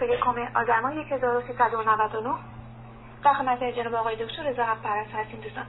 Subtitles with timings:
[0.00, 2.30] 21 آذر ماه 1399
[3.24, 5.64] در خدمت جناب آقای دکتر رضا پرست هستیم دوستان.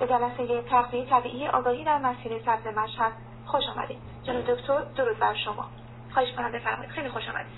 [0.00, 3.12] به جلسه تغذیه طبیعی آگاهی در مسیر سبز مشهد
[3.46, 3.96] خوش آمدید.
[4.22, 5.68] جناب دکتر درود بر شما.
[6.14, 6.90] خواهش کنم بفرمایید.
[6.90, 7.52] خیلی خوش آمدید.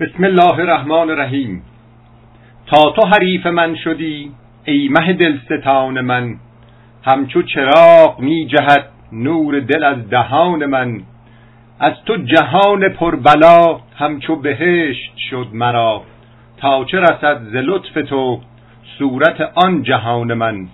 [0.00, 1.64] بسم الله الرحمن الرحیم.
[2.66, 6.36] تا تو حریف من شدی ای مه دلستان من
[7.04, 11.02] همچو چراغ می جهد نور دل از دهان من.
[11.82, 16.02] از تو جهان پربلا همچو بهشت شد مرا.
[16.56, 18.40] تا چه رسد ز لطف تو
[18.98, 20.68] صورت آن جهان من.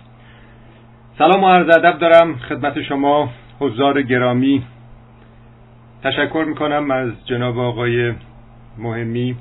[1.18, 3.28] سلام و عرض ادب دارم خدمت شما
[3.60, 4.62] حضار گرامی.
[6.02, 8.12] تشکر می‌کنم از جناب آقای
[8.78, 9.36] مهمی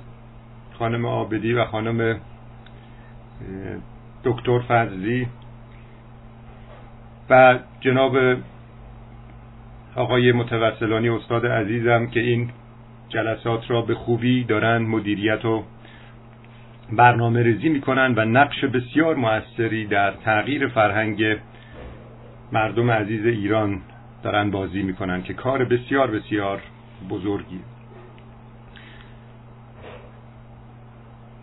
[0.80, 2.20] خانم آبدی و خانم
[4.24, 5.28] دکتر فضلی
[7.30, 8.18] و جناب
[9.98, 12.50] آقای متوسلانی استاد عزیزم که این
[13.10, 15.64] جلسات را به خوبی دارن مدیریت و
[16.92, 21.38] برنامه ریزی می‌کنن و نقش بسیار موثری در تغییر فرهنگ
[22.52, 23.82] مردم عزیز ایران
[24.24, 26.62] دارن بازی می‌کنن که کار بسیار بسیار
[27.10, 27.60] بزرگی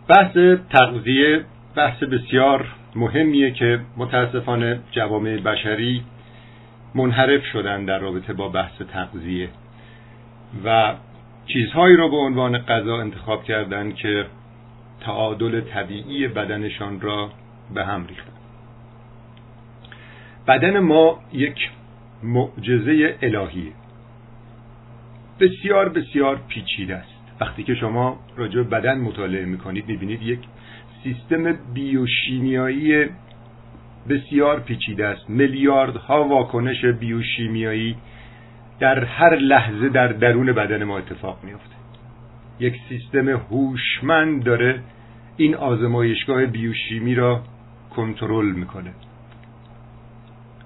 [0.07, 0.37] بحث
[0.69, 1.45] تغذیه
[1.75, 6.03] بحث بسیار مهمیه که متاسفانه جوامع بشری
[6.95, 9.49] منحرف شدن در رابطه با بحث تغذیه
[10.65, 10.95] و
[11.47, 14.25] چیزهایی رو به عنوان غذا انتخاب کردن که
[15.01, 17.31] تعادل طبیعی بدنشان را
[17.73, 18.31] به هم ریختن.
[20.47, 21.69] بدن ما یک
[22.23, 23.71] معجزه الهیه.
[25.39, 27.15] بسیار بسیار پیچیده است.
[27.41, 30.39] وقتی که شما راجع به بدن مطالعه می‌کنید می‌بینید یک
[31.03, 33.05] سیستم بیوشیمیایی
[34.09, 35.29] بسیار پیچیده است.
[35.29, 37.95] میلیاردها واکنش بیوشیمیایی
[38.79, 41.75] در هر لحظه در درون بدن ما اتفاق میافته.
[42.59, 44.81] یک سیستم هوشمند داره
[45.37, 47.41] این آزمایشگاه بیوشیمی را
[47.95, 48.93] کنترل می‌کنه.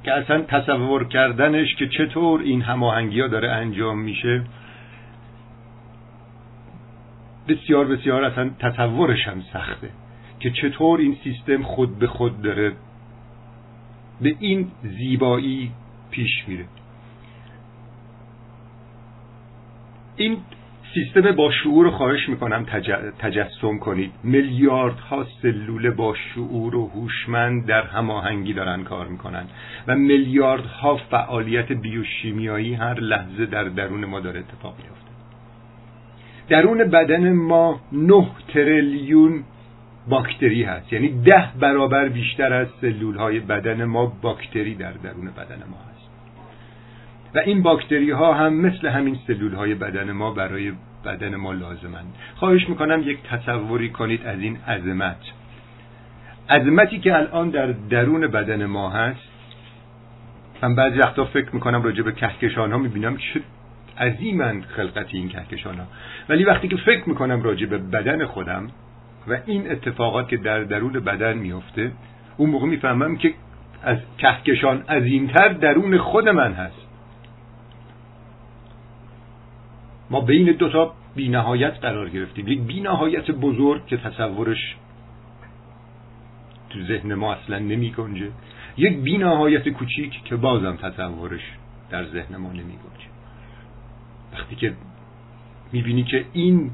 [0.04, 4.44] که اصلا تصور کردنش که چطور این هماهنگی ها داره انجام میشه
[7.48, 9.90] بسیار بسیار اصلا تصورش هم سخته.
[10.40, 12.74] که چطور این سیستم خود به خود داره
[14.22, 15.72] به این زیبایی
[16.12, 16.66] پیش میره.
[20.16, 20.38] این
[20.94, 22.66] سیستم با شعور رو خواهش می‌کنم
[23.20, 24.12] تجسم کنید.
[24.24, 29.46] میلیاردها سلول با شعور و هوشمند در هماهنگی دارن کار می‌کنن
[29.88, 35.10] و میلیاردها فعالیت بیوشیمیایی هر لحظه در درون ما داره اتفاق میفته
[36.50, 39.44] درون بدن ما نه تریلیون
[40.08, 40.94] باکتری هست.
[40.94, 46.10] یعنی ده برابر بیشتر از سلول های بدن ما باکتری در درون بدن ما هست.
[47.36, 50.72] و این باکتری ها هم مثل همین سلول های بدن ما برای
[51.06, 52.16] بدن ما لازمند.
[52.36, 55.18] خواهش می‌کنم یک تصوری کنید از این عظمت.
[56.50, 59.30] عظمتی که الان در درون بدن ما هست
[60.62, 63.42] من بعضی وقتا فکر می‌کنم راجع به کهکشان ها می‌بینم چه
[64.00, 65.86] عظیمند خلقت این کهکشان ها
[66.30, 68.68] ولی وقتی که فکر می‌کنم راجع به بدن خودم
[69.30, 71.92] و این اتفاقات که در درون بدن میفته
[72.38, 73.34] اون موقع می‌فهمم که
[73.84, 76.88] از کهکشان عظیمتر درون خود من هست.
[80.10, 82.48] ما بین دو تا بینهایت قرار گرفتیم.
[82.48, 84.76] یک بینهایت بزرگ که تصورش
[86.70, 88.32] تو ذهن ما اصلا نمی گنجه
[88.78, 91.42] یک بینهایت کوچیک که بازم تصورش
[91.90, 93.10] در ذهن ما نمی گنجه
[94.34, 94.74] وقتی که
[95.72, 96.72] می‌بینی که این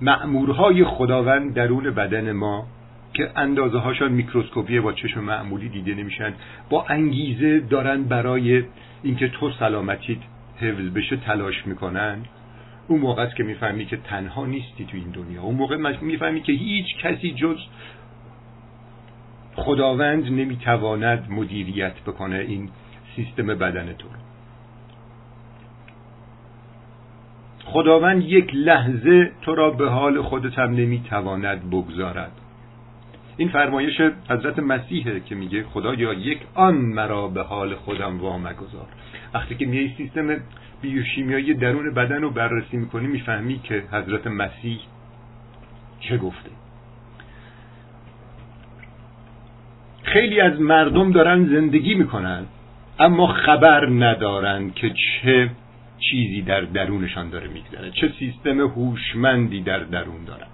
[0.00, 2.66] معمورهای خداوند درون بدن ما
[3.14, 6.34] که اندازه هاشان میکروسکوپی با چشم معمولی دیده نمیشن
[6.70, 8.64] با انگیزه دارن برای
[9.02, 10.18] اینکه تو سلامتیت
[10.60, 12.18] حفظ بشه تلاش می‌کنن.
[12.88, 15.42] اون موقع است که می‌فهمی که تنها نیستی تو این دنیا.
[15.42, 17.56] اون موقع می‌فهمی که هیچ کسی جز
[19.54, 22.68] خداوند نمی‌تواند مدیریت بکنه این
[23.16, 24.08] سیستم بدن تو
[27.72, 32.32] خداوند یک لحظه تو را به حال خودت هم نمی‌تواند بگذارد.
[33.36, 34.00] این فرمایش
[34.30, 38.86] حضرت مسیحه که میگه خدایا یک آن مرا به حال خودم وامگذار.
[39.34, 40.36] وقتی که میای سیستم
[40.82, 44.78] بیوشیمیایی درون بدن رو بررسی می‌کنی می‌فهمی که حضرت مسیح
[46.00, 46.50] چه گفته.
[50.02, 52.44] خیلی از مردم دارن زندگی می‌کنن
[52.98, 55.50] اما خبر ندارن که چه
[55.98, 57.90] چیزی در درونشان داره میگذره.
[57.90, 60.46] چه سیستم هوشمندی در درون دارن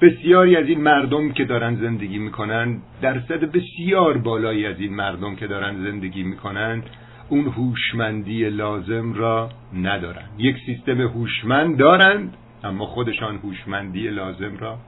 [0.00, 5.46] بسیاری از این مردم که دارن زندگی می‌کنن درصد بسیار بالایی از این مردم که
[5.46, 6.82] دارن زندگی می‌کنن
[7.28, 14.78] اون هوشمندی لازم را ندارند یک سیستم هوشمند دارند اما خودشان هوشمندی لازم را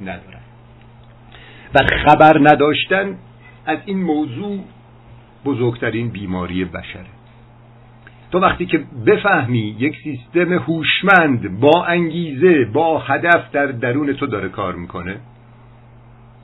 [0.00, 0.44] ندارند
[1.74, 3.18] و خبر نداشتن
[3.66, 4.64] از این موضوع
[5.44, 7.19] بزرگترین بیماری بشره.
[8.30, 14.48] تو وقتی که بفهمی یک سیستم هوشمند با انگیزه با هدف در درون تو داره
[14.48, 15.16] کار می‌کنه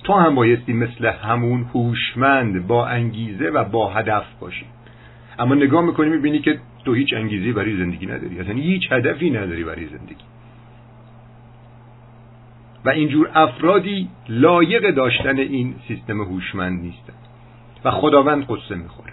[0.05, 4.67] تو هم بایستی مثل همون هوشمند با انگیزه و با هدف باشی.
[5.39, 8.41] اما نگاه می‌کنی می‌بینی که تو هیچ انگیزی برای زندگی نداری.
[8.41, 10.25] اصلا هیچ هدفی نداری برای زندگی.
[12.85, 17.13] و اینجور افرادی لایق داشتن این سیستم هوشمند نیستن.
[17.85, 19.06] و خداوند قصه می‌خوره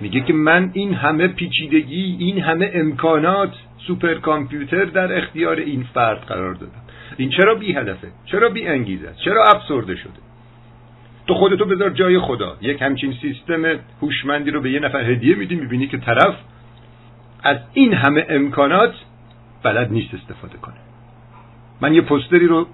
[0.00, 3.52] میگه که من این همه پیچیدگی این همه امکانات
[3.86, 6.82] سوپر کامپیوتر در اختیار این فرد قرار دادم.
[7.16, 10.26] این چرا بی هدفه چرا بی انگیزه است چرا افسرده شده؟
[11.26, 12.56] تو خودتو بذار جای خدا.
[12.60, 13.64] یک همچین سیستم
[14.02, 16.34] هوشمندی رو به یه نفر هدیه میدی می‌بینی که طرف
[17.42, 18.94] از این همه امکانات
[19.62, 20.74] بلد نیست استفاده کنه.
[21.80, 22.66] من یه پستری رو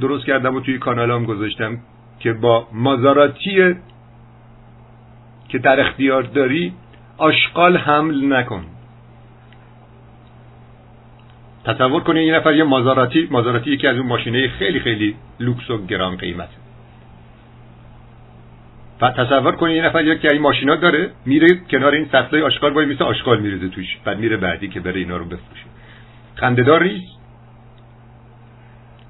[0.00, 1.78] درست کردم و توی کانالام گذاشتم
[2.20, 3.74] که با مازاراتی
[5.48, 6.72] که در اختیار داری
[7.18, 8.64] آشغال حمل نکن.
[11.64, 15.86] تصور کنید یه نفر یه مازاراتی مازاراتی یکی از اون ماشینه خیلی خیلی لوکس و
[15.86, 16.48] گران قیمت.
[19.00, 22.86] و تصور کنید یه نفر یکی این ماشینا داره میره کنار این سطلای آشغال وای
[22.86, 25.66] مثل آشغال میریزه توش بعد میره بعدی که بره اینا رو بفروشه.
[26.34, 27.16] خندهدار نیست؟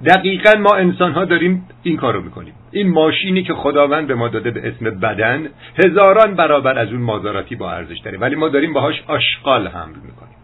[0.04, 2.54] دقیقا ما انسان ها داریم این کارو می‌کنیم.
[2.70, 5.48] این ماشینی که خداوند به ما داده به اسم بدن
[5.84, 8.18] هزاران برابر از اون مازاراتی با ارزش داره.
[8.18, 10.36] ولی ما داریم باهاش آشغال حمل می‌کنیم.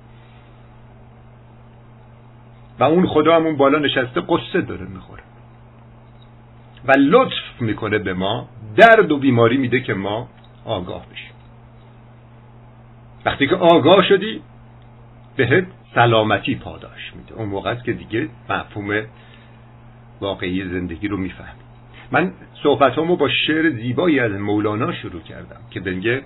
[2.78, 5.22] و اون خدا همون بالا نشسته قصه داره می‌خوره.
[6.84, 10.28] و لطف می‌کنه به ما درد و بیماری میده که ما
[10.64, 11.32] آگاه بشیم.
[13.24, 14.42] وقتی که آگاه شدی
[15.36, 17.34] بهت سلامتی پاداش میده.
[17.34, 19.02] اون موقع که دیگه مفهوم
[20.22, 21.54] واقعی زندگی رو میفهم.
[22.12, 22.32] من
[22.62, 26.22] صحبتامو با شعر زیبایی از مولانا شروع کردم که بنگه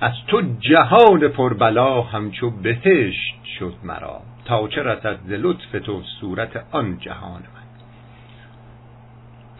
[0.00, 6.64] از تو جهان پربلا همچو بهشت شد مرا تا چه رسد ز لطف تو صورت
[6.70, 7.66] آن جهان من.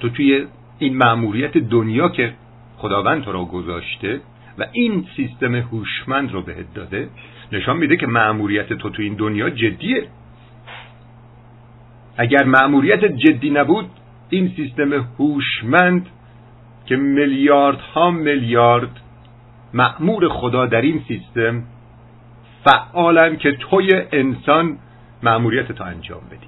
[0.00, 0.47] تو توی
[0.79, 2.32] این معموریت دنیا که
[2.77, 4.21] خداوند تو را گذاشته
[4.59, 7.09] و این سیستم هوشمند رو بهت داده
[7.53, 10.09] نشان میده که معموریت تو تو این دنیا جدیه.
[12.17, 13.91] اگر معموریت جدی نبود
[14.31, 16.07] این سیستم هوشمند
[16.87, 19.01] که میلیاردها میلیارد
[19.75, 21.63] معمور خدا در این سیستم
[22.65, 24.79] فعالن که توی انسان
[25.23, 26.47] معموریت تا انجام بدی.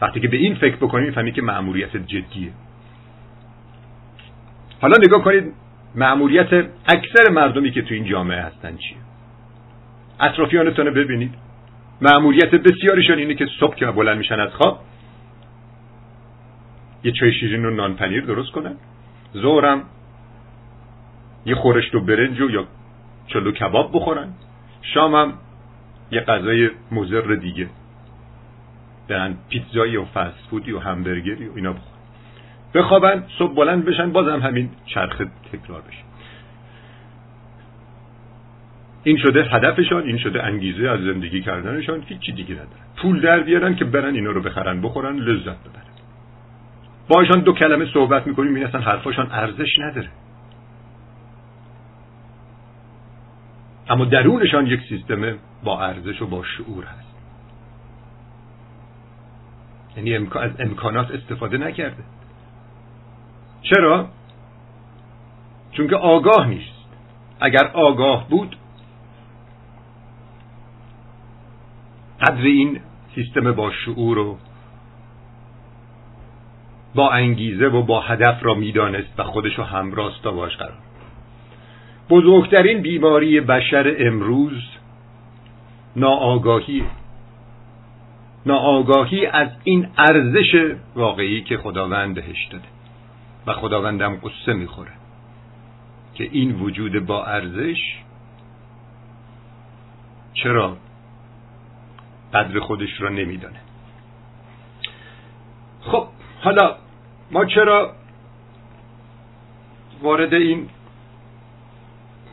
[0.00, 2.52] وقتی که به این فکر بکنی می‌فهمی که معموریت جدیه.
[4.80, 5.52] حالا نگاه کنید
[5.94, 6.52] معموریت
[6.88, 8.98] اکثر مردمی که تو این جامعه هستن چیه؟
[10.20, 11.43] اطرافیانتون ببینید.
[12.00, 14.80] معمولیت بسیاریشان اینه که صبح که بلند میشن از خواب
[17.04, 18.76] یه چای شیرین و نان پنیر درست کنن.
[19.36, 19.82] ظهرم
[21.46, 22.66] یه خورشت و برنج و یا
[23.26, 24.28] چلو کباب بخورن.
[24.82, 25.32] شامم
[26.10, 27.68] یه غذای مزر دیگه.
[29.08, 31.94] برن پیتزایی و فست فودی و همبرگری و اینا بخورن.
[32.74, 36.13] بخوابن صبح بلند بشن بازم همین چرخ تکرار بشه.
[39.04, 42.68] این شده هدفشان این شده انگیزه از زندگی کردنشان هیچی دیگه نداره.
[42.96, 45.84] پول در بیارن که برن اینا رو بخرن بخورن لذت ببرن.
[47.08, 50.08] باشان دو کلمه صحبت می‌کنیم این اصلا حرفاشان ارزش نداره.
[53.88, 57.14] اما درونشان یک سیستم با ارزش و با شعور هست.
[59.96, 62.04] یعنی از امکانات استفاده نکرده.
[63.62, 64.08] چرا؟
[65.72, 66.84] چون که آگاه نیست.
[67.40, 68.56] اگر آگاه بود
[72.24, 72.80] قدر این
[73.14, 74.38] سیستم با شعور و
[76.94, 80.78] با انگیزه و با هدف را می‌دانست و خودش رو همراستا باش قرار
[82.10, 84.62] بزرگترین بیماری بشر امروز
[85.96, 86.84] ناآگاهی.
[88.46, 92.68] ناآگاهی از این ارزش واقعی که خداوند بهش داده.
[93.46, 94.92] و خداوندم قصه می‌خوره
[96.14, 97.98] که این وجود با ارزش
[100.34, 100.76] چرا
[102.34, 103.60] قدر خودش را نمیدانه
[105.80, 106.08] خب
[106.40, 106.76] حالا
[107.30, 107.94] ما چرا
[110.02, 110.68] وارد این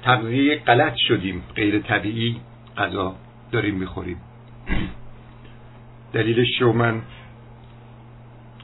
[0.03, 2.41] تغذیه غلط شدیم؟ غیر طبیعی
[2.77, 3.15] غذا
[3.51, 4.17] داریم می‌خوریم.
[6.13, 7.01] دلیلش رو من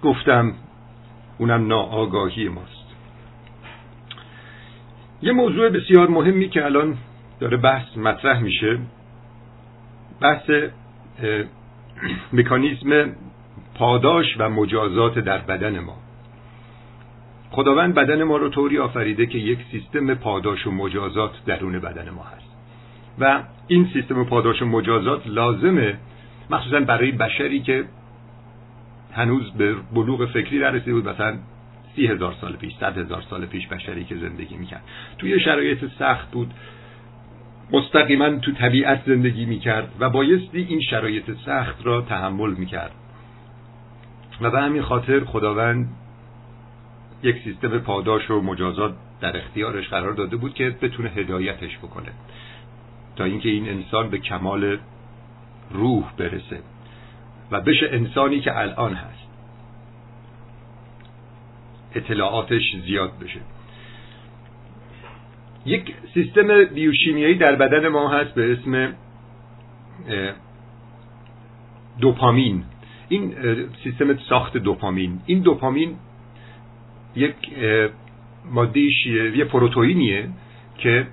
[0.03, 0.53] گفتم
[1.37, 2.87] اونم ناآگاهی ماست.
[5.21, 6.97] یه موضوع بسیار مهمی که الان
[7.39, 8.79] داره بحث مطرح میشه
[10.21, 10.51] بحث
[12.33, 13.15] مکانیزم
[13.75, 15.97] پاداش و مجازات در بدن ما.
[17.51, 22.23] خداوند بدن ما رو طوری آفریده که یک سیستم پاداش و مجازات درون بدن ما
[22.23, 22.47] هست.
[23.19, 25.97] و این سیستم پاداش و مجازات لازمه
[26.49, 27.85] مخصوصا برای بشری که
[29.13, 31.37] هنوز به بلوغ فکری نرسیده بود مثلا
[31.95, 34.83] سی هزار سال پیش صد هزار سال پیش بشری که زندگی می‌کرد.
[35.17, 36.53] توی شرایط سخت بود.
[37.71, 42.91] مستقیما تو طبیعت زندگی می‌کرد و بایستی این شرایط سخت را تحمل می‌کرد.
[44.41, 45.89] و به همین خاطر خداوند
[47.23, 52.11] یک سیستم پاداش و مجازات در اختیارش قرار داده بود که بتونه هدایتش بکنه.
[53.15, 54.77] تا اینکه این انسان به کمال
[55.71, 56.59] روح برسه
[57.51, 59.27] و بشه انسانی که الان هست.
[61.95, 63.39] اطلاعاتش زیاد بشه.
[65.67, 68.93] یک سیستم بیوشیمیایی در بدن ما هست به اسم
[72.01, 72.63] دوپامین.
[73.09, 73.33] این
[73.83, 75.19] سیستم ساخت دوپامین.
[75.25, 75.95] این دوپامین
[77.15, 77.35] یک
[78.51, 79.05] مادهش
[79.35, 80.29] یه پروتئینیه
[80.77, 81.07] که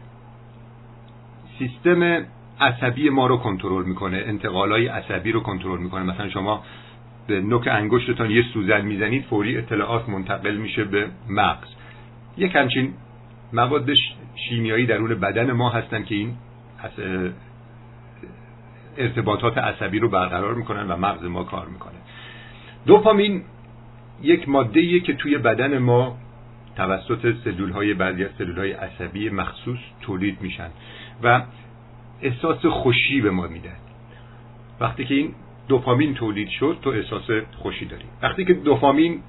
[1.59, 2.25] سیستم
[2.61, 6.03] عصبی ما رو کنترل می‌کنه انتقالای عصبی رو کنترل می‌کنه.
[6.03, 6.65] مثلا شما
[7.27, 11.69] به نوک انگشتتان یه سوزن می‌زنید فوری اطلاعات منتقل میشه به مغز.
[12.37, 12.93] یک همچین
[13.53, 13.91] مواد
[14.49, 16.37] شیمیایی درون بدن ما هستن که این
[18.97, 21.95] ارتباطات عصبی رو برقرار می‌کنن و مغز ما کار می‌کنه.
[22.87, 23.43] دوپامین
[24.23, 26.19] یک ماده که توی بدن ما
[26.77, 30.71] توسط سلول های بعضی از سلول های عصبی مخصوص تولید میشن
[31.23, 31.43] و
[32.23, 33.73] احساس خوشی به ما میده
[34.81, 35.35] وقتی که این
[35.69, 38.05] دوپامین تولید شد تو احساس خوشی داری.
[38.23, 39.21] وقتی که دوپامین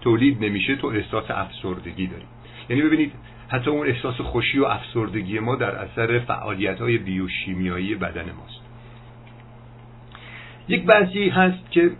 [0.00, 2.24] تولید نمیشه تو احساس افسردگی داری.
[2.68, 3.12] یعنی ببینید
[3.50, 8.60] حتی اون احساس خوشی و افسردگی ما در اثر فعالیت های بیوشیمیایی بدن ماست.
[10.68, 11.90] یک بعضی هست که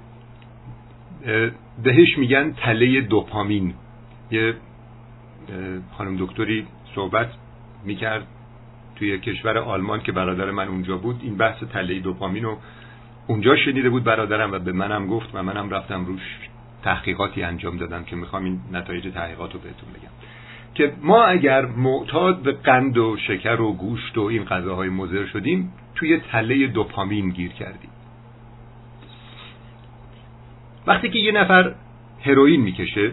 [1.83, 3.75] بهش میگن تله دوپامین.
[4.30, 4.54] یه
[5.99, 7.30] خانم دکتری صحبت
[7.85, 8.26] می‌کرد
[8.97, 11.21] توی کشور آلمان که برادر من اونجا بود.
[11.23, 12.59] این بحث تله دوپامین رو
[13.26, 16.21] اونجا شنیده بود برادرم و به منم گفت و منم رفتم روش
[16.83, 20.20] تحقیقاتی انجام دادم که می‌خوام این نتایج تحقیقات رو بهتون بگم.
[20.75, 25.73] که ما اگر معتاد به قند و شکر و گوشت و این غذاهای مضر شدیم
[25.95, 27.91] توی تله دوپامین گیر کردیم.
[30.87, 31.75] وقتی که یه نفر
[32.21, 33.12] هروئین می‌کشه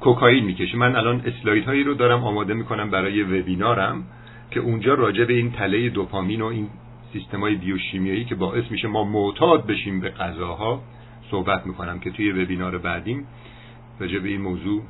[0.00, 4.04] کوکائین می‌کشه من الان اسلاید هایی رو دارم آماده می‌کنم برای وبینارم
[4.50, 6.68] که اونجا راجع به این تله دوپامین و این
[7.12, 10.82] سیستم های بیوشیمیایی که باعث میشه ما معتاد بشیم به غذاها
[11.30, 13.26] صحبت می‌کنم که توی وبینار بعدیم
[14.00, 14.82] راجع به این موضوع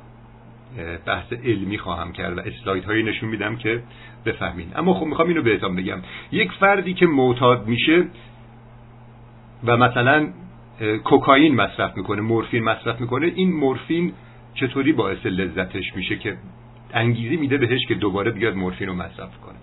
[1.05, 3.83] بحث علمی خواهم کرد و اسلاید هایی نشون میدم که
[4.25, 4.67] بفهمین.
[4.75, 5.97] اما خب می‌خوام اینو بهتون بگم.
[6.31, 8.05] یک فردی که معتاد میشه
[9.63, 10.27] و مثلا
[11.03, 14.13] کوکائین مصرف می‌کنه مورفین مصرف می‌کنه این مورفین
[14.53, 16.37] چطوری باعث لذتش میشه که
[16.93, 19.55] انگیزی میده بهش که دوباره بیاد مورفین رو مصرف کنه؟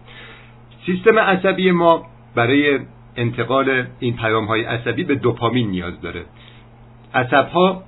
[0.86, 2.78] سیستم عصبی ما برای
[3.16, 6.24] انتقال این پیام های عصبی به دوپامین نیاز داره.
[7.14, 7.82] عصب ها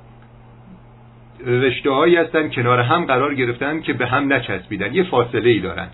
[1.47, 4.95] رشته هایی هستن کنار هم قرار گرفتن که به هم نچسبیدن.
[4.95, 5.89] یه فاصله ای دارن.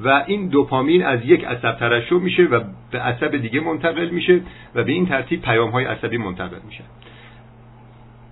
[0.00, 2.60] و این دوپامین از یک عصب ترشح میشه و
[2.90, 4.40] به عصب دیگه منتقل میشه
[4.74, 6.84] و به این ترتیب پیام های عصبی منتقل میشه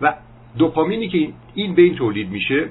[0.00, 0.14] و
[0.58, 2.68] دوپامینی که این بین تولید میشه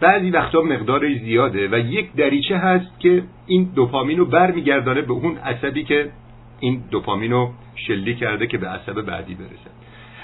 [0.00, 5.36] بعضی وقتا مقدار زیاده و یک دریچه هست که این دوپامین رو برمیگردانه به اون
[5.36, 6.10] عصبی که
[6.60, 9.79] این دوپامین رو شلی کرده که به عصب بعدی برسه.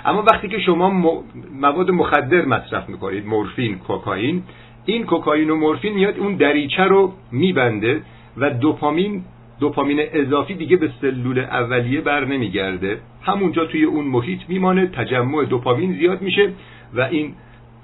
[0.07, 1.15] اما وقتی که شما
[1.61, 4.43] مواد مخدر مصرف می‌کنید مورفین کوکائین
[4.87, 8.03] این کوکائین و مورفین میاد اون دریچه رو میبنده
[8.37, 9.25] و دوپامین
[9.61, 13.01] دوپامین اضافی دیگه به سلول اولیه بر نمیگرده.
[13.23, 16.53] همونجا توی اون محیط میمانه تجمع دوپامین زیاد میشه
[16.95, 17.35] و این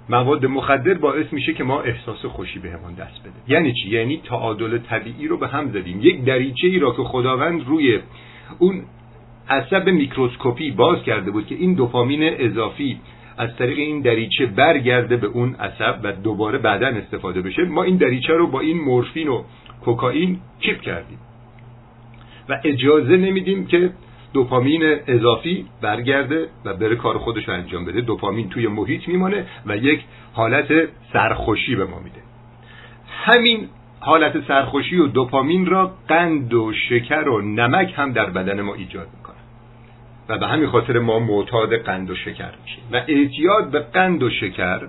[0.08, 3.32] مواد مخدر باعث میشه که ما احساس خوشی بهمون دست بده.
[3.48, 5.98] یعنی چی؟ یعنی تعادل طبیعی رو به هم زدیم.
[6.00, 7.98] یک دریچه ای را که خداوند روی
[8.58, 8.82] اون
[9.49, 13.00] عصب میکروسکوپی باز کرده بود که این دوپامین اضافی
[13.38, 17.64] از طریق این دریچه برگرده به اون عصب و دوباره بعدا استفاده بشه.
[17.64, 19.42] ما این دریچه رو با این مورفین و
[19.84, 21.18] کوکائین چیپ کردیم
[22.49, 23.90] و اجازه نمیدیم که
[24.32, 28.00] دوپامین اضافی برگرده و بره کار خودش رو انجام بده.
[28.00, 30.00] دوپامین توی محیط میمانه و یک
[30.32, 30.68] حالت
[31.12, 32.20] سرخوشی به ما میده.
[33.08, 33.68] همین
[34.00, 39.06] حالت سرخوشی و دوپامین را قند و شکر و نمک هم در بدن ما ایجاد
[40.28, 44.30] و به همین خاطر ما معتاد قند و شکر میشیم و اعتیاد به قند و
[44.30, 44.88] شکر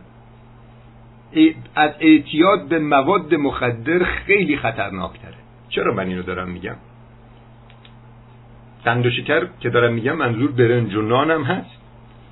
[1.76, 5.36] از اعتیاد به مواد مخدر خیلی خطرناکتره.
[5.70, 6.76] چرا من اینو دارم میگم؟
[8.86, 11.78] قند و شکر که دارم میگم منظور برنج و نان هم هست.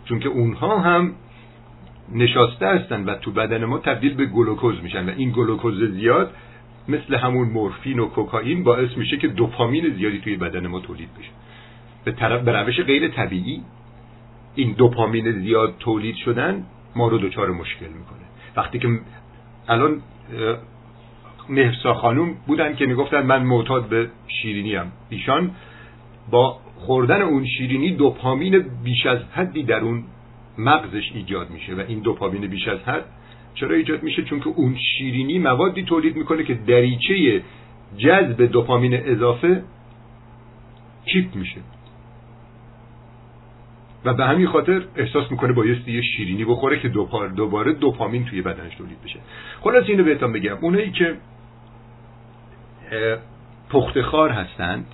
[0.06, 1.14] چون که اونها هم
[2.12, 5.10] نشاسته هستن و تو بدن ما تبدیل به گلوکوز میشن.
[5.10, 6.32] و این گلوکوز زیاد
[6.88, 11.30] مثل همون مورفین و کوکائین باعث میشه که دوپامین زیادی توی بدن ما تولید بشه.
[12.04, 13.62] به طرف به روش غیر طبیعی
[14.56, 16.66] این دوپامین زیاد تولید شدن
[16.96, 18.26] ما رو دچار مشکل می‌کنه.
[18.56, 19.00] وقتی که
[19.68, 20.02] الان
[21.50, 25.52] مهرسا خانوم بودن که می‌گفتن من معتاد به شیرینی هم ایشان
[26.32, 30.04] با خوردن اون شیرینی دوپامین بیش از حدی در اون
[30.58, 33.06] مغزش ایجاد میشه و این دوپامین بیش از حد
[33.54, 37.44] چرا ایجاد میشه؟ چون که اون شیرینی موادی تولید می‌کنه که دریچه
[37.98, 39.64] جذب دوپامین اضافه
[41.06, 41.62] کیپ میشه.
[44.06, 46.90] و به همین خاطر احساس می‌کنه بایستی یه شیرینی بخوره که
[47.36, 49.20] دوباره دوپامین توی بدنش تولید بشه.
[49.62, 50.58] خلاص اینو بهتون بگم.
[50.62, 51.18] اونایی که
[53.70, 54.86] پختخار هستند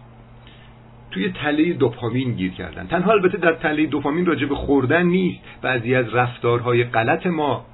[1.11, 2.87] توی تله دوپامین گیر کردن.
[2.87, 5.39] تنها البته در تله دوپامین راجع به خوردن نیست.
[5.61, 7.65] بعضی از رفتارهای غلط ما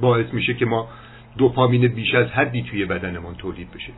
[0.00, 0.88] باعث میشه که ما
[1.38, 3.92] دوپامین بیش از حدی توی بدنمون تولید بشه.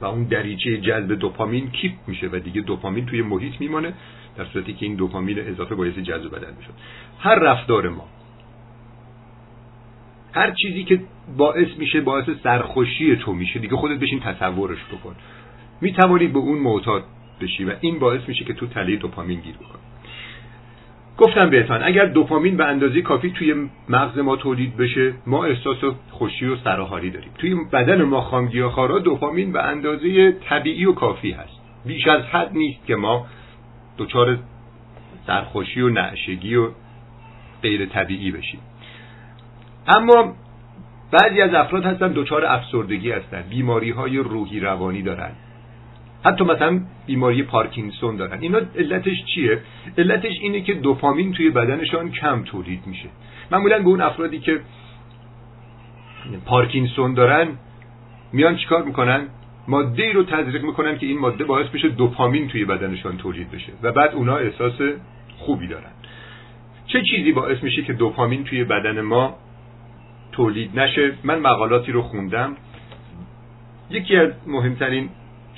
[0.00, 3.92] و اون دریچه جذب دوپامین کیپ میشه و دیگه دوپامین توی محیط میمانه
[4.36, 6.72] در صورتی که این دوپامین اضافه باعث جذب بدن می‌شد.
[7.18, 8.08] هر رفتار ما
[10.32, 11.00] هر چیزی که
[11.36, 15.16] باعث میشه باعث سرخوشی تو میشه دیگه خودت بشین تصورش بکن.
[15.80, 17.04] می‌توانی به اون معتاد
[17.40, 19.78] بشی و این باعث میشه که تو تله دوپامین گیر بکن
[21.20, 23.54] گفتم بهتان اگر دوپامین به اندازه کافی توی
[23.88, 25.76] مغز ما تولید بشه ما احساس
[26.10, 27.30] خوشی و سراحالی داریم.
[27.38, 31.60] توی بدن ما خامگیاخوارا دوپامین به اندازه طبیعی و کافی هست.
[31.86, 33.26] بیش از حد نیست که ما
[33.98, 34.38] دچار
[35.26, 36.68] سرخوشی و نعشگی و
[37.62, 38.60] غیر طبیعی بشیم.
[39.88, 40.34] اما
[41.12, 43.44] بعضی از افراد هستن دچار افسردگی هستن.
[43.50, 45.32] بیماری های روحی روانی دارن.
[46.24, 48.40] حتی مثلا بیماری پارکینسون دارن.
[48.40, 49.58] اینا علتش چیه؟
[49.98, 53.08] علتش اینه که دوپامین توی بدنشان کم تولید میشه.
[53.50, 54.60] معمولا به اون افرادی که
[56.46, 57.48] پارکینسون دارن
[58.32, 59.26] میان چیکار می‌کنن؟
[59.68, 63.92] ماده رو تزریق می‌کنن که این ماده باعث بشه دوپامین توی بدنشان تولید بشه و
[63.92, 64.80] بعد اونا احساس
[65.38, 65.90] خوبی دارن.
[66.86, 69.36] چه چیزی باعث میشه که دوپامین توی بدن ما
[70.32, 72.56] تولید نشه؟ من مقالاتی رو خوندم.
[73.90, 75.08] یکی از مهمترین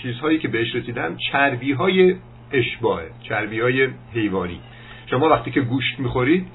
[0.03, 2.15] چیزهایی که بهش رسیدم چربی های
[2.53, 4.61] اشباه چربی های حیوانی.
[5.07, 6.47] شما وقتی که گوشت می‌خورید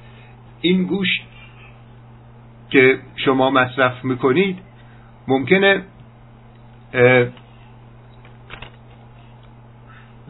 [0.62, 1.22] این گوشت
[2.70, 4.58] که شما مصرف می‌کنید
[5.28, 5.84] ممکنه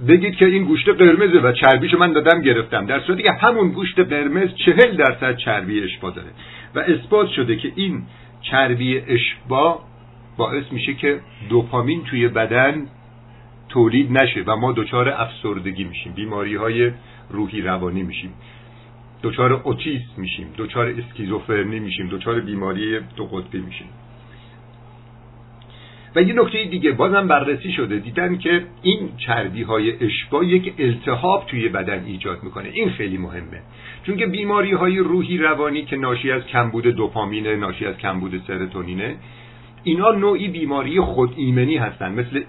[0.08, 2.86] بگید که این گوشت قرمزه و چربیشو من دادم گرفتم.
[2.86, 6.28] در صورتی که همون گوشت قرمز چهل درصد چربی اشبا داره.
[6.76, 8.04] و اثبات شده که این
[8.42, 9.80] چربی اشبا
[10.38, 12.88] باعث میشه که دوپامین توی بدن
[13.70, 16.92] تولید نشه و ما دچار افسردگی میشیم بیماری های
[17.30, 18.34] روحی روانی میشیم.
[19.24, 23.88] دچار اوتیسم میشیم دچار اسکیزوفرنی میشیم دچار بیماری دو قطبی میشیم.
[26.16, 31.46] و یه نکته دیگه بازم بررسی شده دیدن که این چربی های اشبا یک التهاب
[31.48, 32.70] توی بدن ایجاد می‌کنه.
[32.74, 33.62] این خیلی مهمه.
[34.04, 39.16] چون که بیماری های روحی روانی که ناشی از کمبود دوپامینه ناشی از کمبود سرتونینه
[39.84, 42.12] اینا نوعی بیماری خود ایمنی هستن.
[42.12, 42.42] مثل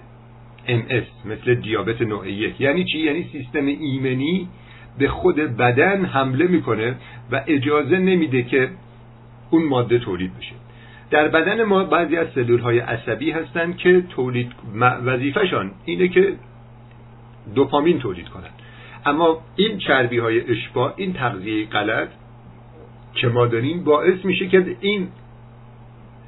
[0.67, 2.61] MS مثل دیابت نوع یک.
[2.61, 4.47] یعنی چی؟ یعنی سیستم ایمنی
[4.99, 6.95] به خود بدن حمله می‌کنه
[7.31, 8.69] و اجازه نمیده که
[9.49, 10.55] اون ماده تولید بشه.
[11.11, 14.51] در بدن ما بعضی از سلول های عصبی هستند که تولید
[15.05, 16.33] وظیفهشان اینه که
[17.55, 18.53] دوپامین تولید کنند
[19.05, 22.09] اما این چربی های اشباع این تغذیه غلط
[23.13, 25.07] که ما داریم باعث میشه که این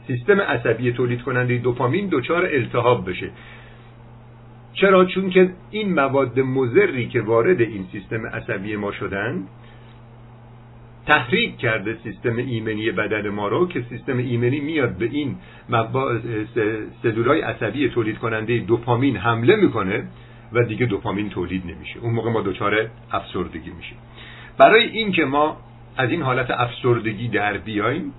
[0.08, 3.30] سیستم عصبی تولید کننده دوپامین دچار التهاب بشه.
[4.74, 9.44] چرا؟ چون که این مواد مزری که وارد این سیستم عصبی ما شدن
[11.08, 15.36] تحریک کرده سیستم ایمنی بدن ما رو که سیستم ایمنی میاد به این
[17.04, 20.04] سلولای عصبی تولید کننده دوپامین حمله می‌کنه
[20.54, 22.00] و دیگه دوپامین تولید نمیشه.
[22.00, 23.98] اون موقع ما دچار افسردگی میشیم.
[24.58, 25.58] برای اینکه ما
[25.98, 28.14] از این حالت افسردگی در بیایم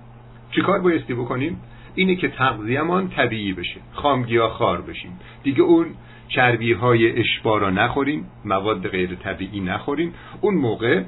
[0.51, 1.61] چیکار بایستی بکنیم؟
[1.95, 3.79] اینه که تغذیهمان طبیعی بشه.
[3.93, 5.19] خامگیا خار بشیم.
[5.43, 5.85] دیگه اون
[6.27, 10.13] چربی های اشبا را نخوریم مواد غیر طبیعی نخوریم.
[10.41, 11.03] اون موقع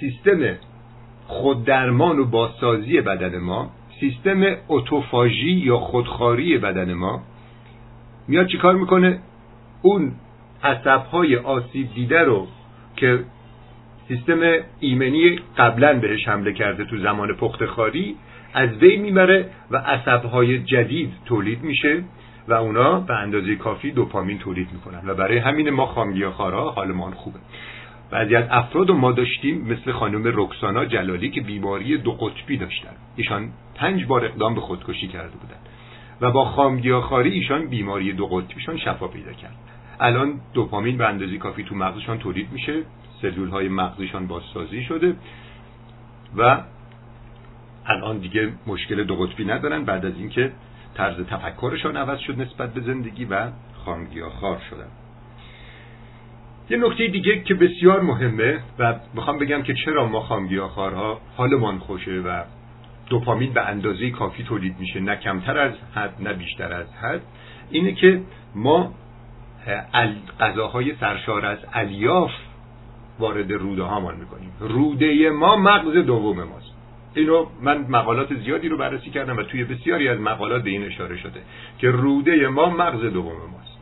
[0.00, 0.56] سیستم
[1.26, 7.22] خوددرمان و بازسازی بدن ما سیستم اتوفاژی یا خودخاری بدن ما
[8.28, 9.18] میاد چیکار می‌کنه؟
[9.82, 10.12] اون
[10.62, 12.46] عصبهای آسیب دیده رو
[12.96, 13.24] که
[14.08, 14.40] سیستم
[14.80, 18.16] ایمنی قبلا بهش حمله کرده تو زمان پختخاری
[18.54, 22.04] از بین می‌بره و عصبهای جدید تولید میشه.
[22.48, 25.02] و اونا به اندازه کافی دوپامین تولید می‌کنن.
[25.06, 27.38] و برای همین ما خامگیاخوارها حالمان خوبه.
[28.10, 32.94] بعضی از افراد ما داشتیم مثل خانم رکسانا جلالی که بیماری دو قطبی داشتن.
[33.16, 35.56] ایشان پنج بار اقدام به خودکشی کرده بودن.
[36.20, 39.56] و با خامگیاخواری ایشان بیماری دو قطبیشان شفا پیدا کرد.
[40.00, 42.82] الان دوپامین به اندازه کافی تو مغزشان تولید میشه.
[43.22, 45.16] سلول های مغزیشان بازسازی شده.
[46.36, 46.60] و
[47.86, 49.84] الان دیگه مشکل دو قطبی ندارن.
[49.84, 50.52] بعد از اینکه
[50.94, 53.50] طرز تفکرشان عوض شد نسبت به زندگی و
[54.40, 54.88] خار شدن.
[56.70, 62.12] یه نکته دیگه که بسیار مهمه و می‌خوام بگم که چرا ما خامگیاخوارها حالمان خوشه
[62.12, 62.42] و
[63.06, 67.20] دوپامین به اندازه کافی تولید میشه نه کمتر از حد نه بیشتر از حد
[67.70, 68.20] اینه که
[68.54, 68.94] ما
[70.40, 72.30] غذاهای سرشار از الیاف
[73.18, 74.52] وارد روده هامان می‌کنیم.
[74.60, 76.63] روده ما مغز دوم ماست.
[77.14, 81.16] اینو من مقالات زیادی رو بررسی کردم و توی بسیاری از مقالات به این اشاره
[81.16, 81.40] شده
[81.78, 83.78] که روده ما مغز دوم ماست.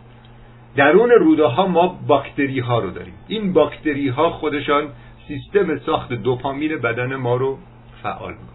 [0.77, 3.15] درون روده ها ما باکتری ها رو داریم.
[3.29, 4.89] این باکتری ها خودشان
[5.29, 7.59] سیستم ساخت دوپامین بدن ما رو
[8.03, 8.49] فعال می‌کنن.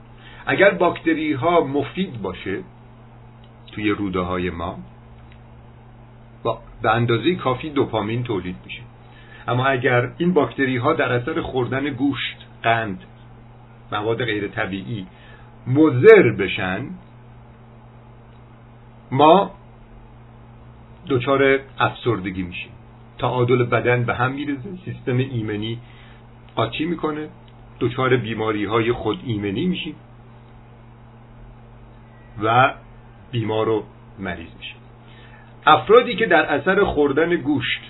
[0.46, 2.63] اگر باکتری ها مفید باشه
[3.72, 4.78] توی روده های ما
[6.44, 8.82] با به اندازه کافی دوپامین تولید میشه.
[9.48, 13.04] اما اگر این باکتری ها در اثر خوردن گوشت قند
[13.91, 15.08] مواد غیر طبیعی
[15.67, 16.86] مضر بشن
[19.12, 19.52] ما
[21.10, 22.71] دچار افسردگی میشیم.
[23.17, 25.80] تعادل بدن به هم میرزه سیستم ایمنی
[26.56, 27.30] قاطی می‌کنه
[27.80, 29.95] دچار بیماری های خود ایمنی میشیم
[32.43, 32.73] و
[33.32, 33.84] بیمار و
[34.19, 34.78] مریض میشیم.
[35.65, 37.82] افرادی که در اثر خوردن گوشت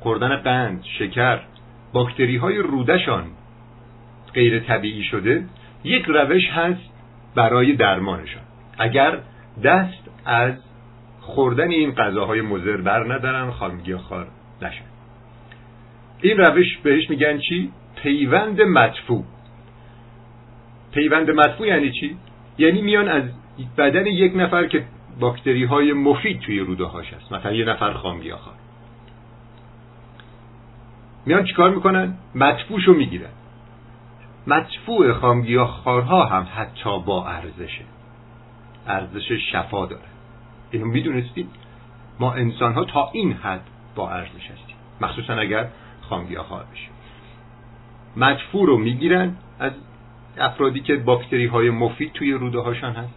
[0.00, 1.40] خوردن قند شکر
[1.92, 3.24] باکتری های رودشان
[4.38, 5.44] غیر طبیعی شده
[5.84, 6.90] یک روش هست
[7.34, 8.42] برای درمانشان.
[8.78, 9.18] اگر
[9.64, 10.54] دست از
[11.20, 14.26] خوردن این غذاهای مضر بر ندارن خانگی خار
[14.62, 14.84] نشن.
[16.22, 17.70] این روش بهش میگن چی؟
[18.02, 19.24] پیوند مدفوع.
[20.94, 22.16] پیوند مدفوع یعنی چی؟
[22.58, 23.22] یعنی میان از
[23.78, 24.84] بدن یک نفر که
[25.20, 27.32] باکتری های مفید توی روده هاش هست.
[27.32, 28.54] مثلا یه نفر خامگیاخوار
[31.26, 33.30] میان چیکار می‌کنن؟ مدفوعشو می‌گیرن.
[34.48, 37.84] مدفوع خامگیاخوارها هم حتی با ارزشه
[38.86, 40.02] ارزش شفا داره.
[40.70, 41.48] اینو می‌دونستید
[42.20, 43.62] ما انسان ها تا این حد
[43.94, 44.76] با ارزش هستیم.
[45.00, 45.68] مخصوصا اگر
[46.00, 46.88] خامگیاخوار بشه
[48.16, 49.72] مدفوع رو می‌گیرن از
[50.38, 53.14] افرادی که باکتری های مفید توی روده هاشان هست.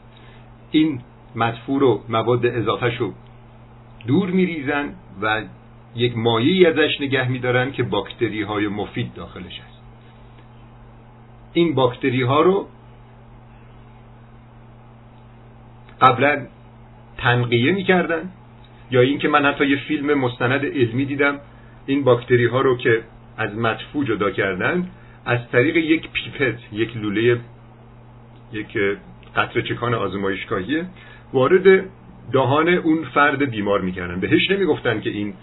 [0.71, 1.01] این
[1.35, 3.13] مدفوع رو مواد اضافه رو
[4.07, 5.43] دور میریزن و
[5.95, 9.70] یک مایه ازش نگه میدارن که باکتری های مفید داخلش هست.
[11.53, 12.67] این باکتری ها رو
[16.01, 16.45] قبلا
[17.17, 18.29] تنقیه می‌کردن
[18.91, 21.39] یا اینکه من حتی یه فیلم مستند علمی دیدم
[21.85, 23.03] این باکتری ها رو که
[23.37, 24.89] از مدفوع جدا کردن
[25.25, 27.39] از طریق یک پیپت یک لوله
[28.53, 28.77] یک
[29.35, 30.85] قطره چکان آزمایشگاهیه
[31.33, 31.85] وارد
[32.31, 34.19] دهان اون فرد بیمار می‌کردن.
[34.19, 35.33] بهش نمی‌گفتن که این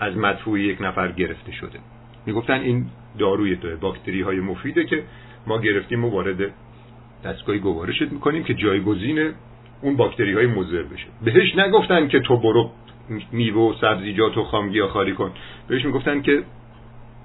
[0.00, 1.78] از مدفوع یک نفر گرفته شده.
[2.26, 2.86] می‌گفتن این
[3.18, 5.02] داروی تو باکتری های مفیده که
[5.46, 6.52] ما گرفتیم و وارد
[7.24, 9.32] دستگاهی گوارشت می‌کنیم که جایگزین
[9.82, 11.06] اون باکتری های مضر بشه.
[11.24, 12.70] بهش نگفتن که تو برو
[13.32, 15.32] میوه و سبزیجات و خامگی خالی کن.
[15.68, 16.42] بهش می‌گفتن که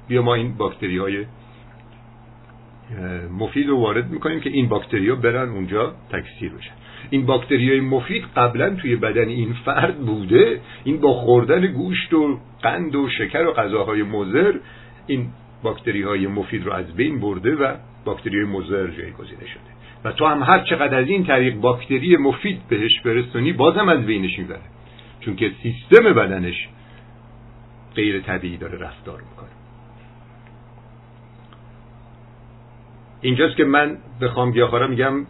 [0.07, 1.25] بیا ما این باکتری های
[3.39, 6.71] مفید رو وارد می‌کنیم که این باکتری ها برن اونجا تکثیر بشن.
[7.09, 10.61] این باکتری های مفید قبلا توی بدن این فرد بوده.
[10.83, 14.53] این با خوردن گوشت و قند و شکر و غذاهای مضر
[15.07, 15.29] این
[15.63, 17.75] باکتری های مفید رو از بین برده و
[18.09, 19.69] باکتری مضر جایگزین شده.
[20.03, 24.39] و تو هم هر چقدر از این طریق باکتری مفید بهش برسونی بازم از بینش
[24.39, 24.61] می‌بره.
[25.19, 26.67] چون که سیستم بدنش
[27.95, 29.49] غیر طبیعی داره رفتار می‌کنه.
[33.21, 35.25] اینجاست که من به خامگیاخوارا میگم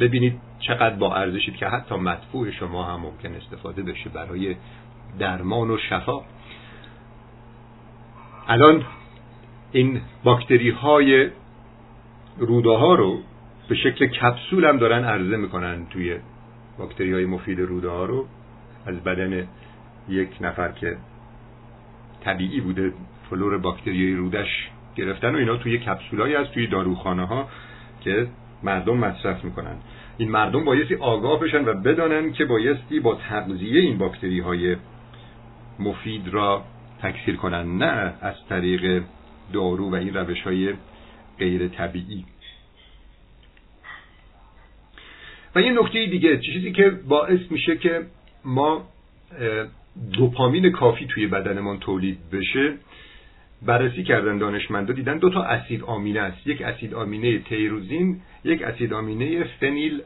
[0.00, 4.56] ببینید چقدر با ارزشید که حتی مدفوع شما هم ممکن استفاده بشه برای
[5.18, 6.20] درمان و شفا.
[8.48, 8.84] الان
[9.72, 11.30] این باکتری های
[12.38, 13.20] روده ها رو
[13.68, 16.16] به شکل کپسول هم دارن عرضه می‌کنن توی
[16.78, 18.26] باکتری های مفید روده ها رو.
[18.86, 19.46] از بدن
[20.08, 20.96] یک نفر که
[22.24, 22.92] طبیعی بوده
[23.30, 27.48] فلور باکتری رودش گرفتن و اینا توی کپسولایی از توی داروخانه ها
[28.00, 28.26] که
[28.62, 29.76] مردم مصرف می‌کنن.
[30.18, 34.76] این مردم بایستی آگاه بشن و بدانن که بایستی با تغذیه این باکتری های
[35.78, 36.64] مفید را
[37.02, 39.02] تکثیر کنن نه از طریق
[39.52, 40.74] دارو و این روش های
[41.38, 42.24] غیر طبیعی.
[45.54, 48.06] و یه نکته دیگه چیزی که باعث میشه که
[48.44, 48.88] ما
[50.12, 52.74] دوپامین کافی توی بدنمان تولید بشه
[53.62, 56.46] بررسی کردن دانشمندا دیدن دو تا اسید آمینه است.
[56.46, 60.02] یک اسید آمینه تیروزین یک اسید آمینه فنیل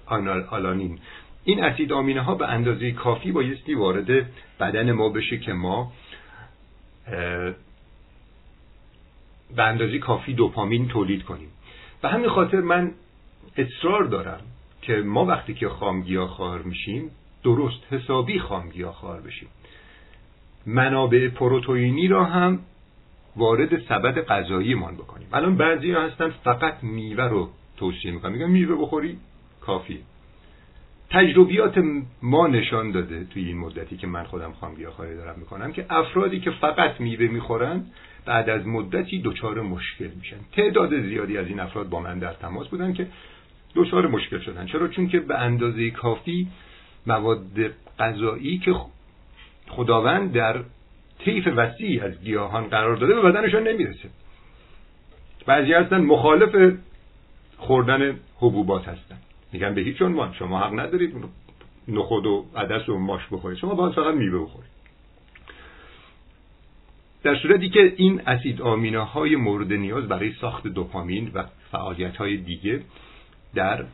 [0.50, 0.98] آلانین.
[1.44, 4.26] این اسید آمینه ها به اندازه کافی بایستی وارد
[4.60, 5.92] بدن ما بشه که ما
[9.56, 11.48] به اندازه کافی دوپامین تولید کنیم.
[12.02, 12.92] به همین خاطر من
[13.56, 14.40] اصرار دارم
[14.82, 17.10] که ما وقتی که خار میشیم
[17.44, 19.48] درست حسابی خار بشیم.
[20.66, 22.58] منابع پروتئینی را هم
[23.36, 25.28] وارد سبد غذاییمان بکنیم.
[25.32, 28.32] الان بعضی هستن فقط میوه رو توصیه می‌کنن.
[28.32, 29.18] میگن میوه بخوری
[29.60, 30.02] کافی
[31.10, 31.84] تجربیات
[32.22, 36.50] ما نشان داده توی این مدتی که من خودم خواهی دارم می‌کنم که افرادی که
[36.50, 37.84] فقط میوه می‌خورن
[38.26, 40.36] بعد از مدتی دچار مشکل میشن.
[40.52, 43.06] تعداد زیادی از این افراد با من در تماس بودن که
[43.74, 44.66] دچار مشکل شدن.
[44.66, 46.48] چرا؟ چون که به اندازه کافی
[47.06, 48.74] مواد غذایی که
[49.68, 50.60] خداوند در
[51.18, 54.08] طیف وسیعی از گیاهان قرار داده به بدنشان نمی‌رسه.
[55.46, 56.74] بعضی هستن مخالف
[57.56, 59.18] خوردن حبوبات هستن.
[59.52, 60.32] میگن به هیچ عنوان.
[60.32, 61.14] شما حق ندارید
[61.88, 63.58] نخود و عدس و ماش بخورید.
[63.58, 64.70] شما باید فقط میوه بخورید.
[67.22, 72.36] در صورتی که این اسید آمینه های مورد نیاز برای ساخت دوپامین و فعالیت های
[72.36, 72.82] دیگه
[73.54, 73.84] در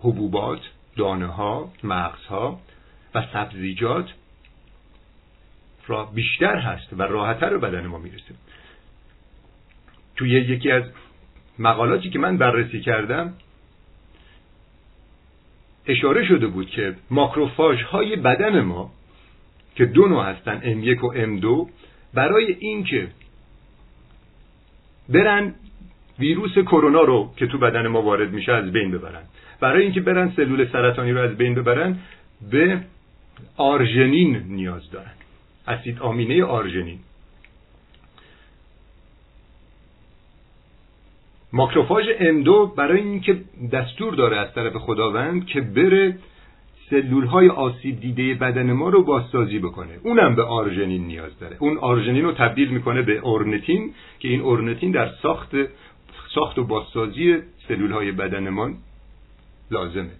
[0.00, 0.60] حبوبات،
[0.96, 2.60] دانه ها، مغز ها
[3.14, 4.12] و سبزیجات
[5.86, 8.34] را بیشتر هست و راحتتر به بدن ما می‌رسه.
[10.16, 10.84] توی یکی از
[11.58, 13.34] مقالاتی که من بررسی کردم
[15.86, 18.90] اشاره شده بود که ماکروفاژ های بدن ما
[19.74, 21.70] که دو نوع هستن M1 و M2
[22.14, 23.08] برای اینکه
[25.08, 25.54] برن
[26.18, 29.22] ویروس کرونا رو که تو بدن ما وارد میشه از بین ببرن.
[29.60, 31.98] برای اینکه برن سلول سرطانی رو از بین ببرن
[32.50, 32.80] به
[33.56, 35.12] آرژنین نیاز دارن.
[35.68, 36.98] اسید آمینه آرژنین.
[41.52, 43.40] ماکروفاژ M2 برای اینکه
[43.72, 46.18] دستور داره از طرف خداوند که بره
[46.90, 49.98] سلول های آسیب دیده بدن ما رو بازسازی بکنه.
[50.02, 51.56] اونم به آرژنین نیاز داره.
[51.60, 55.50] اون آرژنین رو تبدیل می‌کنه به اورنتین که این اورنتین در ساخت
[56.34, 57.36] ساخت و بازسازی
[57.68, 58.70] سلول های بدن ما
[59.70, 60.10] لازمه.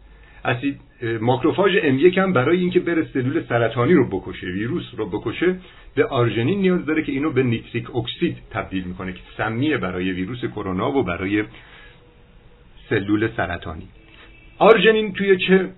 [0.44, 0.81] اسید
[1.20, 5.57] ماکروفاژ M1 هم برای اینکه بره سلول سرطانی رو بکشه ویروس رو بکشه
[5.94, 10.44] به آرژنین نیاز داره که اینو به نیتریک اکسید تبدیل می‌کنه که سمیه برای ویروس
[10.44, 11.44] کرونا و برای
[12.88, 13.88] سلول سرطانی.
[14.59, 15.68] آرژنین توی چه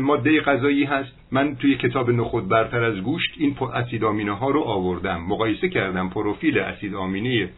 [0.00, 4.60] ماده غذایی هست؟ من توی کتاب نخود برتر از گوشت این اسید آمینه ها رو
[4.60, 5.20] آوردم.
[5.20, 7.48] مقایسه کردم پروفیل اسید آمینه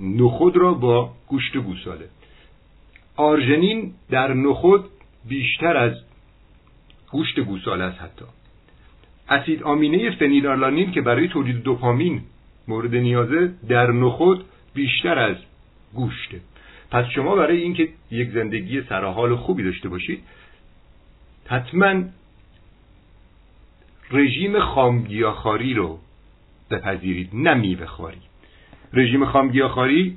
[0.00, 2.08] نخود را با گوشت گوساله.
[3.16, 4.84] آرژنین در نخود
[5.28, 5.92] بیشتر از
[7.10, 8.24] گوشت گوساله است حتی.
[9.28, 12.22] اسید آمینه فنیلالانین که برای تولید دوپامین
[12.68, 14.44] مورد نیازه در نخود
[14.74, 15.36] بیشتر از
[15.94, 16.40] گوشته.
[16.90, 20.22] پس شما برای اینکه یک زندگی سرحال خوبی داشته باشید
[21.46, 22.02] حتما
[24.10, 25.98] رژیم خامگیاخاری رو
[26.70, 28.20] بپذیرید نه میوه خاری
[28.92, 30.16] رژیم خامگیاخاری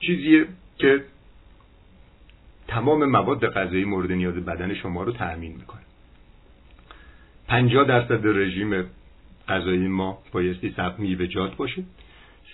[0.00, 0.46] چیزیه
[0.78, 1.04] که
[2.68, 5.82] تمام مواد غذایی مورد نیاز بدن شما رو تأمین می‌کنه.
[7.48, 8.84] 50 درصد رژیم
[9.48, 11.82] غذایی ما بایستی سب میوه‌جات باشه.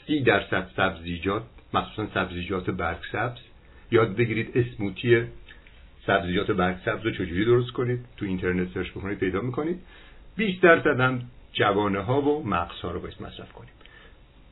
[0.06, 1.42] 30 درصد سبزیجات
[1.74, 3.38] مخصوصا سبزیجات برگ سبز.
[3.90, 5.22] یاد بگیرید اسموتی
[6.06, 9.80] سبزیجات برگ سبز رو چجوری درست کنید؟ تو اینترنت سرچ بکنید پیدا می‌کنید.
[10.36, 13.72] 20 درصد هم جوانه ها و مغز ها رو باید مصرف کنیم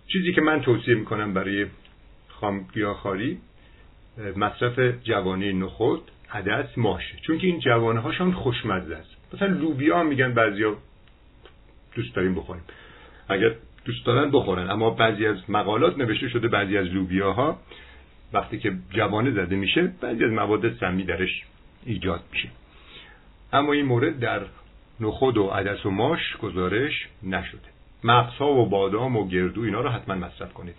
[0.06, 1.66] چیزی که من توصیه می‌کنم برای
[2.42, 3.38] خامگیاخاری
[4.36, 9.34] مصرف جوانه نخود عدس ماشه چون که این جوانه هاشون خوشمزه است.
[9.34, 10.76] مثلا لوبیا میگن بعضیا
[11.94, 12.62] دوست داریم بخوریم.
[13.28, 14.70] اگر دوست دارن بخورن.
[14.70, 17.58] اما بعضی از مقالات نوشته شده بعضی از لوبیاها
[18.32, 21.42] وقتی که جوانه زده میشه بعضی از مواد سمی درش
[21.84, 22.48] ایجاد میشه.
[23.52, 24.40] اما این مورد در
[25.00, 27.72] نخود و عدس و ماش گزارش نشده.
[28.04, 30.74] مغزها و بادام و گردو اینا رو حتما مصرف کنید.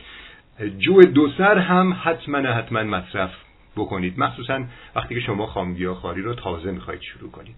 [0.78, 3.32] جو دو سر هم حتما حتما مصرف
[3.76, 4.20] بکنید.
[4.20, 4.64] مخصوصا
[4.96, 7.56] وقتی که شما خامگیاخواری رو تازه می‌خواید شروع کنید.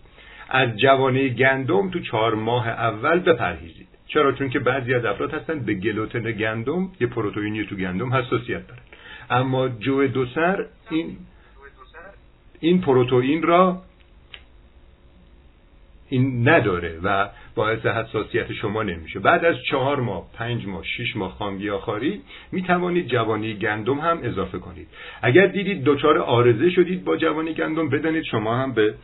[0.49, 3.87] از جوانه گندم تو چهار ماه اول بپرهیزید.
[4.07, 8.67] چرا؟ چون که بعضی از افراد هستن به گلوتن گندم یه پروتئینی تو گندم حساسیت
[8.67, 8.81] دارن.
[9.29, 11.17] اما جو دو سر این
[12.59, 13.81] این پروتئین را
[16.09, 19.19] این نداره و باعث حساسیت شما نمیشه.
[19.19, 24.59] بعد از چهار ماه پنج ماه شش ماه خامگیاخواری می توانید جوانی گندم هم اضافه
[24.59, 24.87] کنید.
[25.21, 28.95] اگر دیدید دچار آرزه شدید با جوانی گندم بدانید شما هم به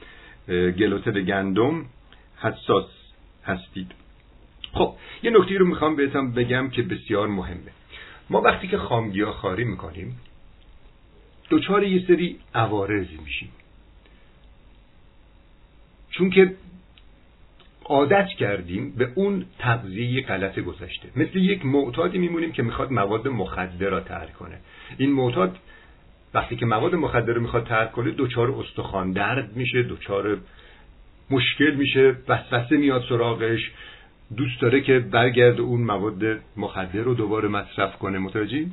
[0.47, 1.85] گلوتر گندم
[2.37, 2.89] حساس
[3.45, 3.91] هستید.
[4.73, 7.71] خب یه نکته رو می‌خوام بهتم بگم که بسیار مهمه.
[8.29, 10.19] ما وقتی که خامگیا خاری می‌کنیم
[11.49, 13.51] دوچار یه سری عوارض میشیم.
[16.11, 16.55] چون که
[17.91, 23.89] عادت کردیم به اون تغذیه غلط گذشته مثل یک معتادی میمونیم که می‌خواد مواد مخدر
[23.89, 24.57] را ترک کنه.
[24.97, 25.57] این معتاد
[26.33, 30.37] وقتی که مواد مخدر رو می‌خواد ترک کنه دوچار استخوان درد میشه دوچار
[31.29, 33.71] مشکل میشه وسوسه میاد سراغش.
[34.37, 36.23] دوست داره که برگرد اون مواد
[36.57, 38.19] مخدر رو دوباره مصرف کنه.
[38.19, 38.65] متوجه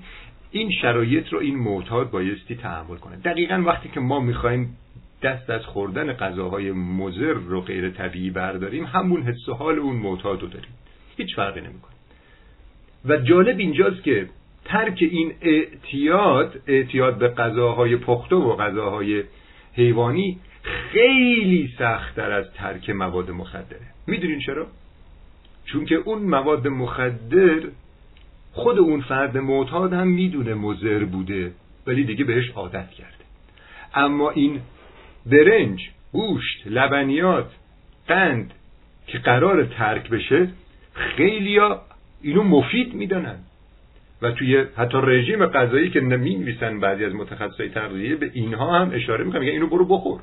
[0.50, 3.16] این شرایط رو این معتاد بایستی تحمل کنه.
[3.16, 4.76] دقیقا وقتی که ما می‌خوایم
[5.22, 10.42] دست از خوردن غذاهای مضر رو غیر طبیعی برداریم همون حس و حال اون معتاد
[10.42, 10.70] رو داریم.
[11.16, 11.94] هیچ فرقی نمی‌کنه.
[13.04, 14.28] و جالب اینجاست که
[14.64, 19.24] ترک این اعتیاد اعتیاد به غذاهای پخته و غذاهای
[19.74, 23.87] حیوانی خیلی سختتر از ترک مواد مخدره.
[24.07, 24.66] می‌دونین چرا؟
[25.64, 27.61] چون که اون مواد مخدر
[28.52, 31.52] خود اون فرد معتاد هم می‌دونه مضر بوده
[31.87, 33.24] ولی دیگه بهش عادت کرده.
[33.94, 34.61] اما این
[35.30, 37.50] برنج گوشت لبنیات
[38.08, 38.54] قند
[39.06, 40.48] که قرار ترک بشه
[40.94, 41.82] خیلیا
[42.22, 43.38] اینو مفید می‌دانن
[44.22, 49.24] و توی حتی رژیم غذایی که نمی‌نویسن بعضی از متخصصای تغذیه به اینها هم اشاره
[49.24, 50.20] می‌کنن میگن اینو برو بخور.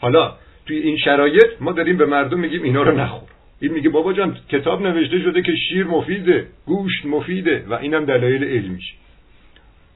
[0.00, 0.34] حالا
[0.66, 3.28] توی این شرایط ما داریم به مردم میگیم اینا رو نخور.
[3.60, 8.44] این میگه بابا جان کتاب نوشته شده که شیر مفیده گوشت مفیده و اینم دلایل
[8.44, 8.94] علمیش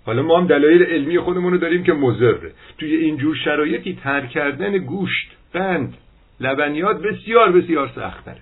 [0.06, 2.52] حالا ما هم دلایل علمی خودمون رو داریم که مضره.
[2.78, 5.94] توی اینجور شرایطی ترک کردن گوشت قند
[6.40, 8.40] لبنیات بسیار بسیار سختره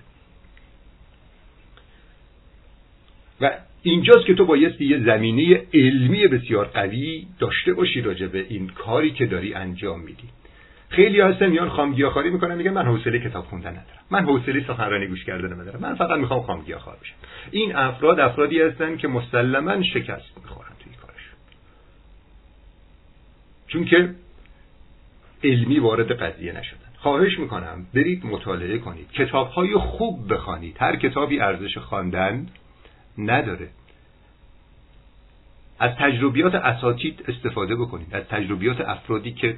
[3.41, 3.51] و
[3.81, 9.11] اینجاست که تو بایستی یه زمینه علمی بسیار قوی داشته باشی راجع به این کاری
[9.11, 10.29] که داری انجام میدی.
[10.89, 14.05] خیلی هستن میان خامگیاخواری می‌کنن میگن من حوصله کتاب خوندن ندارم.
[14.11, 15.79] من حوصله سخنرانی گوش کردن ندارم.
[15.81, 17.15] من فقط می‌خوام خامگیاخوار بشم.
[17.51, 20.74] این افراد افرادی هستن که مسلما شکست می‌خورن.
[23.67, 24.15] چون که
[25.43, 26.79] علمی وارد قضیه نشدن.
[26.97, 29.11] خواهش می‌کنم برید مطالعه کنید.
[29.11, 30.77] کتاب های خوب بخوانید.
[30.79, 32.47] هر کتابی ارزش خواندن
[33.17, 33.69] نداره.
[35.79, 38.15] از تجربیات اساتید استفاده بکنید.
[38.15, 39.57] از تجربیات افرادی که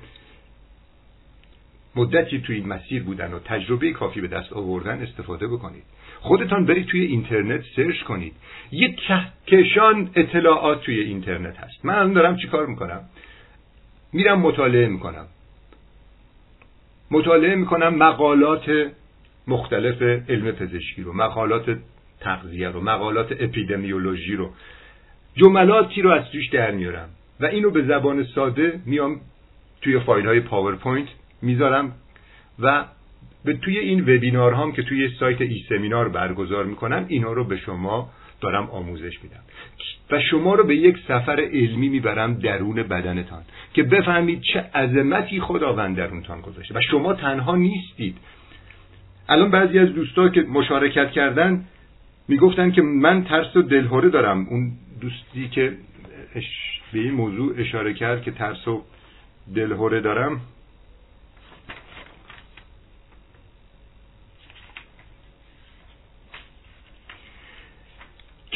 [1.95, 5.83] مدتی توی این مسیر بودن و تجربه کافی به دست آوردن استفاده بکنید.
[6.19, 8.33] خودتان برید توی اینترنت سرچ کنید.
[8.71, 11.85] یک کهکشان اطلاعات توی اینترنت هست.
[11.85, 13.01] من الان دارم چیکار می‌کنم؟
[14.17, 15.25] میرم مطالعه می‌کنم.
[17.11, 18.91] مطالعه می‌کنم مقالات
[19.47, 21.77] مختلف علم پزشکی رو مقالات
[22.19, 24.49] تغذیه رو مقالات اپیدمیولوژی رو.
[25.35, 29.21] جملاتی رو از توش در میارم و اینو به زبان ساده میام
[29.81, 31.07] توی فایل های پاورپوینت
[31.41, 31.95] می‌ذارم
[32.59, 32.85] و
[33.45, 37.57] به توی این وبینار هم که توی سایت ای سمینار برگزار می‌کنم اینا رو به
[37.57, 38.09] شما
[38.41, 39.39] دارم آموزش میدم.
[40.11, 43.41] و شما رو به یک سفر علمی می‌برم درون بدنتان
[43.73, 46.75] که بفهمید چه عظمتی خداوند درونتان گذاشته.
[46.75, 48.17] و شما تنها نیستید.
[49.29, 51.65] الان بعضی از دوستا که مشارکت کردن
[52.27, 54.47] می‌گفتن که من ترس و دلهوره دارم.
[54.49, 54.71] اون
[55.01, 55.73] دوستی که
[56.93, 58.83] به این موضوع اشاره کرد که ترس و
[59.55, 60.41] دلهوره دارم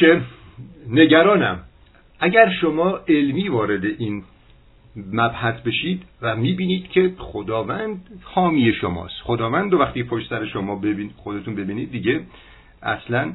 [0.02, 0.20] که
[0.88, 1.60] نگرانم.
[2.20, 4.24] اگر شما علمی وارد این
[4.96, 9.14] مبحث بشید و می‌بینید که خداوند حامی شماست.
[9.22, 12.20] خداوند رو وقتی پشت سر شما ببین خودتون ببینید دیگه
[12.82, 13.32] اصلا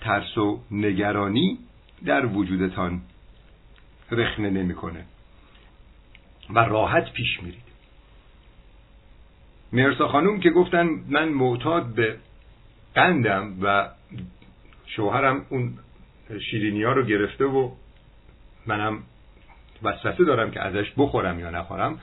[0.00, 1.58] ترس و نگرانی
[2.04, 3.00] در وجودتان
[4.10, 5.04] رخنه نمی‌کنه.
[6.50, 7.62] و راحت پیش میرید.
[9.72, 12.16] مرسا خانوم که گفتن من معتاد به
[12.94, 13.88] قندم و
[14.96, 15.72] شوهرم اون
[16.50, 17.70] شیرینی ها رو گرفته و
[18.66, 18.98] منم
[19.82, 21.98] وسوسه دارم که ازش بخورم یا نخورم.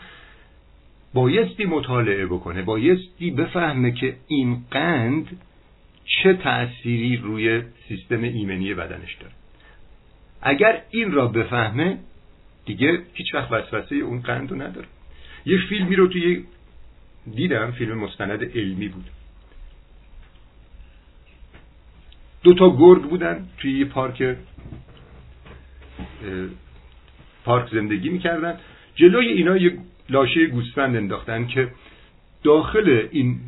[1.14, 5.42] بایستی مطالعه بکنه بایستی بفهمه که این قند
[6.06, 9.34] چه تأثیری روی سیستم ایمنی بدنش داره.
[10.42, 11.98] اگر این را بفهمه
[12.66, 14.88] دیگه هیچ وقت وسوسه اون قند رو نداره.
[15.46, 16.44] یه فیلمی رو توی
[17.36, 19.06] دیدم فیلم مستند علمی بود.
[22.44, 24.38] دو تا گرگ بودن توی یه پارک
[27.46, 28.60] پارک زندگی می‌کردن.
[28.96, 29.78] جلوی اینا یه
[30.10, 31.72] لاشه گوسفند انداختن که
[32.44, 33.40] داخل این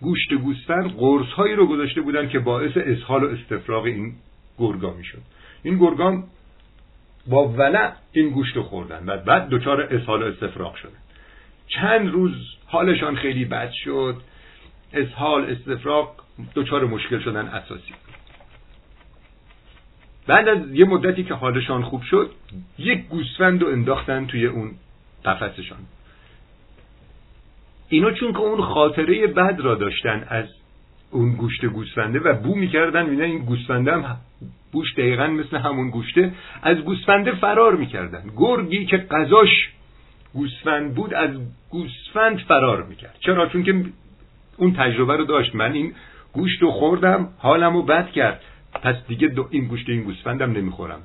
[0.00, 4.12] گوشت گوسفند قرص هایی رو گذاشته بودن که باعث اسهال و استفراغ این
[4.58, 5.22] گرگا می‌شد.
[5.62, 6.24] این گرگان
[7.26, 10.98] با ولع این گوشت رو خوردن و بعد دچار اسهال و استفراغ شدن.
[11.66, 12.32] چند روز
[12.66, 14.16] حالشان خیلی بد شد.
[14.92, 16.14] اسهال استفراغ
[16.54, 17.94] دچار مشکل شدن اساسی
[20.30, 22.30] بعد از یه مدتی که حالشان خوب شد
[22.78, 24.70] یک گوسفند رو انداختن توی اون
[25.24, 25.78] قفسشان
[27.88, 30.44] اینا چون که اون خاطره بد را داشتن از
[31.10, 34.16] اون گوشت گوسفنده و بو می‌کردن میدن این گوسفنده هم
[34.72, 38.22] بوش دقیقا مثل همون گوشته از گوسفنده فرار می‌کردن.
[38.36, 39.68] گرگی که قضاش
[40.34, 41.30] گوسفند بود از
[41.70, 43.16] گوسفند فرار می‌کرد.
[43.20, 43.84] چرا؟ چون که
[44.56, 45.54] اون تجربه رو داشت.
[45.54, 45.92] من این
[46.32, 48.40] گوشت رو خوردم حالم رو بد کرد.
[48.72, 51.00] پس دیگه این گوشت این گوسفندم نمی‌خورم.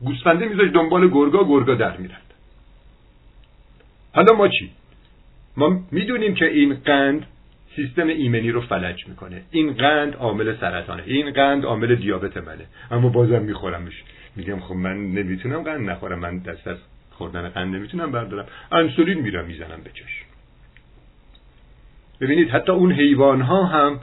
[0.00, 2.34] گوسفنده میذاش دنبال گرگا گرگا در میرند
[4.12, 4.70] حالا ما چی؟
[5.56, 7.26] ما می‌دونیم که این قند
[7.76, 9.42] سیستم ایمنی رو فلج می‌کنه.
[9.50, 11.02] این قند عامل سرطانه.
[11.06, 12.66] این قند عامل دیابت منه.
[12.90, 14.02] اما بازم میخورمش.
[14.36, 16.18] میگم خب من نمی‌تونم قند نخورم.
[16.18, 16.76] من دست از
[17.10, 18.46] خوردن قند نمی‌تونم بردارم.
[18.72, 20.26] انسولین میرم می‌زنم به چشم.
[22.20, 24.00] ببینید حتی اون حیوان ها هم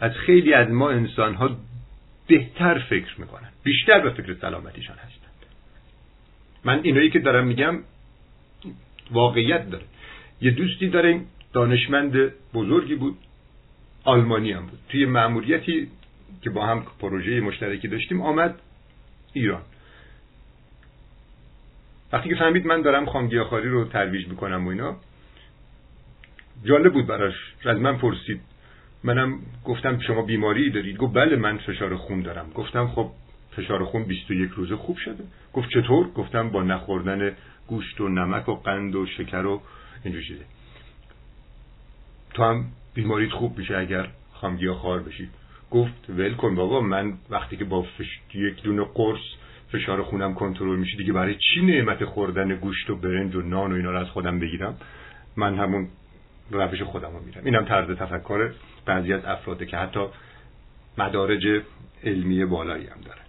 [0.00, 1.50] از خیلی از ما انسان ها
[2.26, 3.48] بهتر فکر می‌کنن.
[3.62, 5.46] بیشتر به فکر سلامتیشان هستند.
[6.64, 7.78] من اینایی که دارم میگم
[9.10, 9.84] واقعیت داره.
[10.40, 13.18] یه دوستی داریم دانشمند بزرگی بود
[14.04, 14.78] آلمانی هم بود.
[14.88, 15.88] توی معمولیتی
[16.42, 18.60] که با هم پروژه مشترکی داشتیم آمد
[19.32, 19.62] ایران.
[22.12, 24.96] وقتی که فهمید من دارم خامگیاخاری رو ترویج می‌کنم و اینا
[26.64, 27.34] جالب بود براش.
[27.64, 28.40] از من پرسید.
[29.04, 30.96] منم گفتم شما بیماری دارید.
[30.96, 32.50] گفت بله من فشار خون دارم.
[32.54, 33.10] گفتم خب
[33.56, 35.24] فشار خون 21 روزه خوب شده.
[35.52, 37.32] گفت چطور؟ گفتم با نخوردن
[37.66, 39.62] گوشت و نمک و قند و شکر و
[40.04, 40.44] اینجور چیزه
[42.34, 45.30] تو هم بیماریت خوب میشه اگر خامگیا خار بشید
[45.70, 48.18] گفت ول کن بابا من وقتی که با فش...
[48.34, 49.20] یک دونه قرص
[49.72, 53.74] فشار خونم کنترل میشه دیگه برای چی نعمت خوردن گوشت و برنج و نان و
[53.74, 54.76] اینا رو از خودم بگیرم؟
[55.36, 55.88] من همون
[56.50, 57.44] روش خودم رو میرم.
[57.44, 58.52] اینم طرز تفکر
[58.86, 60.06] بعضی از افراده که حتی
[60.98, 61.62] مدارج
[62.04, 63.20] علمی بالایی هم داره.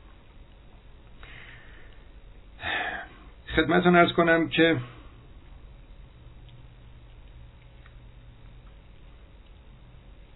[3.55, 4.77] خدمتون ارز کنم که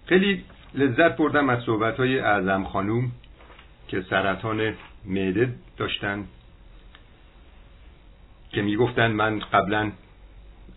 [0.06, 3.12] خیلی لذت بردم از صحبت های اعظم خانوم
[3.88, 4.74] که سرطان
[5.06, 6.26] معده داشتن
[8.50, 9.92] که می‌گفتن من قبلا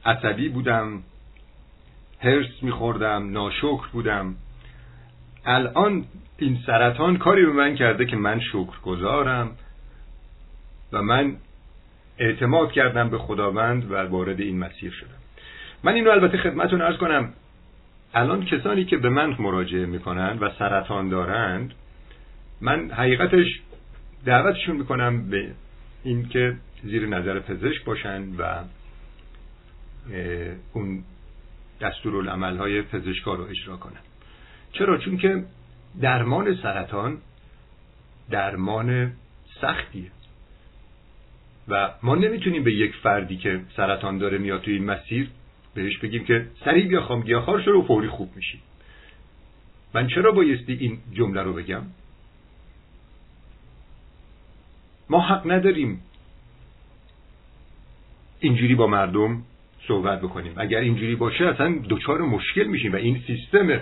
[0.05, 1.03] عصبی بودم.
[2.23, 4.35] هرس میخوردم ناشکر بودم.
[5.45, 6.05] الان
[6.39, 9.51] این سرطان کاری به من کرده که من شکر گذارم
[10.93, 11.37] و من
[12.19, 15.09] اعتماد کردم به خداوند و وارد این مسیر شدم.
[15.85, 17.33] من اینو البته خدمتون ارز کنم.
[18.15, 21.75] الان کسانی که به من مراجعه می‌کنند و سرطان دارند
[22.61, 23.61] من حقیقتش
[24.25, 25.51] دعوتشون می‌کنم به
[26.05, 28.65] اینکه زیر نظر پزشک باشن و
[30.73, 31.05] اون
[31.83, 34.01] دستورالعمل های پزشکا رو اجرا کنن
[34.73, 35.45] چرا؟ چون که
[36.01, 37.19] درمان سرطان
[38.31, 39.13] درمان
[39.61, 40.11] سختیه.
[41.69, 45.31] و ما نمی‌تونیم به یک فردی که سرطان داره میاد توی این مسیر
[45.75, 48.61] بهش بگیم که سریع بیا خام گیاهخوار شروع و فوری خوب میشی؟
[49.95, 51.83] من چرا بایستی این جمله رو بگم؟
[55.11, 56.01] ما حق نداریم
[58.41, 59.43] اینجوری با مردم
[59.89, 60.53] صحبت بکنیم.
[60.57, 63.81] اگر اینجوری باشه اصلا دچار مشکل میشیم و این سیستم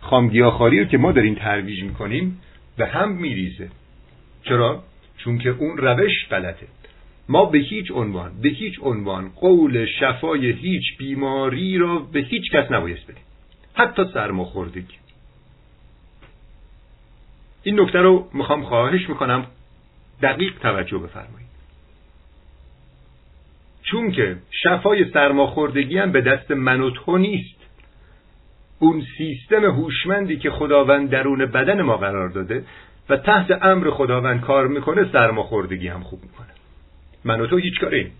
[0.00, 2.40] خامگیاخواری رو که ما داریم ترویج می‌کنیم
[2.76, 3.68] به هم میریزه.
[4.42, 4.82] چرا؟
[5.18, 6.66] چون که اون روش غلطه.
[7.28, 12.70] ما به هیچ عنوان به هیچ عنوان قول شفای هیچ بیماری را به هیچ کس
[12.70, 13.22] نبایست بدیم.
[13.74, 14.94] حتی سرماخوردگی.
[17.62, 19.46] این نکته رو می‌خوام خواهش می‌کنم
[20.22, 21.41] دقیق توجه بفرمایید.
[23.92, 27.60] چون که شفای سرماخوردگی هم به دست من و تو نیست.
[28.78, 32.64] اون سیستم هوشمندی که خداوند درون بدن ما قرار داده
[33.08, 36.46] و تحت امر خداوند کار می‌کنه سرماخوردگی هم خوب می‌کنه.
[37.24, 38.10] من و تو هیچ کاره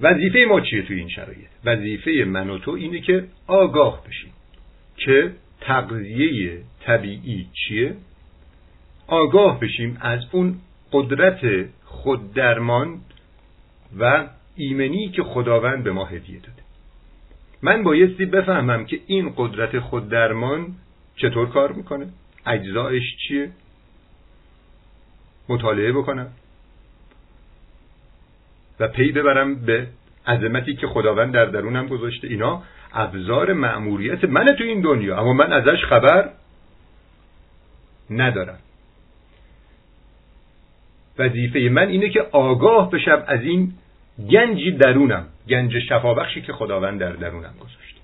[0.00, 4.32] وظیفه ما چیه توی این شرایط؟ وظیفه من و تو اینه که آگاه بشیم.
[4.96, 7.94] که تغذیه طبیعی چیه؟
[9.06, 10.56] آگاه بشیم از اون
[10.92, 11.40] قدرت
[11.84, 13.00] خوددرمان
[13.98, 14.26] و
[14.56, 16.62] ایمنی که خداوند به ما هدیه داده.
[17.62, 20.74] من بایستی بفهمم که این قدرت خوددرمان
[21.16, 22.06] چطور کار می‌کنه؟
[22.46, 23.50] اجزایش چیه؟
[25.48, 26.30] مطالعه بکنم.
[28.80, 29.86] و پی ببرم به
[30.26, 32.28] عظمتی که خداوند در درونم گذاشته.
[32.28, 32.62] اینا
[32.92, 36.30] ابزار مأموریت منه تو این دنیا اما من ازش خبر
[38.10, 38.58] ندارم.
[41.18, 43.72] وظیفه من اینه که آگاه بشم از این
[44.30, 47.96] گنجی درونم گنج شفابخشی که خداوند در درونم گذاشت.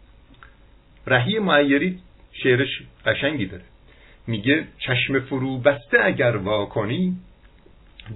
[1.07, 1.99] رهی معیری
[2.33, 3.65] شعرش قشنگی داره.
[4.27, 7.17] میگه چشم فرو بسته اگر وا کنی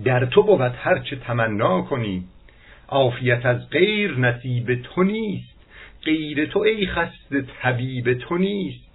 [0.04, 2.24] در تو بود هرچه تمنا کنی.
[2.88, 5.58] عافیت از غیر نصیب تو نیست
[6.04, 8.87] غیر تو ای خسته طبیب تو نیست.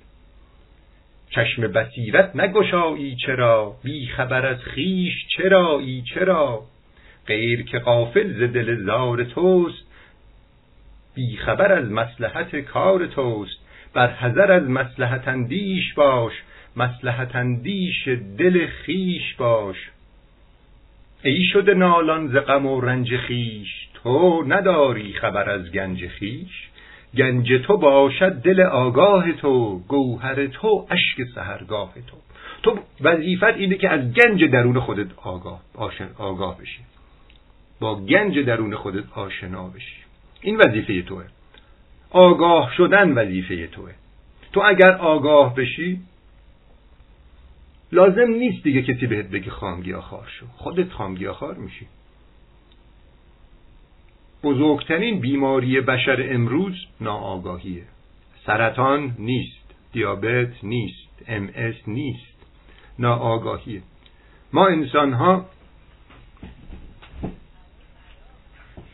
[1.35, 6.63] چشم بصیرت نگشایی چرا؟ بی خبر از خیش چرایی چرا؟
[7.27, 9.87] غیر که قافل ز دل زار توست
[11.15, 13.57] بی خبر از مسلحت کار توست.
[13.93, 16.33] بر حذر از مسلحت اندیش باش
[16.75, 18.07] مسلحت اندیش
[18.37, 19.89] دل خیش باش.
[21.23, 26.69] ای شده نالان ز غم و رنج خیش تو نداری خبر از گنج خیش
[27.17, 32.17] گنج تو باشد دل آگاه تو گوهر تو اشک سهرگاه تو.
[32.63, 35.61] تو وظیفت اینه که از گنج درون خودت آگاه
[36.17, 36.79] آگاه بشی.
[37.79, 40.03] با گنج درون خودت آشنا بشی.
[40.41, 41.25] این وظیفه توه.
[42.09, 43.91] آگاه شدن وظیفه توه.
[44.53, 46.01] تو اگر آگاه بشی
[47.91, 49.51] لازم نیست دیگه کسی بهت بگه
[50.01, 50.45] خار شو.
[50.55, 50.89] خودت
[51.33, 51.87] خار میشی.
[54.43, 57.83] بزرگترین بیماری بشر امروز ناآگاهیه.
[58.45, 61.49] سرطان نیست دیابت نیست ام
[61.87, 62.33] نیست.
[62.99, 63.81] ناآگاهیه.
[64.53, 65.45] ما انسان ها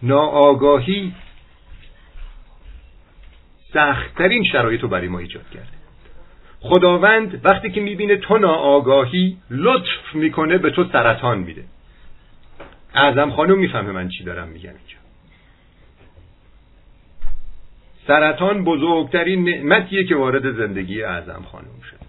[0.04, 1.14] ناآگاهی
[3.74, 5.80] سختترین شرایط رو برای ما ایجاد کرده.
[6.60, 11.64] خداوند وقتی که می‌بینه تو ناآگاهی لطف می‌کنه به تو سرطان میده.
[12.94, 14.99] اعظم خانم می‌فهمه من چی دارم میگم اینجا.
[18.10, 22.00] سرطان بزرگترین نعمتیه که وارد زندگی اعظم خانم شد.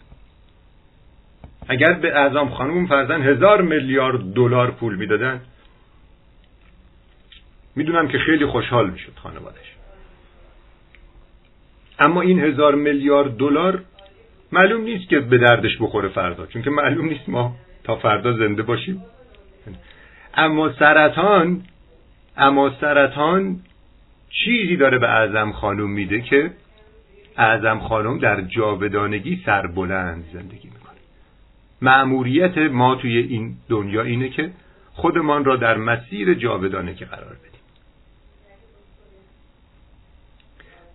[1.69, 5.41] اگر به اعظم خانم فرزن هزار میلیارد دلار پول می‌دادن
[7.77, 9.75] می‌دونم که خیلی خوشحال می‌شد خانوادش.
[11.99, 13.83] اما این هزار میلیارد دلار
[14.53, 18.63] معلوم نیست که به دردش بخوره فردا چون که معلوم نیست ما تا فردا زنده
[18.63, 19.05] باشیم.
[20.35, 21.63] اما سرطان
[22.37, 23.61] اما سرطان
[24.31, 26.51] چیزی داره به اعظم خانم میده که
[27.37, 30.99] اعظم خانم در جاودانگی سربلند زندگی می‌کنه.
[31.83, 34.51] معموریت ما توی این دنیا اینه که
[34.93, 37.61] خودمان را در مسیر جاودانگی قرار بدیم.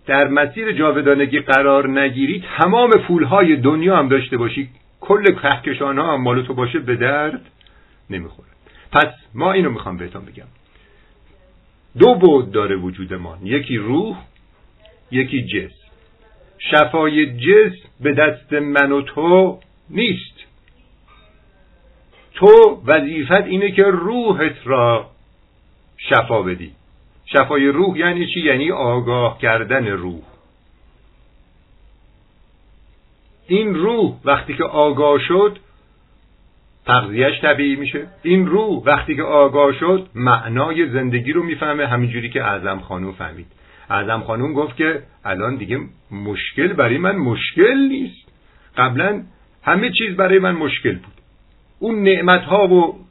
[0.06, 4.68] در مسیر جاودانگی قرار نگیری تمام پولهای دنیا هم داشته باشی
[5.00, 7.40] کل کهکشان ها هم مال تو باشه به درد
[8.10, 8.48] نمی‌خوره.
[8.92, 10.46] پس ما اینو می‌خوام بهتون بگم.
[11.98, 14.16] دو بود داره وجودمان یکی روح
[15.10, 15.86] یکی جسم.
[16.58, 19.58] شفای جسم به دست من و تو
[19.90, 20.36] نیست.
[22.34, 25.10] تو وظیفت اینه که روحت را
[25.96, 26.72] شفا بدی.
[27.26, 30.22] شفای روح یعنی چی؟ یعنی آگاه کردن روح.
[33.48, 35.58] این روح وقتی که آگاه شد
[36.86, 38.06] تغذیهش طبیعی میشه.
[38.22, 43.46] این روح وقتی که آگاه شد معنای زندگی رو می‌فهمه همینجوری که اعظم خانوم فهمید.
[43.90, 45.78] اعظم خانوم گفت که الان دیگه
[46.10, 48.28] مشکل برای من مشکل نیست.
[48.76, 49.22] قبلا
[49.62, 51.14] همه چیز برای من مشکل بود.
[51.78, 53.06] اون نعمت ها و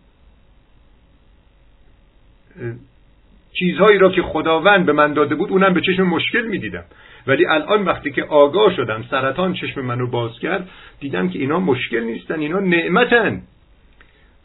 [3.54, 6.84] چیزهایی را که خداوند به من داده بود اونم به چشم مشکل می‌دیدم.
[7.28, 10.70] ولی الان وقتی که آگاه شدم سرطان چشم منو باز کرد
[11.00, 13.42] دیدم که اینا مشکل نیستن اینا نعمتن.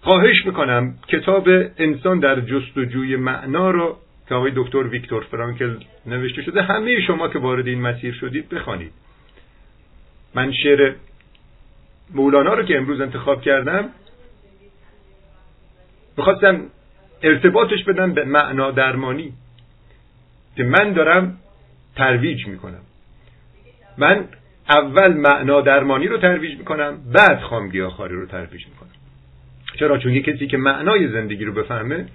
[0.01, 1.49] خواهش می‌کنم کتاب
[1.79, 3.97] انسان در جستجوی معنا رو
[4.29, 5.77] که آقای دکتر ویکتور فرانکل
[6.07, 8.93] نوشته شده همه شما که وارد این مسیر شدید بخوانید.
[10.35, 10.95] من شعر
[12.15, 13.89] مولانا رو که امروز انتخاب کردم
[16.17, 16.61] می‌خواستم
[17.23, 19.33] ارتباطش بدم به معنا درمانی
[20.57, 21.39] که من دارم
[21.97, 22.83] ترویج می‌کنم.
[23.99, 24.29] من
[24.69, 28.89] اول معنا درمانی رو ترویج می‌کنم بعد خامگیاخواری رو ترویج می‌کنم.
[29.79, 32.07] چرا؟ چون یه کسی که معنای زندگی رو بفهمه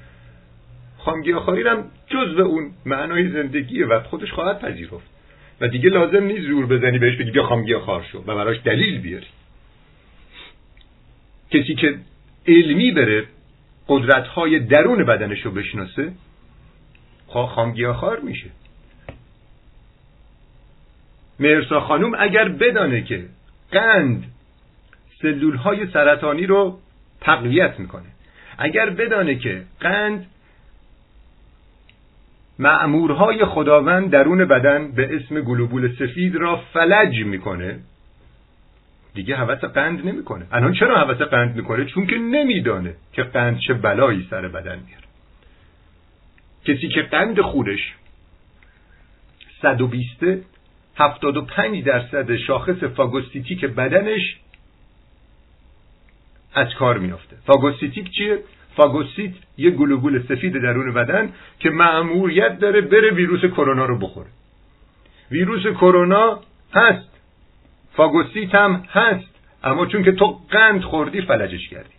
[0.97, 5.15] خامگیاخواری هم جزء اون معنای زندگیه و خودش خواهد پذیرفت.
[5.61, 9.27] و دیگه لازم نیست زور بزنی بهش بگی بیا خامگیاخوار شو و براش دلیل بیاری.
[11.51, 11.95] کسی که
[12.47, 13.25] علمی بره
[13.87, 16.11] قدرت های درون بدنش رو بشناسه
[17.27, 18.49] خامگیاخوار میشه.
[21.39, 23.25] مرسا خانوم اگر بدانه که
[23.71, 24.23] قند
[25.21, 26.79] سلول های سرطانی رو
[27.21, 28.05] تقویت می‌کنه.
[28.57, 30.25] اگر بدانه که قند
[32.59, 37.79] معمورهای خداوند درون بدن به اسم گلوبول سفید را فلج می‌کنه
[39.13, 40.45] دیگه حوث قند نمی‌کنه.
[40.51, 45.05] الان چرا حوث قند می‌کنه؟ چون که نمیدانه که قند چه بلایی سر بدن میاره.
[46.65, 47.93] کسی که قند خودش
[49.61, 50.23] 120
[50.97, 54.37] 75 درصد شاخص فاگوسیتیک بدنش
[56.55, 57.35] از کار میافته.
[57.45, 58.39] فاگوسیتیک چیه؟
[58.75, 64.29] فاگوسیت یه گلبول سفید درون بدن که مأموریت داره بره ویروس کرونا رو بخوره.
[65.31, 66.39] ویروس کرونا
[66.73, 67.09] هست.
[67.93, 69.27] فاگوسیت هم هست.
[69.63, 71.95] اما چون که تو قند خوردی فلجش کردی.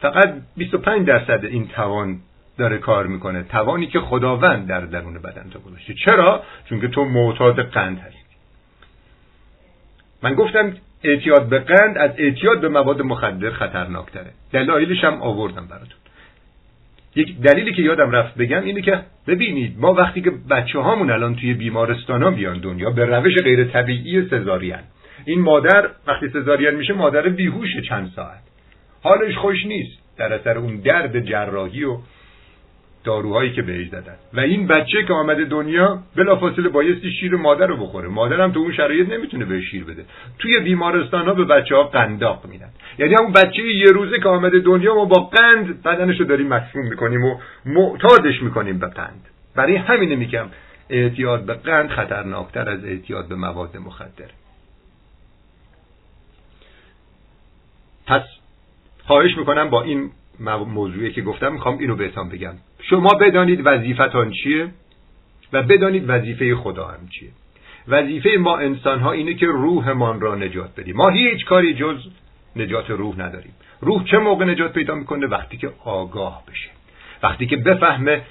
[0.00, 2.18] فقط 25 درصد این توان
[2.58, 3.42] داره کار می‌کنه.
[3.42, 5.94] توانی که خداوند در درون بدن تو گذاشته.
[5.94, 8.18] چرا؟ چون که تو معتاد قند هستی.
[10.22, 10.76] من گفتم
[11.06, 14.30] اعتیاد به قند از اعتیاد به مواد مخدر خطرناکتره.
[14.52, 15.98] دلایلش هم آوردم براتون.
[17.16, 21.36] یک دلیلی که یادم رفت بگم اینه که ببینید ما وقتی که بچه هامون الان
[21.36, 24.78] توی بیمارستان ها بیان دنیا به روش غیر طبیعی سزارین.
[25.24, 28.42] این مادر وقتی سزارین میشه مادر بیهوش چند ساعت.
[29.02, 30.06] حالش خوش نیست.
[30.18, 31.98] در اثر اون درد جراحی و
[33.06, 34.14] داروهایی که بهش دادن.
[34.34, 38.08] و این بچه که آمده دنیا بلافاصله بایستی شیر مادر رو بخوره.
[38.08, 40.04] مادرم تو اون شرایط نمی‌تونه به شیر بده.
[40.38, 42.68] توی بیمارستان ها به بچه ها قنداق میدن.
[42.98, 46.86] یعنی همون بچه یه روزه که آمده دنیا ما با قند بدنش رو داریم مسموم
[46.88, 49.28] می‌کنیم و معتادش می‌کنیم به قند.
[49.56, 50.46] برای همینه میگم
[50.90, 54.30] اعتیاد به قند خطرناکتر از اعتیاد به مواد مخدر.
[58.06, 58.22] پس
[59.06, 60.10] خواهش می‌کنم با این
[60.66, 62.54] موضوعی که گفتم می‌خوام اینو بهتان بگم.
[62.90, 64.68] شما بدانید وظیفتان چیه
[65.52, 67.28] و بدانید وظیفه خدا هم چیه.
[67.88, 70.96] وظیفه ما انسان ها اینه که روحمان را نجات بدیم.
[70.96, 71.96] ما هیچ کاری جز
[72.56, 73.52] نجات روح نداریم.
[73.80, 76.68] روح چه موقع نجات پیدا می‌کنه؟ وقتی که آگاه بشه.
[77.22, 78.22] وقتی که بفهمه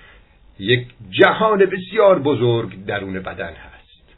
[0.60, 4.16] یک جهان بسیار بزرگ درون بدن هست.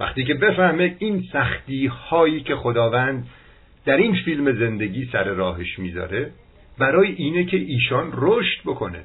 [0.00, 3.26] وقتی که بفهمه این سختی هایی که خداوند
[3.84, 6.30] در این فیلم زندگی سر راهش می‌ذاره
[6.78, 9.04] برای اینه که ایشان رشد بکنه.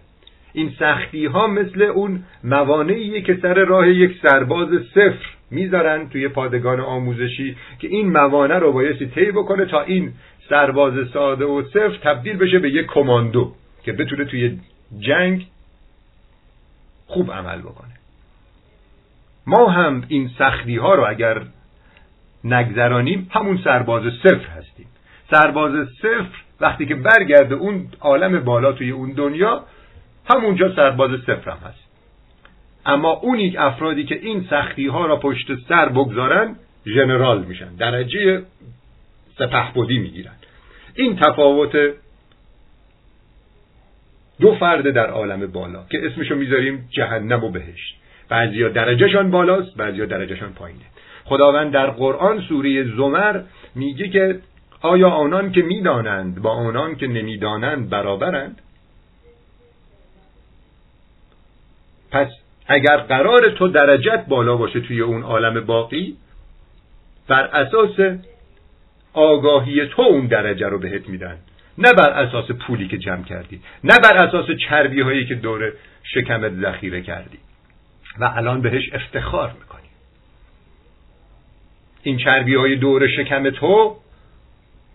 [0.54, 6.80] این سختی ها مثل اون موانعیه که سر راه یک سرباز صفر می‌ذارن توی پادگان
[6.80, 10.14] آموزشی که این موانع رو بایستی طی بکنه تا این
[10.50, 14.60] سرباز ساده و صفر تبدیل بشه به یک کماندو که بتونه توی
[15.00, 15.48] جنگ
[17.08, 17.94] خوب عمل بکنه.
[19.48, 21.42] ما هم این سختی ها رو اگر
[22.44, 24.88] نگذرانیم همون سرباز صفر هستیم.
[25.32, 29.64] سرباز صفر وقتی که برگرده اون عالم بالا توی اون دنیا
[30.30, 31.84] همونجا سرباز صفرم هست.
[32.86, 36.56] اما اونی افرادی که این سختی ها را پشت سر بگذارن
[36.86, 37.76] ژنرال میشن.
[37.76, 38.42] درجه
[39.38, 40.36] سپهبدی می‌گیرن.
[40.96, 41.72] این تفاوت
[44.40, 47.96] دو فرد در عالم بالا که اسمشو می‌ذاریم جهنم و بهشت.
[48.30, 50.86] بعضیا درجهشان بالاست بعضیا درجهشان پایینه.
[51.26, 53.42] خداوند در قرآن سوره زمر
[53.76, 54.40] میگه که
[54.82, 58.62] آیا آنان که می‌دانند با آنان که نمی‌دانند برابرند؟
[62.14, 62.28] پس
[62.68, 66.18] اگر قرار تو درجت بالا باشه توی اون عالم باقی
[67.28, 68.20] بر اساس
[69.14, 71.38] آگاهی تو اون درجه رو بهت میدن.
[71.78, 73.62] نه بر اساس پولی که جمع کردی.
[73.84, 77.38] نه بر اساس چربی هایی که دور شکمت ذخیره کردی.
[78.20, 79.90] و الان بهش افتخار می‌کنی.
[82.04, 83.98] این چربی های دور شکم تو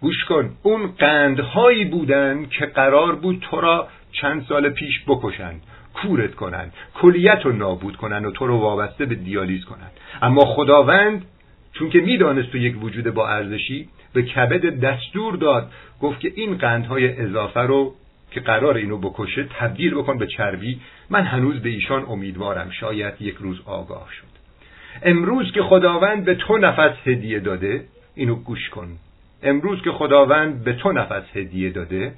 [0.01, 5.63] گوش کن اون قندهایی بودن که قرار بود تو را چند سال پیش بکشند.
[6.03, 9.93] کورت کنند کلیت رو نابود کنند و تو رو وابسته به دیالیز کنند.
[10.23, 11.25] اما خداوند
[11.73, 15.71] چون که می‌دانست تو یک وجود با ارزشی به کبد دستور داد
[16.01, 17.95] گفت که این قندهای اضافه رو
[18.31, 20.81] که قرار اینو بکشه تبدیل بکن به چربی.
[21.11, 24.39] من هنوز به ایشان امیدوارم شاید یک روز آگاه شد.
[25.03, 27.85] امروز که خداوند به تو نفس هدیه داده
[28.15, 28.89] اینو گوش کن.
[29.43, 32.13] امروز که خداوند به تو نفس هدیه داده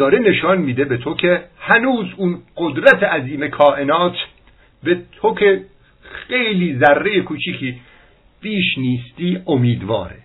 [0.00, 4.16] داره نشان میده به تو که هنوز اون قدرت عظیم کائنات
[4.84, 5.64] به تو که
[6.02, 7.80] خیلی ذره کوچیکی
[8.40, 10.16] بیش نیستی امیدواره.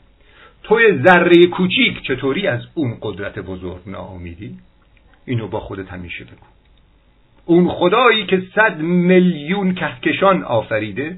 [0.63, 4.57] توی ذره کوچیک چطوری از اون قدرت بزرگ ناامیدی؟
[5.26, 6.45] اینو با خودت همیشه بگو.
[7.45, 11.17] اون خدایی که صد میلیون کهکشان آفریده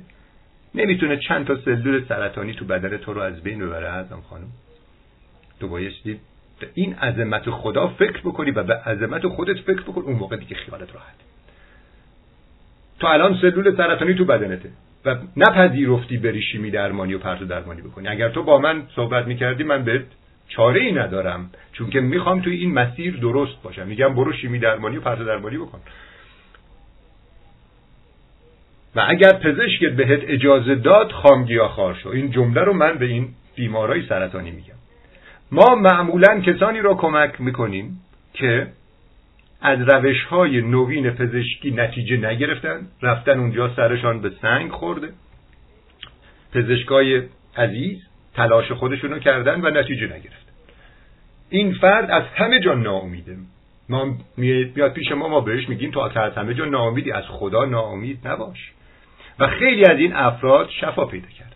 [0.76, 4.48] نمی‌تونه چند تا سلول سرطانی تو بدن تو رو از بین ببره ازم خانم.
[5.60, 6.20] تو بایستی
[6.74, 10.96] این عظمت خدا فکر بکنی و به عظمت خودت فکر بکن اون موقع دیگه خیالت
[10.96, 11.16] راحت.
[13.00, 14.70] تو الان سلول سرطانی تو بدنته
[15.06, 18.08] و نپذیرفتی بری شیمی درمانی و پرتو درمانی بکنی.
[18.08, 20.06] اگر تو با من صحبت می‌کردی من بهت
[20.48, 23.88] چاره ای ندارم چون که می‌خوام توی این مسیر درست باشم.
[23.88, 25.80] میگم برو شیمی درمانی و پرتو درمانی بکن.
[28.96, 32.10] و اگر پزشکت بهت اجازه داد خامگیا خار شو.
[32.10, 34.77] این جمله رو من به این بیمارای سرطانی میگم.
[35.52, 38.00] ما معمولا کسانی را کمک می‌کنیم
[38.34, 38.68] که
[39.62, 45.10] از روش های نوین پزشکی نتیجه نگرفتن رفتن اونجا سرشان به سنگ خورده.
[46.54, 47.24] پزشکای
[47.58, 47.98] عزیز
[48.34, 50.52] تلاش خودشونو کردن و نتیجه نگرفتن.
[51.50, 53.38] این فرد از همه جا ناامیده.
[53.90, 58.28] ما میاد پیش ما ما بهش میگیم تو از همه جا ناامیدی از خدا ناامید
[58.28, 58.72] نباش.
[59.40, 61.47] و خیلی از این افراد شفا پیدا کرده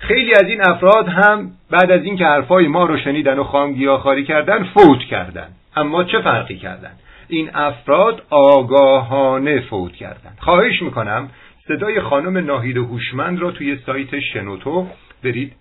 [0.00, 4.64] خیلی از این افراد هم بعد از اینکه حرفای ما رو شنیدن و خامگیاخاری کردن
[4.64, 5.48] فوت کردن.
[5.76, 6.90] اما چه فرقی کردن؟
[7.28, 10.32] این افراد آگاهانه فوت کردن.
[10.38, 11.28] خواهش می‌کنم
[11.68, 14.86] صدای خانم ناهید هوشمند را توی سایت شنوتو
[15.24, 15.52] برید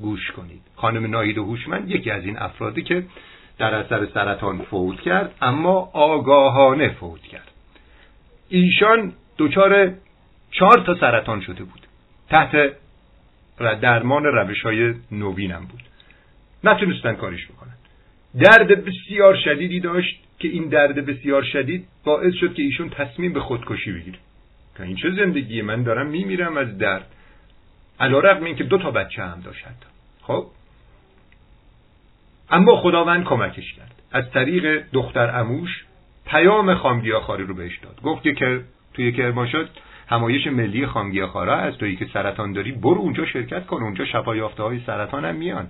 [0.00, 0.62] گوش کنید.
[0.76, 3.04] خانم ناهید هوشمند یکی از این افرادی که
[3.58, 7.50] در اثر سرطان فوت کرد اما آگاهانه فوت کرد.
[8.48, 9.92] ایشان دچار
[10.50, 11.80] چهار تا سرطان شده بود.
[12.30, 12.72] تحت
[13.58, 15.82] درمان روش های نوینم بود.
[16.64, 17.74] نتونستن کارش بکنن.
[18.34, 23.40] درد بسیار شدیدی داشت که این درد بسیار شدید باعث شد که ایشون تصمیم به
[23.40, 24.18] خودکشی بگیره.
[24.76, 27.06] که این چه زندگی من دارم میمیرم از درد.
[28.00, 29.64] علا رقم این که دو تا بچه هم داشت
[30.22, 30.46] خب؟
[32.50, 33.94] اما خداوند کمکش کرد.
[34.12, 35.84] از طریق دختر اموش
[36.26, 38.02] پیام خامگیاخواری رو بهش داد.
[38.02, 38.60] گفت که
[38.94, 39.68] توی کرماشات
[40.08, 44.62] همایش ملی خامگیاخوارا از تویی که سرطان داری برو اونجا شرکت کن اونجا شفا یافته
[44.62, 45.68] های سرطان هم میان.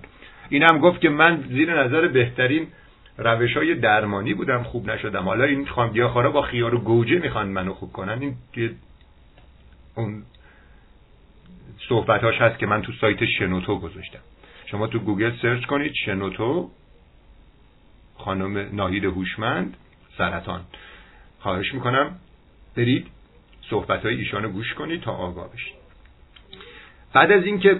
[0.49, 2.67] این هم گفت که من زیر نظر بهترین
[3.17, 5.23] روش های درمانی بودم خوب نشدم.
[5.23, 8.21] حالا این خامگیاخوارا با خیار و گوجه می‌خوان منو خوب کنن.
[8.21, 8.35] این
[9.95, 10.23] اون
[11.89, 14.19] صحبتاش هست که من تو سایت شنوتو گذاشتم.
[14.65, 16.69] شما تو گوگل سرچ کنید شنوتو
[18.17, 19.77] خانم ناهید هوشمند
[20.17, 20.61] سرطان.
[21.39, 22.15] خواهش می‌کنم
[22.77, 23.07] برید
[23.69, 25.73] صحبت های ایشان رو گوش کنید تا آگاه بشید.
[27.13, 27.79] بعد از اینکه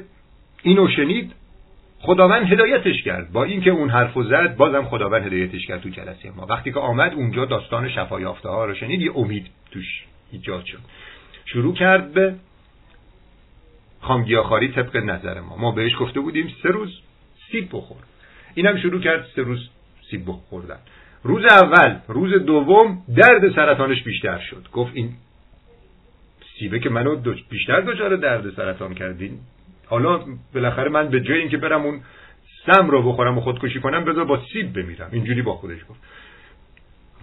[0.63, 1.33] اینو شنید
[1.99, 3.31] خداوند هدایتش کرد.
[3.31, 6.45] با اینکه اون حرف زد بازم خداوند هدایتش کرد تو جلسه ما.
[6.45, 10.79] وقتی که آمد اونجا داستان شفا یافته ها رو شنید یه امید توش ایجاد شد.
[11.45, 12.35] شروع کرد به
[14.01, 15.57] خامگیاخاری طبق نظر ما.
[15.57, 17.01] ما بهش گفته بودیم سه روز
[17.51, 17.97] سیب بخور.
[18.53, 19.69] اینم شروع کرد سه روز
[20.11, 20.79] سیب بخوردن.
[21.23, 24.67] روز اول روز دوم درد سرطانش بیشتر شد.
[24.73, 25.13] گفت این
[26.59, 27.15] سیبه که منو
[27.49, 29.39] بیشتر دچار درد سرطان کردین.
[29.85, 30.19] حالا
[30.53, 32.01] بالاخره من به جای اینکه برم اون
[32.65, 35.09] سم رو بخورم و خودکشی کنم بذار با سیب بمیرم.
[35.11, 35.99] اینجوری با خودش گفت.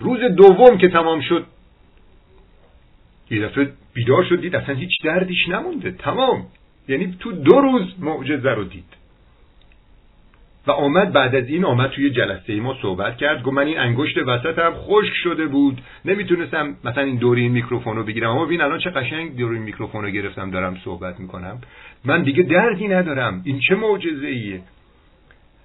[0.01, 1.47] روز دوم که تمام شد
[3.30, 5.91] یه دفعه بیدار شد دید اصلا هیچ دردیش نمونده.
[5.91, 6.47] تمام.
[6.89, 9.05] یعنی تو دو روز معجزه رو دید.
[10.67, 13.43] و آمد بعد از این آمد توی جلسه ای ما صحبت کرد.
[13.43, 15.81] گفت من این انگشت وسطم خشک شده بود.
[16.05, 18.31] نمی‌تونستم مثلا این دوری این میکروفون رو بگیرم.
[18.31, 21.61] اما ببین الان چه قشنگ دوری این میکروفون رو گرفتم دارم صحبت می‌کنم.
[22.05, 23.43] من دیگه دردی ندارم.
[23.45, 24.61] این چه معجزه ایه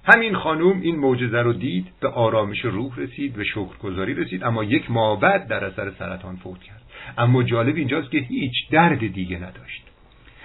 [0.05, 4.91] همین خانوم این معجزه رو دید به آرامش روح رسید به شکرگزاری رسید اما یک
[4.91, 6.81] ماه در اثر سرطان فوت کرد.
[7.17, 9.83] اما جالب اینجاست که هیچ درد دیگه نداشت.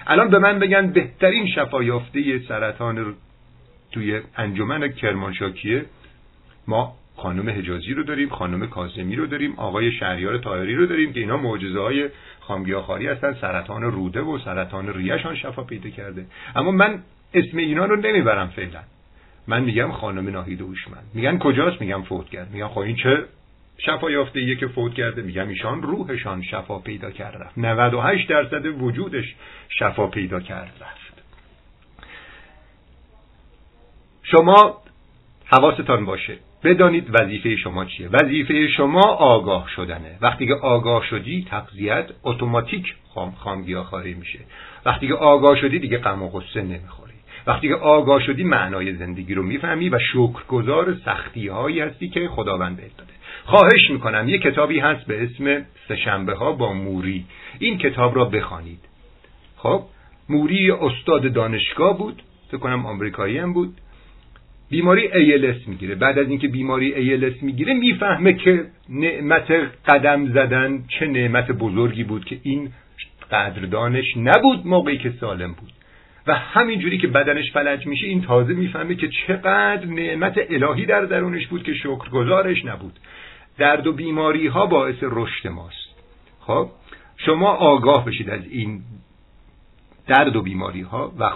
[0.07, 3.15] الان به من بگن بهترین شفایافته سرطان
[3.91, 5.85] توی انجمن کرمانشاکیه
[6.67, 11.19] ما خانم حجازی رو داریم خانم کاظمی رو داریم آقای شهریار طاهری رو داریم که
[11.19, 12.09] اینا معجزه های
[12.39, 16.25] خامگیاخواری هستن سرطان روده و سرطان ریشان شفا پیدا کرده.
[16.55, 18.79] اما من اسم اینا رو نمی‌برم فعلا.
[19.47, 21.03] من میگم خانم ناهید هوشمند.
[21.13, 22.51] میگن کجاست؟ میگم فوت کرد.
[22.51, 23.25] میگن خب این چه
[23.77, 29.35] شفا یافته که فوت کرده؟ میگم ایشان روحشان شفا پیدا کرد رفت 98 درصد وجودش
[29.69, 31.07] شفا پیدا کرد رفت
[34.31, 34.77] شما
[35.45, 36.37] حواستان باشه.
[36.63, 38.09] بدانید وظیفه شما چیه.
[38.09, 40.17] وظیفه شما آگاه شدنه.
[40.21, 44.39] وقتی که آگاه شدی تقضیت اتوماتیک خام خامگیاخواری میشه.
[44.85, 47.13] وقتی که آگاه شدی دیگه غم و غصه نمی‌خوری.
[47.47, 52.77] وقتی که آگاه شدی معنای زندگی رو می‌فهمی و شکرگزار سختی هایی هستی که خداوند
[52.77, 53.13] بهت داده.
[53.45, 57.25] خواهش می‌کنم یه کتابی هست به اسم سهشنبه ها با موری.
[57.59, 58.79] این کتاب را بخوانید.
[59.57, 59.83] خب
[60.29, 63.73] موری استاد دانشگاه بود فکر کنم آمریکایی هم بود.
[64.69, 65.95] بیماری ALS می‌گیره.
[65.95, 69.51] بعد از اینکه بیماری ALS می‌گیره می‌فهمه که نعمت
[69.87, 72.71] قدم زدن چه نعمت بزرگی بود که این
[73.31, 75.71] قدردانش نبود موقعی که سالم بود.
[76.27, 81.47] و همینجوری که بدنش فلج میشه این تازه می‌فهمه که چقدر نعمت الهی در درونش
[81.47, 82.99] بود که شکرگزارش نبود.
[83.57, 85.87] درد و بیماری ها باعث رشد ماست.
[86.39, 86.69] خب
[87.17, 88.81] شما آگاه بشید از این
[90.07, 91.29] درد و بیماری ها و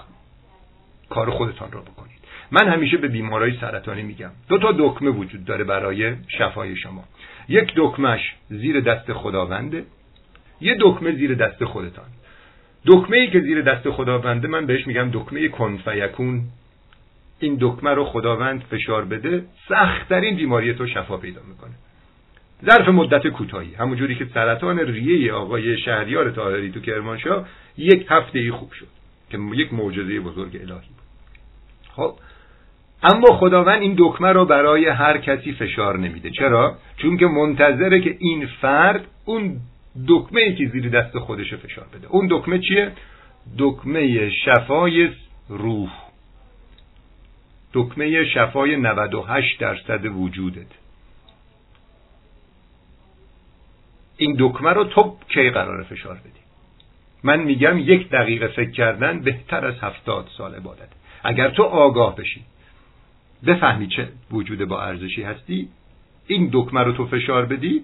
[1.09, 2.10] کار خودتان را بکنید.
[2.51, 4.31] من همیشه به بیمارای سرطانی میگم.
[4.49, 7.03] دو تا دکمه وجود داره برای شفای شما.
[7.49, 9.85] یک دکمهش زیر دست خداونده
[10.61, 12.05] یه دکمه زیر دست خودتان.
[12.85, 16.41] دکمه ای که زیر دست خداونده من بهش میگم دکمه کن فیکون
[17.39, 21.71] این دکمه رو خداوند فشار بده سختترین بیماری تو شفا پیدا می‌کنه.
[22.65, 23.75] ظرف مدت کوتاهی.
[23.75, 27.47] همونجوری که سرطان ریه آقای شهریار طاهری تو کرمانشاه
[27.77, 28.87] یک هفته ای خوب شد
[29.29, 31.01] که یک معجزه بزرگ الهی بود.
[31.95, 32.15] خب
[33.03, 36.29] اما خداوند این دکمه رو برای هر کسی فشار نمیده.
[36.29, 39.59] چرا؟ چون که منتظره که این فرد اون
[40.07, 42.07] دکمه که زیر دست خودش فشار بده.
[42.07, 42.91] اون دکمه چیه؟
[43.57, 45.09] دکمه شفای
[45.49, 45.91] روح.
[47.73, 50.71] دکمه شفای 98 درصد وجودت.
[54.17, 56.41] این دکمه رو تو کی قرار فشار بدی؟
[57.23, 60.89] من میگم یک دقیقه فکر کردن بهتر از هفتاد سال عبادت.
[61.23, 62.41] اگر تو آگاه بشی
[63.47, 65.69] بفهمی چه وجود با ارزشی هستی
[66.27, 67.83] این دکمه رو تو فشار بدی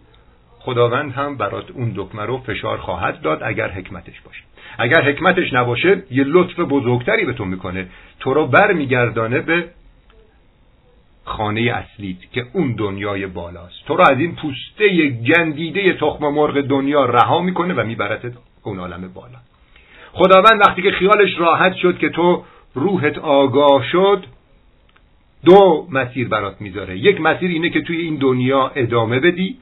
[0.59, 4.41] خداوند هم برات اون دکمه رو فشار خواهد داد اگر حکمتش باشه.
[4.77, 7.87] اگر حکمتش نباشه یه لطف بزرگتری به تو می‌کنه.
[8.19, 9.65] تو رو بر میگردانه به
[11.25, 13.85] خانه اصلیت که اون دنیای بالاست.
[13.87, 18.31] تو رو از این پوسته گندیده تخم مرغ دنیا رها می‌کنه و میبرتت
[18.63, 19.37] اون عالم بالا.
[20.13, 22.43] خداوند وقتی که خیالش راحت شد که تو
[22.75, 24.23] روحت آگاه شد
[25.45, 26.97] دو مسیر برات می‌ذاره.
[26.97, 29.57] یک مسیر اینه که توی این دنیا ادامه بدی.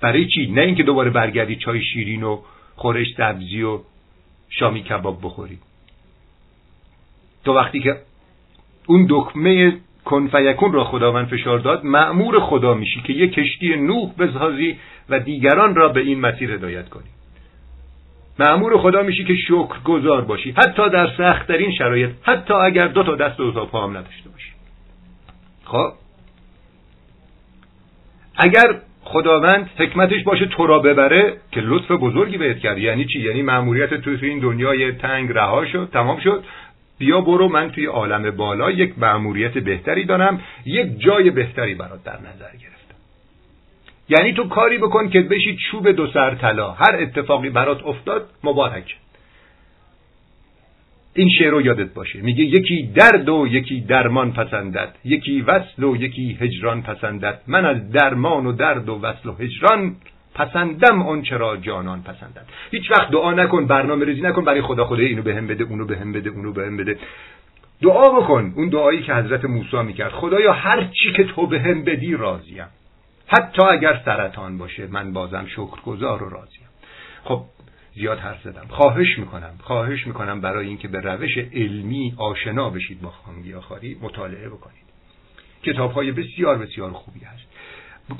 [0.00, 2.40] برای چی؟ نه اینکه دوباره برگردی چای شیرین و
[2.76, 3.80] خورش سبزی و
[4.50, 5.58] شامی کباب بخوری.
[7.44, 7.96] تو وقتی که
[8.86, 14.76] اون دکمه کنفیکون را خداوند فشار داد معمور خدا میشی که یک کشتی نوح بسازی
[15.08, 17.08] و دیگران را به این مسیر هدایت کنی.
[18.38, 20.50] معمور خدا میشی که شکر گذار باشی.
[20.50, 24.52] حتی در سختترین شرایط حتی اگر دو تا دست و پا هم نداشته باشی.
[25.64, 25.92] خب؟
[28.36, 32.78] اگر خداوند حکمتش باشه تو را ببره که لطف بزرگی بهت کرد.
[32.78, 36.44] یعنی چی؟ یعنی مأموریت توی این دنیای تنگ رها شد تمام شد.
[36.98, 42.18] بیا برو من توی عالم بالا یک مأموریت بهتری دارم یک جای بهتری برات در
[42.18, 42.77] نظر گرفتم.
[44.08, 46.70] یعنی تو کاری بکن که بشی چوب دو سر طلا.
[46.70, 48.96] هر اتفاقی برات افتاد مبارک.
[51.14, 52.20] این شعر رو یادت باشه.
[52.20, 54.94] میگه یکی درد و یکی درمان پسندد.
[55.04, 57.40] یکی وصل و یکی هجران پسندد.
[57.46, 59.96] من از درمان و درد و وصل و هجران
[60.34, 62.46] پسندم اون چرا جانان پسندد.
[62.70, 66.12] هیچ وقت دعا نکن برنامه ریزی نکن برای خدا خدا اینو بهم بده اونو بهم
[66.12, 66.98] بده اونو بهم بده.
[67.82, 68.52] دعا بکن.
[68.56, 70.12] اون دعایی که حضرت موسی می‌کرد.
[70.12, 72.66] خدایا هر چی که تو بهم بدی راضیم.
[73.28, 76.68] حتی اگر سرطان باشه من بازم شکرگزار و راضیم.
[77.24, 77.42] خب
[77.94, 78.66] زیاد حرف زدم.
[78.68, 84.88] خواهش می‌کنم خواهش می‌کنم برای اینکه به روش علمی آشنا بشید با خانگیاخواری مطالعه بکنید.
[85.62, 87.46] کتاب های بسیار بسیار خوبی هست.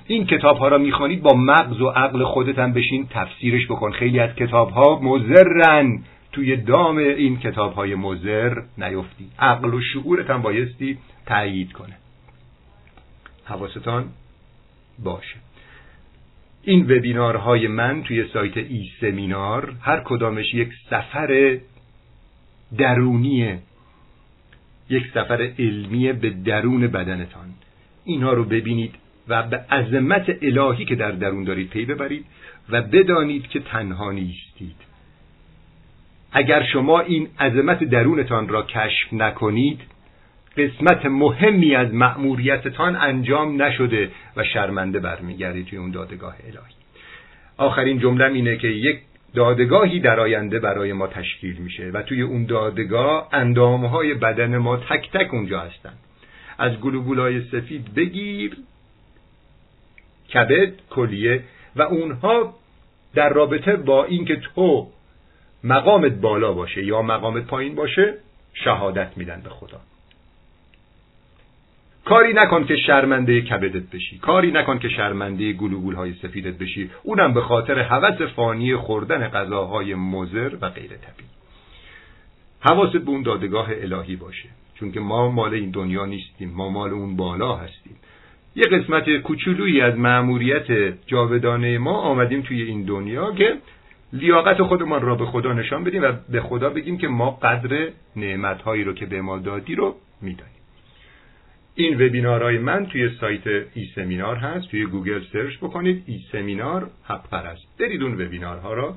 [0.07, 3.91] این کتاب ها را می‌خوانید با مغز و عقل خودت هم بشین تفسیرش بکن.
[3.91, 6.03] خیلی از کتاب ها مزرن
[6.33, 9.31] توی دام این کتاب های مزر نیفتی.
[9.39, 11.97] عقل و شعورت هم بایستی تأیید کنه.
[13.45, 14.09] حواستان؟
[15.05, 15.37] باشه.
[16.63, 21.59] این وبینارهای من توی سایت ای سمینار هر کدامش یک سفر
[22.79, 23.59] درونیه.
[24.91, 27.47] یک سفر علمی به درون بدنتان.
[28.05, 28.95] اینها رو ببینید
[29.29, 32.25] و به عظمت الهی که در درون دارید پی ببرید
[32.71, 34.77] و بدانید که تنها نیستید.
[36.33, 39.81] اگر شما این عظمت درونتان را کشف نکنید
[40.59, 46.75] قسمت مهمی از مأموریتتان انجام نشده و شرمنده برمیگردید توی اون دادگاه الهی.
[47.57, 49.01] آخرین جمله اینه که یک
[49.35, 55.11] دادگاهی در آینده برای ما تشکیل میشه و توی اون دادگاه اندامهای بدن ما تک
[55.13, 55.93] تک اونجا هستن
[56.59, 58.57] از گلوبولای سفید بگیر
[60.35, 61.45] کبد کلیه
[61.77, 62.55] و اونها
[63.15, 64.89] در رابطه با اینکه تو
[65.65, 68.15] مقامت بالا باشه یا مقامت پایین باشه
[68.55, 69.81] شهادت میدن به خدا.
[72.09, 74.19] کاری نکن که شرمنده کبدت بشی.
[74.19, 76.91] کاری نکن که شرمنده گلوگول های سفیدت بشی.
[77.03, 81.29] اونم به خاطر هوس فانی خوردن غذاهای مزر و غیر طبیعی.
[82.61, 84.49] حواست به اون دادگاه الهی باشه.
[84.75, 86.51] چون که ما مال این دنیا نیستیم.
[86.51, 87.97] ما مال اون بالا هستیم.
[88.57, 90.67] یه قسمت کوچولویی از مأموریت
[91.07, 93.57] جاودانه ما آمدیم توی این دنیا که
[94.13, 98.85] لیاقت خودمان را به خدا نشان بدیم و به خدا بگیم که ما قدر نعمتهایی
[98.85, 100.58] رو که به ما دادی رو می‌دانیم.
[101.81, 104.71] این وبینارهای من توی سایت ای سمینار هست.
[104.71, 108.97] توی گوگل سرچ بکنید ای سمینار حق پرست برید اون وبینارها را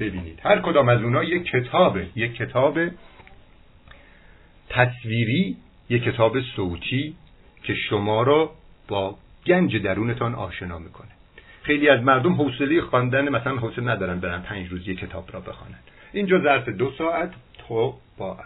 [0.00, 0.40] ببینید.
[0.44, 2.78] هر کدام از اونها یک کتابه یک کتاب
[4.68, 5.56] تصویری
[5.88, 7.14] یک کتاب صوتی
[7.62, 8.50] که شما را
[8.88, 11.10] با گنج درونتان آشنا می‌کنه.
[11.62, 15.78] خیلی از مردم حوصله خواندن مثلا حوصله ندارن برن پنج روز یک کتاب را بخوانن.
[16.12, 18.38] اینجا ظرف دو ساعت تو با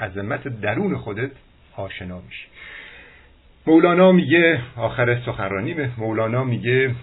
[0.00, 1.30] عظمت درون خودت
[1.76, 2.53] آشنا میشی.
[3.66, 6.94] مولانا میگه آخر سخنرانی مولانا میگه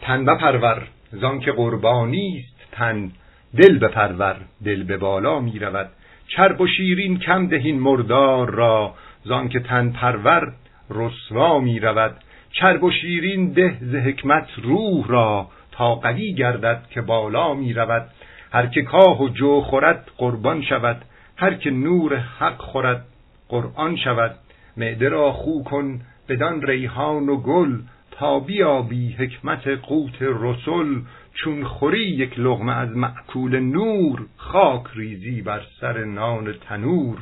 [0.00, 3.10] تن بپرور زان که قربانی است تن
[3.56, 5.88] دل بپرور دل به بالا می‌رود.
[6.28, 8.94] چرب و شیرین کم دهین مردار را
[9.24, 10.52] زان که تن پرور
[10.90, 12.16] رسوا می‌رود.
[12.52, 18.06] چرب و شیرین ده ز حکمت روح را تا قوی گردد که بالا می‌رود.
[18.52, 21.02] هر که کاه و جو خورد قربان شود
[21.36, 23.04] هر که نور حق خورد
[23.48, 24.36] قرآن شود.
[24.80, 27.78] معده را خو کن بدان ریحان و گل
[28.10, 31.00] تا بیابی حکمت قوت رسل
[31.34, 37.18] چون خوری یک لغمه از معکول نور خاک ریزی بر سر نان تنور.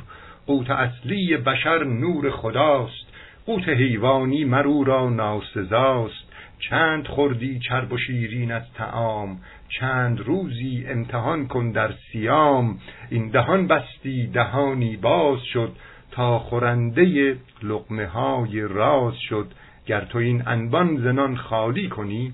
[0.47, 3.07] قوت اصلی بشر نور خداست
[3.45, 6.29] قوت حیوانی مرو را ناسزاست.
[6.59, 9.39] چند خوردی چرب و شیرین از تعام
[9.79, 12.79] چند روزی امتحان کن در سیام
[13.09, 15.71] این دهان بستی دهانی باز شد
[16.11, 19.47] تا خورنده لقمه های راز شد.
[19.85, 22.33] گر تو این انبان زنان خالی کنی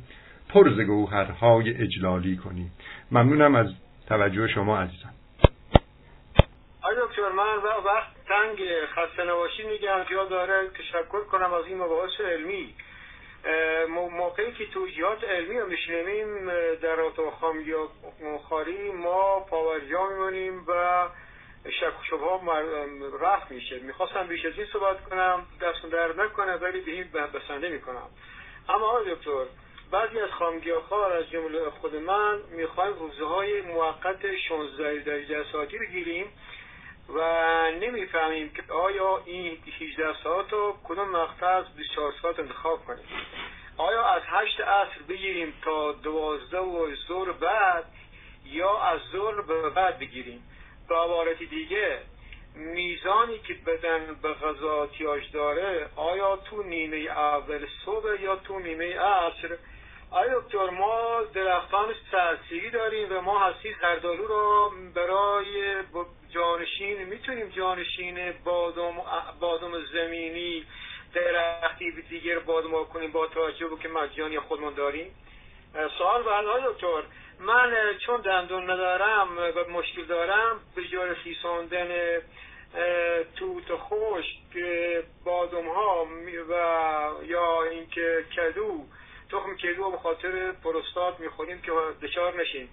[0.50, 2.72] پر ز گوهرهای اجلالی کنی.
[3.12, 3.68] ممنونم از
[4.08, 5.14] توجه شما عزیزم
[6.82, 8.58] آی دکتر من وقت تنگ
[8.96, 10.04] خسته نباشی میگم.
[10.12, 12.74] جا داره تشکر کنم از این مباحث علمی.
[14.12, 16.46] موقعی که توجیهات علمی رو میشنویم
[16.82, 17.88] در اتاق یا
[18.50, 21.08] خاری ما پاورجا میمونیم و
[21.72, 23.80] شک و شبه رفت میشه.
[23.80, 28.08] می‌خواستم بیش از این صحبت کنم دست در نکنه ولی به این بسنده می‌کنم.
[28.70, 29.46] اما آقای دکتر
[29.92, 36.26] بعضی از خامگیاخوار از جمله خود من می‌خوایم روزه های موقت 16 درجه ساعتی بگیریم
[37.10, 37.22] و
[37.72, 43.06] نمی‌فهمیم که آیا این 18 ساعت رو کدوم مقطع از 24 ساعت انتخاب کنیم.
[43.78, 47.86] آیا از 8 عصر بگیریم تا 12 و ظهر بعد
[48.46, 50.44] یا از ظهر به بعد بگیریم؟
[50.90, 52.00] به عبارت دیگه
[52.56, 59.00] میزانی که بدن به غذا احتیاج داره آیا تو نیمه اول صبح یا تو نیمه
[59.00, 59.58] عصر؟
[60.12, 65.84] آیا دکتر ما درختان سرسیگی داریم و ما هستی زردالو رو برای
[66.30, 68.94] جانشین می‌تونیم جانشین بادم,
[69.40, 70.66] بادم زمینی
[71.14, 75.16] درختی دیگر بادم کنیم با توجه به که مجانی خودمون داریم؟
[75.98, 77.04] سوال بعد های دکتر.
[77.40, 77.74] من
[78.06, 82.22] چون دندون ندارم و مشکل دارم به جای خیساندن
[83.36, 84.66] توت خشک
[85.26, 86.08] بادم ها
[86.50, 86.54] و
[87.24, 88.86] یا اینکه کدو
[89.32, 91.72] تخم کدو به خاطر پروستات می‌خوریم که
[92.02, 92.70] دچار نشیم.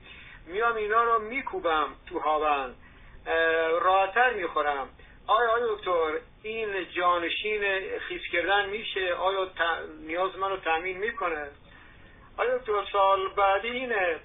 [0.47, 2.75] میام اینا رو میکوبم تو هاون
[3.81, 4.89] راحتر می‌خورم.
[5.27, 7.63] آیا آیا دکتر این جانشین
[7.99, 9.49] خیس کردن میشه؟ آیا
[10.01, 11.51] نیاز منو تامین می‌کنه؟
[12.37, 14.17] آیا دکتر سال بعدی اینه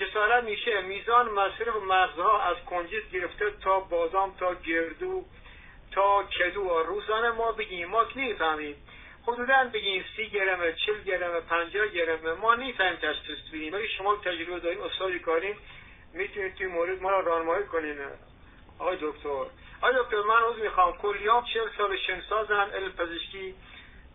[0.00, 5.24] جسارت میشه میزان مصرف مغزها از کنجد گرفته تا بادام تا گردو
[5.92, 8.76] تا کدو؟ روزانه ما بگیم ما که نیفهمیم
[9.26, 12.32] حدودا بگیم سی گرمه چل گرمه پنجاه گرمه.
[12.32, 15.56] ما نیفهمیم تشخیص بدیم ولی شما تجربه داریم استادی کاریم
[16.12, 17.96] می‌تونید توی مورد ما را راهنمایی کنین.
[18.78, 19.28] آقای دکتر.
[19.82, 20.92] آقای دکتر من روز می‌خوام.
[20.92, 23.54] کلیام چل سال شنسازم علم پزشکی.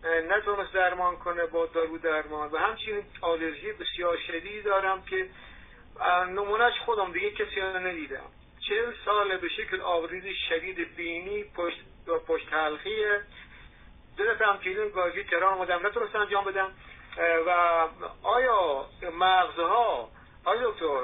[0.04, 2.50] نتونست درمان کنه با دارو درمان.
[2.50, 5.28] و همچنین آلرژی بسیار شدیدی دارم که
[6.28, 8.26] نمونهش خودم دیگه کسی رو ندیدم.
[8.68, 11.84] چل سال به شکل آوریز شدید بینی پشت,
[12.26, 13.20] پشت حلقیه
[14.18, 16.72] دلتم کلین گاجی تران آمدم نتونست انجام بدم.
[17.46, 17.50] و
[18.22, 20.10] آیا مغزها
[20.44, 21.02] آیا دکتر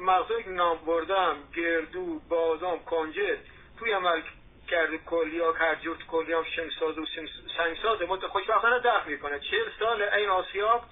[0.00, 3.38] مغزهایی که نام بردم گردو بادام کنجد
[3.78, 4.22] توی عمل
[4.70, 7.06] کرده کلیا کرجورت کلیا شنگساز و
[7.56, 9.40] سنگساز مت خوشبختانه دفع می‌کنه.
[9.40, 10.82] چهل سال این آسیاب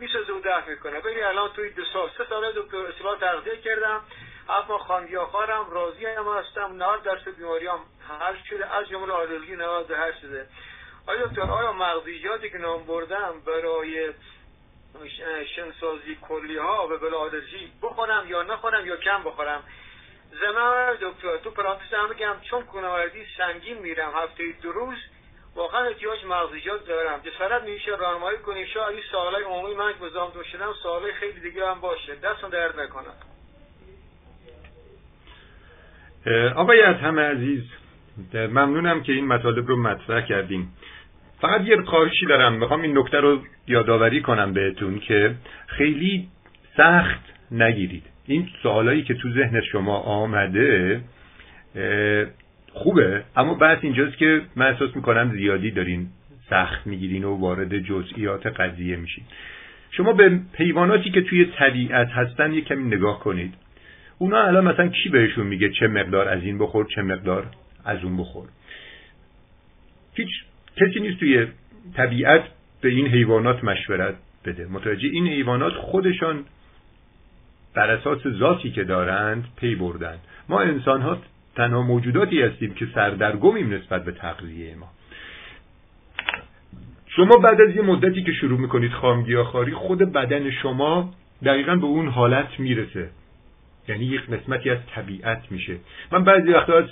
[0.00, 0.98] می‌سازه و دفع می‌کنه.
[0.98, 4.00] ولی الان توی دو سال سه سال دکتر اصلاح تغذیه کردم.
[4.48, 6.82] اما خانگیاخوارم راضی هم هستم.
[6.82, 7.80] 90 درصد بیماریام
[8.20, 8.74] حل شده.
[8.74, 10.46] از جمله آلرژی 98 شده.
[11.06, 14.12] آیا دکتر آیا مغزیجاتی که نام بردم برای
[15.56, 19.64] شنسازی کلی ها و بلا آلرژی بخورم یا نخورم یا کم بخورم؟
[20.30, 24.96] زمان دکتر تو پرانتز هم بگم چون کنواردی سنگین میرم هفته دو روز
[25.54, 27.20] واقعا احتیاج مغزیجات دارم.
[27.20, 31.66] جسارت میشه راهنمایی کنیم شاید این سوالای عمومی من که بزام شدم سوالای خیلی دیگه
[31.66, 32.14] هم باشه.
[32.14, 33.14] دستم درد نکنم
[36.56, 37.62] آقای از همه عزیز
[38.34, 40.72] ممنونم که این مطالب رو مطرح کردیم
[41.40, 45.34] فقط یه خواهشی دارم می‌خوام این نکته رو یادآوری کنم بهتون که
[45.66, 46.28] خیلی
[46.76, 47.20] سخت
[47.50, 48.04] نگیرید.
[48.30, 51.00] این سوالایی که تو ذهن شما آمده
[52.72, 53.22] خوبه.
[53.36, 56.06] اما بحث اینجاست که من احساس می‌کنم زیادی دارین
[56.50, 59.24] سخت می‌گیرین و وارد جزئیات قضیه میشین.
[59.90, 63.54] شما به حیواناتی که توی طبیعت هستن یه کمی نگاه کنید.
[64.18, 67.46] اونا الان مثلا کی بهشون میگه چه مقدار از این بخور چه مقدار
[67.84, 68.48] از اون بخور؟
[70.14, 70.28] هیچ
[70.76, 71.46] کسی نیست توی
[71.96, 72.42] طبیعت
[72.80, 74.14] به این حیوانات مشورت
[74.44, 74.66] بده.
[74.70, 76.44] متوجه این حیوانات خودشان
[77.74, 80.18] بر اساس ذاتی که دارند پی بردن.
[80.48, 81.18] ما انسان ها
[81.56, 84.88] تنها موجوداتی هستیم که سردرگمیم نسبت به تغذیه ما.
[87.06, 91.14] شما بعد از یه مدتی که شروع می‌کنید خامگیاخواری خود بدن شما
[91.44, 93.10] دقیقا به اون حالت می‌رسه.
[93.88, 95.76] یعنی یک قسمتی از طبیعت میشه.
[96.12, 96.84] من بعضی وقتا از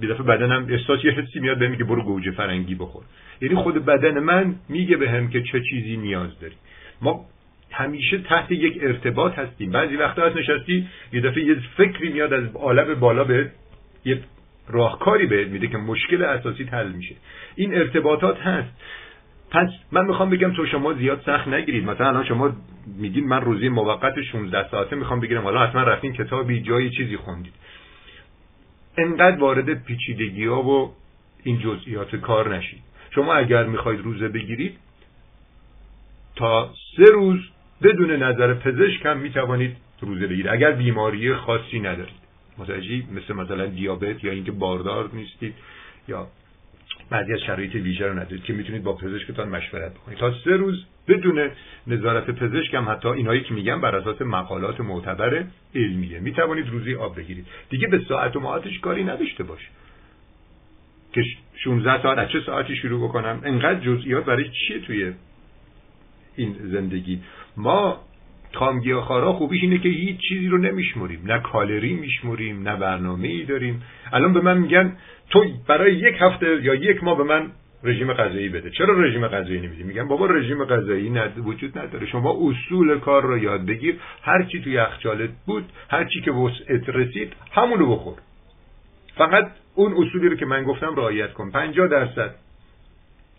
[0.00, 3.02] به بدنم احساس یه حسی میاد بهم که برو گوجه فرنگی بخور.
[3.40, 6.54] یعنی خود بدن من میگه بهم که چه چیزی نیاز داری.
[7.02, 7.24] ما
[7.72, 9.70] همیشه تحت یک ارتباط هستیم.
[9.70, 13.50] بعضی وقتا از نشستی یه دفعه یه فکری میاد از عالم بالا به
[14.04, 14.20] یه
[14.68, 17.14] راهکاری بهت میده که مشکل اساسی حل میشه.
[17.56, 18.68] این ارتباطات هست.
[19.50, 21.84] پس من می‌خوام بگم تو شما زیاد سخت نگیرید.
[21.84, 22.52] مثلا الان شما
[22.98, 25.42] میگین من روزی موقت 16 ساعته می‌خوام بگیرم.
[25.42, 27.52] حالا حتما رفتین کتابی جایی چیزی خوندید.
[28.98, 30.94] انقدر وارد پیچیدگی ها و
[31.42, 32.82] این جزئیات کار نشید.
[33.14, 34.78] شما اگر می‌خواید روزه بگیرید
[36.36, 37.40] تا سه روز
[37.82, 40.48] بدون نظر پزشک هم می‌توانید روزه بگیرید.
[40.48, 42.22] اگر بیماری خاصی ندارید.
[42.58, 45.54] متوجه مثل مثلا دیابت یا اینکه باردار نیستید
[46.08, 46.26] یا
[47.10, 50.18] بعضی از شرایط ویژه رو ندارید که می‌تونید با پزشکتان مشورت بکنید.
[50.18, 51.50] تا سه روز بدون
[51.86, 57.16] نظارت پزشک هم حتی اینهایی که میگم بر اساس مقالات معتبر علمیه می‌توانید روزی آب
[57.16, 57.46] بگیرید.
[57.70, 59.60] دیگه به ساعت و ماهاتش کاری نداشته باش.
[61.12, 61.22] که
[61.64, 65.12] 16 ساعت از چه ساعتی شروع بکنم انقدر جزئیات برای چیه توی
[66.36, 67.20] این زندگی؟
[67.56, 68.00] ما
[69.02, 73.82] خارا خوبیش اینه که هیچ چیزی رو نمیشمریم نه کالری میشمریم نه برنامه ای داریم.
[74.12, 74.96] الان به من میگن
[75.30, 77.50] تو برای یک هفته یا یک ماه به من
[77.84, 78.70] رژیم غذایی بده.
[78.70, 81.46] چرا رژیم غذایی نمیدی؟ میگن بابا رژیم غذایی ند...
[81.46, 82.06] وجود نداره.
[82.06, 84.00] شما اصول کار رو یاد بگیر.
[84.22, 88.14] هر چی تو یخچالت بود هر چی که وسعت رسید همونو بخور.
[89.16, 91.50] فقط اون اصولی رو که من گفتم رعایت کن.
[91.50, 92.34] 50 درصد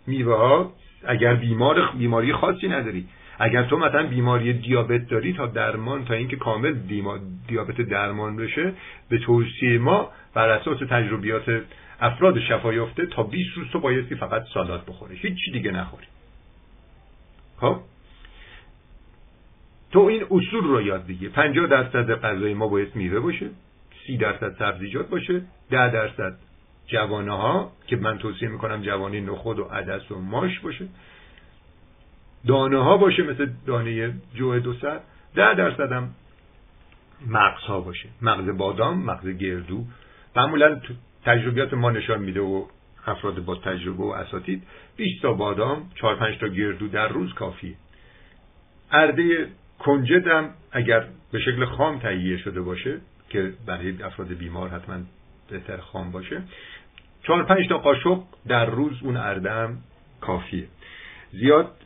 [0.06, 0.72] میوه ها
[1.06, 3.06] اگر بیمار بیماری خاصی نداری
[3.38, 6.74] اگر تو مثلا بیماری دیابت داری تا درمان تا اینکه کامل
[7.48, 8.72] دیابت درمان بشه
[9.08, 11.62] به توصیه ما بر اساس تجربیات
[12.00, 15.16] افراد شفا یافته تا 20 روز تو بایستی فقط سالاد بخوری.
[15.16, 16.06] هیچ دیگه نخوری.
[17.60, 17.80] خب؟
[19.92, 21.30] تو این اصول رو یاد بگیر.
[21.30, 23.50] 50 درصد غذای ما باید میوه باشه
[24.06, 26.36] 30 درصد سبزیجات باشه 10 درصد
[26.86, 30.88] جوانه ها که من توصیه می‌کنم جوانه نخود و عدس و ماش باشه.
[32.46, 35.00] دانه ها باشه مثل دانه جو دو سر
[35.34, 36.14] ده درصد هم
[37.26, 38.08] مغز ها باشه.
[38.22, 39.84] مغز بادام مغز گردو.
[40.36, 40.80] معمولا
[41.24, 42.64] تجربیات ما نشان میده و
[43.06, 44.62] افراد با تجربه و اساتید
[44.96, 47.74] 20 تا بادام 4 5 تا گردو در روز کافیه.
[48.92, 54.96] ارده کنجد هم اگر به شکل خام تهیه شده باشه که برای افراد بیمار حتما
[55.50, 56.42] بهتر خام باشه
[57.22, 59.78] 4 5 تا قاشق در روز اون ارده هم
[60.20, 60.66] کافیه.
[61.32, 61.76] زیاد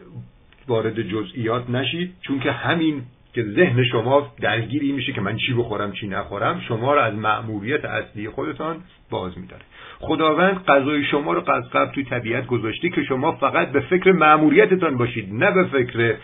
[0.69, 3.03] وارد جزئیات نشید چون که همین
[3.33, 7.85] که ذهن شما درگیری میشه که من چی بخورم چی نخورم شما رو از مأموریت
[7.85, 8.77] اصلی خودتان
[9.11, 9.63] باز میداره.
[9.99, 14.97] خداوند غذای شما رو قبل قبل توی طبیعت گذاشته که شما فقط به فکر مأموریتتان
[14.97, 16.17] باشید نه به فکر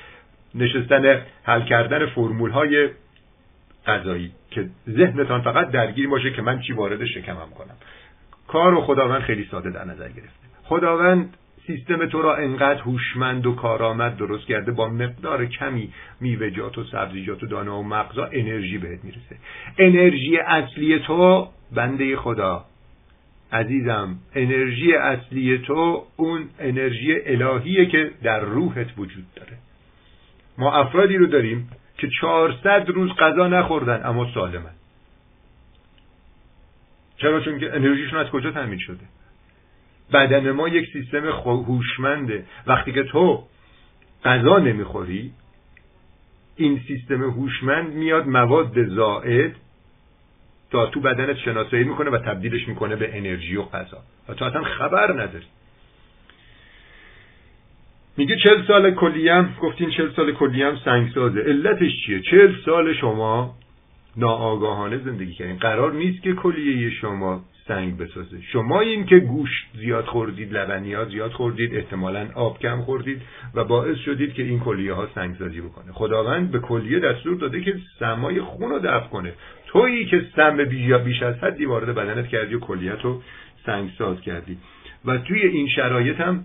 [0.55, 2.89] نشستن حل کردن فرمول های
[3.87, 7.75] غذایی که ذهنتان فقط درگیر باشه که من چی وارد شکمم کنم.
[8.49, 10.45] کار رو خداوند خیلی ساده در نظر گرفته.
[10.65, 16.85] خداوند سیستم تو را انقدر هوشمند و کارآمد درست کرده با مقدار کمی میوه‌جات و
[16.85, 19.37] سبزیجات و دانه و مغزا انرژی بهت می‌رسه.
[19.79, 22.65] انرژی اصلی تو بنده خدا.
[23.53, 29.53] عزیزم انرژی اصلی تو اون انرژی الهیه که در روحت وجود داره.
[30.59, 34.75] ما افرادی رو داریم که 400 روز غذا نخوردن اما سالمن.
[37.17, 39.14] چرا؟ چون که انرژیشون از کجا تامین شده؟
[40.13, 42.45] بدن ما یک سیستم هوشمنده.
[42.67, 43.45] وقتی که تو
[44.25, 45.33] غذا نمی‌خوری
[46.57, 49.57] این سیستم هوشمند میاد مواد زائد
[50.71, 53.99] تا تو بدنت شناسایی می‌کنه و تبدیلش می‌کنه به انرژی و غذا.
[54.29, 55.47] و تو اصلا خبر نداری.
[58.17, 61.41] میگه چل سال کلیم گفتین چل سال کلیم سنگسازه.
[61.41, 63.55] علتش چیه؟ چل سال شما
[64.17, 65.57] ناآگاهانه زندگی کردین.
[65.57, 68.41] قرار نیست که کلیه شما سنگ بسازه.
[68.53, 73.23] شما این که گوشت زیاد خوردید لبنیات زیاد خوردید احتمالا آب کم خوردید
[73.55, 75.93] و باعث شدید که این کلیه ها سنگسازی بکنه.
[75.93, 79.33] خداوند به کلیه دستور داده که سمای خون رو دفع کنه.
[79.67, 80.65] تویی که سم
[81.05, 83.23] بیش از حدی وارد بدنت کردی و کلیت رو
[83.67, 84.59] سنگساز کردی.
[85.05, 86.45] و توی این شرایط هم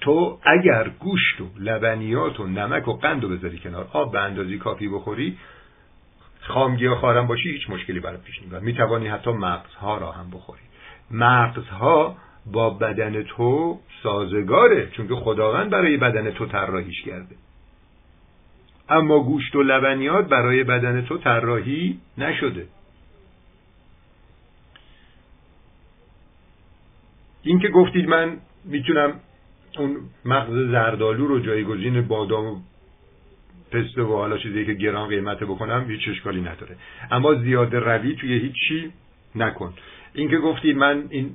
[0.00, 4.58] تو اگر گوشت و لبنیات و نمک و قند رو بذاری کنار آب به اندازی
[4.58, 5.36] کافی بخوری
[6.40, 8.62] خامگی خارم باشی هیچ مشکلی برای پیش نمیاد.
[8.62, 10.60] می‌توانی حتی مغزها را هم بخوری.
[11.10, 17.36] مغزها با بدن تو سازگاره چون که خداوند برای بدن تو طراحیش کرده.
[18.88, 22.66] اما گوشت و لبنیات برای بدن تو طراحی نشده.
[27.42, 29.12] این که گفتید من می‌تونم
[29.78, 32.60] اون مغز زردالو رو جایگزین بادام و
[33.72, 36.76] پسته و حالا چیزی که گران قیمته بکنم هیچ اشکالی نداره.
[37.10, 38.92] اما زیاده روی توی هیچی
[39.34, 39.72] نکن.
[40.14, 41.30] این که گفتید من این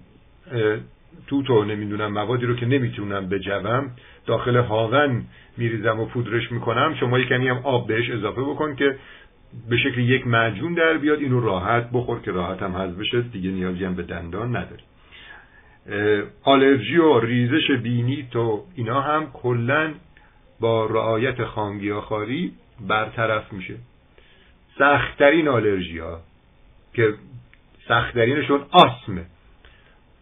[1.28, 3.92] توت و نمی‌دونم موادی رو که نمی‌تونم بجوم
[4.26, 5.24] داخل هاون
[5.58, 8.96] میریزم و پودرش می‌کنم شما یک کمی هم آب بهش اضافه بکن که
[9.70, 13.50] به شکل یک معجون در بیاد اینو راحت بخور که راحت هم حذف بشه دیگه
[13.50, 14.84] نیازی هم به دندان نداری.
[16.44, 19.94] آلرژی و ریزش بینی تو اینا هم کلا
[20.60, 22.54] با رعایت خامگیاخواری
[22.88, 23.76] برطرف میشه.
[24.80, 26.22] سختترین آلرژی ها
[26.94, 27.14] که
[27.88, 29.26] سختترینشون آسمه.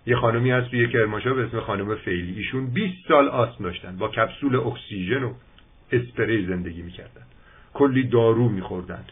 [0.06, 2.38] یه خانمی هست توی کرماشا به اسم خانم فیلی.
[2.38, 3.98] ایشون 20 سال آسم داشتن.
[3.98, 5.34] با کپسول اکسیژن و
[5.92, 7.22] اسپری زندگی می‌کردن.
[7.74, 9.06] کلی دارو میخوردن.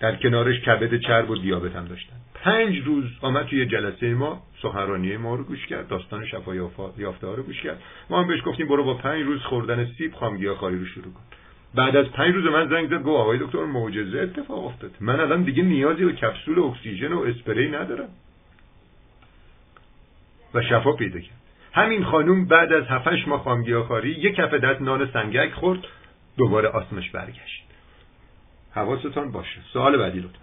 [0.00, 2.16] در کنارش کبد چرب و دیابت هم داشتن.
[2.42, 7.34] پنج روز آمد توی جلسه ما سخنرانی ما رو گوش کرد داستان شفا یافته ها
[7.34, 7.82] رو گوش کرد.
[8.10, 11.20] ما هم بهش گفتیم برو با پنج روز خوردن سیب خاری رو شروع کن.
[11.74, 15.42] بعد از پنج روز من زنگ زد گفت آقای دکتر معجزه اتفاق افتاد من الان
[15.42, 18.08] دیگه نیازی به کپسول اکسیژن و اسپری ندارم.
[20.54, 21.40] و شفا پیدا کرد.
[21.72, 25.80] همین خانوم بعد از هفتش ماه خامگیاخواری یک کف دست نان سنگک خورد
[26.36, 27.62] دوباره آسمش برگشت.
[28.74, 29.60] حواستان باشه.
[29.72, 30.42] سوال بعدی لطفا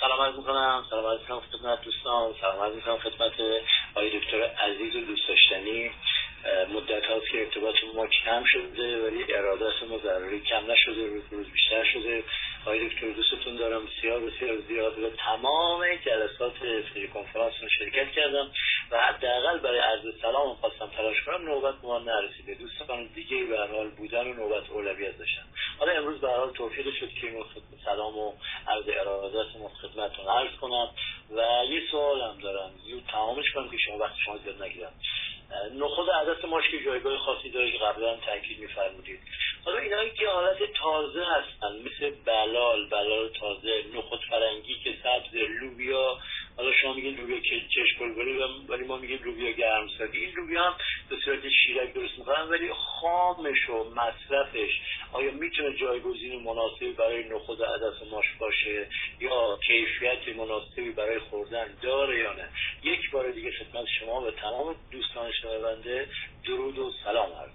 [0.00, 0.84] سلام عرض می‌کنم.
[0.90, 2.34] سلام عرض می‌کنم خدمت دوستان.
[2.40, 3.32] سلام عرض می‌کنم خدمت
[3.94, 5.90] آقای دکتر عزیز و دوست داشتنی.
[6.74, 11.46] مدت هاست که ارتباط ما کم شده ولی ارادت ما ضروری کم نشده روز روز
[11.50, 12.24] بیشتر شده.
[12.62, 13.86] آقای دکتر دوستتون دارم.
[13.86, 14.98] بسیار بسیار زیاد.
[14.98, 16.52] و تمام جلسات
[17.14, 18.50] کنفرانس رو شرکت کردم.
[18.90, 22.54] و حداقل برای عرض سلام خواستم تلاش کنم نوبت ما نرسیده.
[22.54, 25.44] دوستان دیگه به حال بودن و نوبت اولویت داشتن.
[25.78, 27.44] حالا امروز به حال توفیق شد که اینو
[27.84, 28.32] سلام و
[28.68, 30.90] عرض ارادت ما خدمتتون عرض کنم.
[31.30, 32.70] و یه سوال دارم.
[32.90, 34.92] زود تمامش کنم که شما وقت شما زیاد نگیرم
[35.74, 39.20] نخود عدس ماش که جایگاه خاصی داره که قبلا تاکید میفرمودید.
[39.64, 46.18] حالا اینایی که حالت تازه هستن مثل بلال بلال تازه نخود فرنگی که سبز لوبیا
[46.56, 50.74] حالا شما میگین لوبیا که چشم بلبلی ولی ما میگیم لوبیا گرمسازی این لوبیا هم
[51.10, 54.70] به صورت شیرک درست می‌کنن ولی خامش و مصرفش
[55.12, 58.86] آیا می‌تونه جایگزین مناسبی برای نخود عدس ماش باشه؟
[59.20, 62.48] یا کیفیت مناسبی برای خوردن داره یا نه؟
[62.82, 66.06] یک بار دیگه خدمت شما و تمام دوستان شنونده
[66.46, 67.50] درود و سلام عرض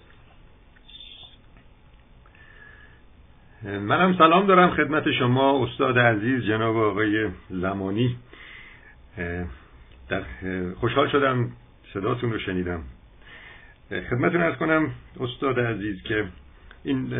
[3.81, 8.17] منم سلام دارم خدمت شما استاد عزیز جناب آقای زمانی.
[10.09, 10.23] در
[10.79, 11.51] خوشحال شدم
[11.93, 12.83] صداتون رو شنیدم.
[13.89, 16.27] خدمتون ارز کنم استاد عزیز که
[16.83, 17.13] این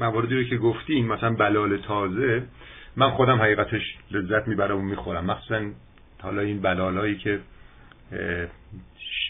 [0.00, 2.42] مواردی رو که گفتین مثلا بلال تازه
[2.96, 5.24] من خودم حقیقتش لذت می‌برم و می‌خورم.
[5.24, 5.70] مخصوصا
[6.22, 7.40] حالا این بلالایی که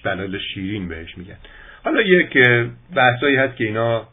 [0.04, 1.36] بلال شیرین بهش میگن.
[1.84, 2.38] حالا یک
[2.94, 4.08] بحثایی هست که اینا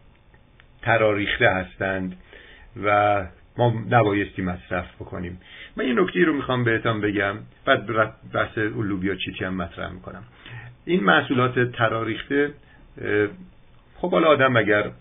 [0.82, 2.16] تراریخته هستند
[2.84, 3.26] و
[3.58, 5.42] ما نبایستی مصرف بکنیم.
[5.76, 7.86] من این نکته رو می‌خوام بهتان بگم بعد
[8.34, 10.24] بحث لوبیا چیتی هم مطرح می‌کنم.
[10.86, 12.52] این محصولات تراریخته
[13.96, 14.92] خب حالا آدم اگر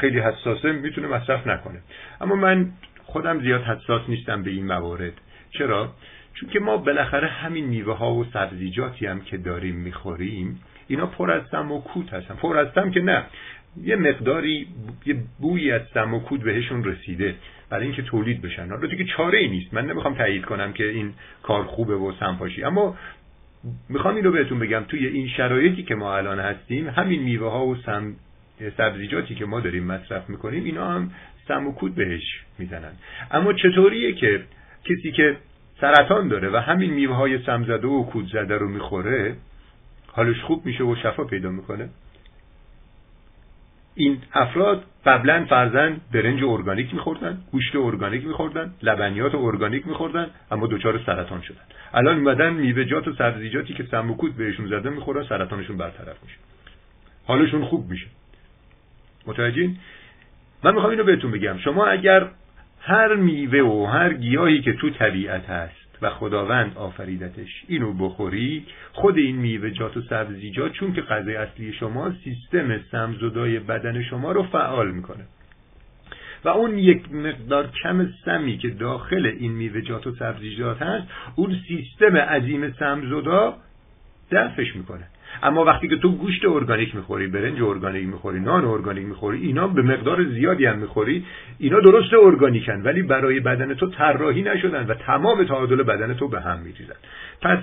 [0.00, 1.78] خیلی حساسه می‌تونه مصرف نکنه.
[2.20, 2.70] اما من
[3.04, 5.12] خودم زیاد حساس نیستم به این موارد.
[5.50, 5.92] چرا؟
[6.40, 11.30] چون که ما بالاخره همین میوه ها و سبزیجاتی هم که داریم می‌خوریم اینا پر
[11.30, 12.34] از سم و کوت هستن.
[12.34, 13.24] پر از سم که نه.
[13.82, 14.66] یه مقداری
[15.06, 17.34] یه بویی از سم و کود بهشون رسیده
[17.70, 18.68] برای اینکه تولید بشن.
[18.68, 19.74] حالا دیگه چاره ای نیست.
[19.74, 22.96] من نمی‌خوام تایید کنم که این کار خوبه و سمپاشی اما
[23.88, 27.76] می‌خوام اینو بهتون بگم توی این شرایطی که ما الان هستیم همین میوه ها و
[27.76, 28.14] سم
[28.76, 31.10] سبزیجاتی که ما داریم مصرف می‌کنیم اینا هم
[31.48, 32.92] سم و کود بهش می‌زنن.
[33.30, 34.42] اما چطوریه که
[34.84, 35.36] کسی که
[35.80, 39.36] سرطان داره و همین میوه های سمزده و کود زده رو می‌خوره
[40.12, 41.88] حالش خوب میشه و شفا پیدا می‌کنه.
[43.94, 51.00] این افراد قبلا فرزن برنج ارگانیک میخوردن گوشت ارگانیک میخوردن لبنیات ارگانیک میخوردن اما دچار
[51.06, 51.60] سرطان شدن.
[51.94, 56.36] الان اومدن میوه‌جات و سبزیجاتی که سموکوت بهشون زده می‌خورن سرطانشون برطرف میشه.
[57.26, 58.06] حالشون خوب میشه.
[59.26, 59.76] متوجهین؟
[60.64, 61.58] من می‌خوام اینو بهتون بگم.
[61.58, 62.28] شما اگر
[62.88, 67.64] هر میوه و هر گیاهی که تو طبیعت هست و خداوند آفریدتش.
[67.68, 74.02] اینو بخوری خود این میوه‌جات و سبزیجات چون که غذای اصلی شما سیستم سمزدای بدن
[74.02, 75.24] شما رو فعال می‌کنه.
[76.44, 81.06] و اون یک مقدار کم سمی که داخل این میوه‌جات و سبزیجات هست
[81.36, 83.56] اون سیستم عظیم سمزدا
[84.30, 85.04] دفعش می‌کنه.
[85.42, 89.82] اما وقتی که تو گوشت ارگانیک می‌خوری برنج ارگانیک می‌خوری نان ارگانیک می‌خوری اینا به
[89.82, 91.24] مقدار زیادی هم می‌خوری
[91.58, 96.40] اینا درست ارگانیکن ولی برای بدن تو طراحی نشدن و تمام تعادل بدن تو به
[96.40, 96.96] هم میریزن.
[97.42, 97.58] پس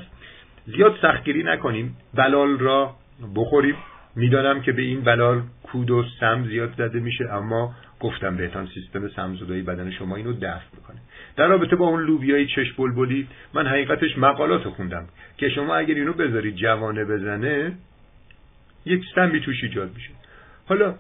[0.66, 1.98] زیاد سختگیری نکنیم.
[2.14, 2.96] بلال را
[3.36, 3.76] بخوریم.
[4.16, 9.08] می‌دانم که به این بلال کود و سم زیاد زده میشه اما گفتم بهتان سیستم
[9.08, 11.02] سمزدایی بدن شما اینو دفع می‌کنه.
[11.38, 15.06] در رابطه با اون لوبیای چش بلبلی من حقیقتش مقالات خوندم
[15.38, 17.72] که شما اگر اینو بذارید جوانه بزنه
[18.86, 20.10] یک سمی توش ایجاد میشه.
[20.66, 20.96] حالا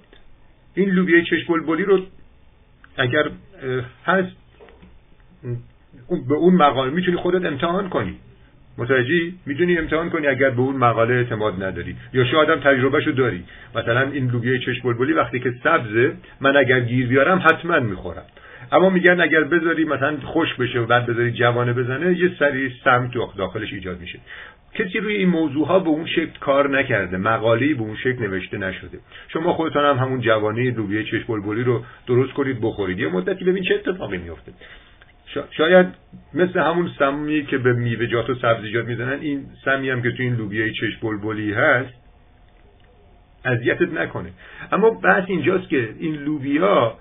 [0.75, 2.05] این لوبیای چش بلبلی رو
[2.97, 3.29] اگر
[4.05, 4.35] هست
[6.27, 8.15] به اون مقاله می‌تونی خودت امتحان کنی.
[8.77, 11.95] متوجهی؟ می‌دونی امتحان کنی اگر به اون مقاله اعتماد نداری.
[12.13, 13.43] یا شاید هم تجربهشو داری.
[13.75, 18.25] مثلا این لوبیای چش بلبلی وقتی که سبزه من اگر گیر بیارم حتما می‌خورم.
[18.71, 23.11] اما میگن اگر بذاری مثلا خوش بشه و بعد بذاری جوانه بزنه یه سری سمت
[23.37, 24.19] داخلش ایجاد میشه.
[24.73, 28.57] کسی روی این موضوع ها به اون شکل کار نکرده مقاله‌ای به اون شکل نوشته
[28.57, 28.99] نشده.
[29.27, 32.99] شما خودتان هم همون جوانه لوبیای چش بلبلی رو درست کنید بخورید.
[32.99, 34.51] یه مدتی ببین چه اتفاقی میفته
[35.51, 35.87] شاید
[36.33, 40.35] مثل همون سمی که به میوه‌جات و سبزیجات می‌زنن این سمی هم که تو این
[40.35, 41.93] لوبیای چش بلبلی هست
[43.45, 44.29] اذیتت نکنه.
[44.71, 46.97] اما بحث اینجاست که این لوبیا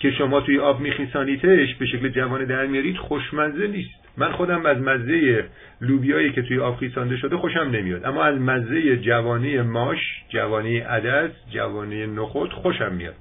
[0.00, 3.90] که شما توی آب میخیسانیدش به شکل جوانه در میارید خوشمزه نیست.
[4.16, 5.44] من خودم از مزه
[5.80, 8.04] لوبیایی که توی آب خیسانده شده خوشم نمیاد.
[8.04, 9.98] اما از مزه جوانی ماش
[10.28, 13.14] جوانی عدس جوانی نخود خوشم میاد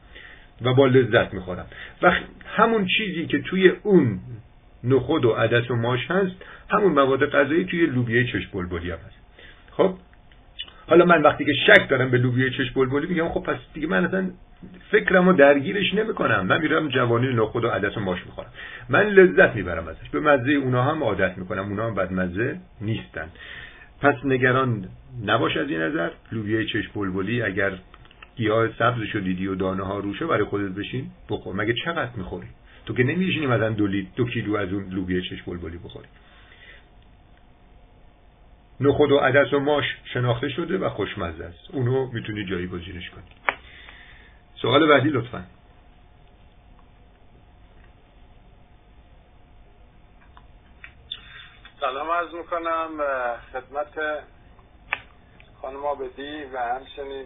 [0.61, 1.65] و با لذت می‌خورم.
[2.01, 2.11] و
[2.45, 4.19] همون چیزی که توی اون
[4.83, 6.35] نخود و عدس و ماش هست
[6.69, 9.19] همون مواد غذایی توی لوبیای چش بلبلی هم هست.
[9.71, 9.93] خب؟
[10.87, 14.05] حالا من وقتی که شک دارم به لوبیای چش بلبلی میگم خب پس دیگه من
[14.05, 14.31] اصلا
[14.91, 16.45] فکرم رو درگیرش نمی‌کنم.
[16.45, 18.49] من میرم جوانی نخود و عدس و ماش می‌خورم.
[18.89, 20.09] من لذت می‌برم ازش.
[20.09, 21.69] به مزه اونا هم عادت می‌کنم.
[21.69, 23.27] اونا هم بد مزه نیستن.
[24.01, 24.85] پس نگران
[25.25, 26.09] نباش از این نظر.
[26.31, 27.71] لوبیای چش بلبلی اگر
[28.35, 31.55] گیاه سبزشو دیدی و دانه ها روشه برای خودت بشین بخور.
[31.55, 32.47] مگه چقدر می‌خوری؟
[32.85, 36.07] تو که نمیشینی مثلا دو, دو کیلو از اون لوبیا چش بلبلی بخوری
[38.81, 41.69] نخود و عدس و ماش شناخته شده و خوشمزه است.
[41.73, 43.48] اونو می‌تونی جایی گزینش کنی.
[44.61, 45.43] سوال بعدی لطفا.
[51.79, 52.97] سلام عرض می‌کنم
[53.53, 54.23] خدمت
[55.61, 57.25] خانم آبدی و همچنین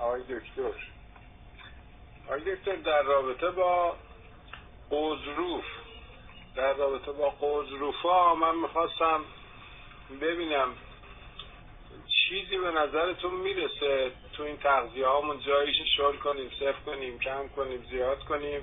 [0.00, 0.72] آقای دکتر.
[2.26, 3.96] آقای دکتر در رابطه با
[4.90, 5.64] قوزروف
[6.56, 9.20] در رابطه با قوزروف ها من می‌خواستم
[10.20, 10.68] ببینم
[12.28, 17.84] چیزی به نظرتون می‌رسه تو این تغذیه هامون جاییش شل کنیم صرف کنیم کم کنیم
[17.90, 18.60] زیاد کنیم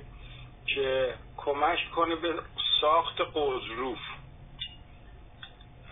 [0.66, 2.34] که کمک کنه به
[2.82, 3.98] ساخت قوزروف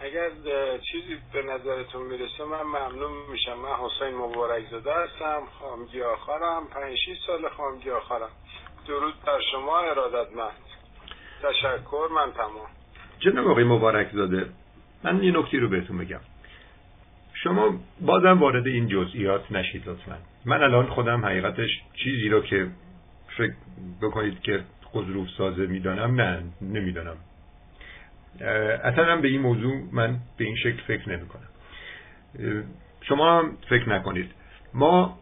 [0.01, 0.29] اگر
[0.91, 3.53] چیزی به نظرتون می‌رسه من ممنون میشم.
[3.53, 6.97] من حسین مبارک زاده هستم خامگی آخرم پنج
[7.27, 8.31] سال خامگی آخرم.
[8.87, 10.57] درود بر شما ارادتمند.
[11.43, 12.69] تشکر من تمام.
[13.19, 14.49] جناب آقای مبارک زاده
[15.03, 16.21] من یه نکتی رو بهتون بگم.
[17.45, 20.17] شما بازم وارد این جزئیات نشید لطفا.
[20.45, 22.67] من الان خودم حقیقتش چیزی رو که
[23.37, 23.53] فکر
[24.01, 24.63] بکنید که
[24.93, 27.17] خضروف سازه می‌دانم نه نمی‌دانم.
[28.83, 31.47] اصلا به این موضوع من به این شکل فکر نمی کنم
[33.01, 34.31] شما هم فکر نکنید.
[34.73, 35.19] ما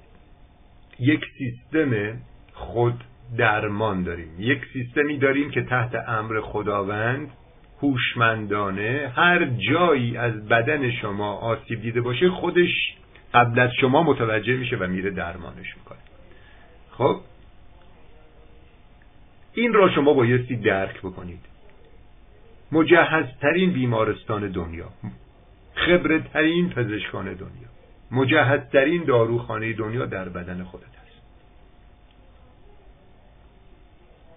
[1.00, 2.18] یک سیستم
[2.54, 3.04] خود
[3.38, 4.36] درمان داریم.
[4.40, 7.30] یک سیستمی داریم که تحت امر خداوند
[7.84, 12.96] هوشمندانه هر جایی از بدن شما آسیب دیده باشه خودش
[13.34, 15.98] قبل از شما متوجه میشه و میره درمانش می‌کنه.
[16.92, 17.22] خب؟
[19.54, 21.40] این را شما بایستی درک بکنید.
[22.72, 24.90] مجهزترین بیمارستان دنیا
[25.76, 27.70] خبرترین پزشکان دنیا
[28.12, 30.93] مجهزترین داروخانه دنیا در بدن خودت.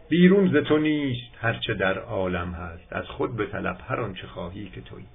[0.08, 2.92] بیرون ز تو نیست هرچه در عالم هست.
[2.92, 5.06] از خود به طلب هر آنچه خواهی که تویی.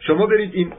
[0.00, 0.72] شما برید این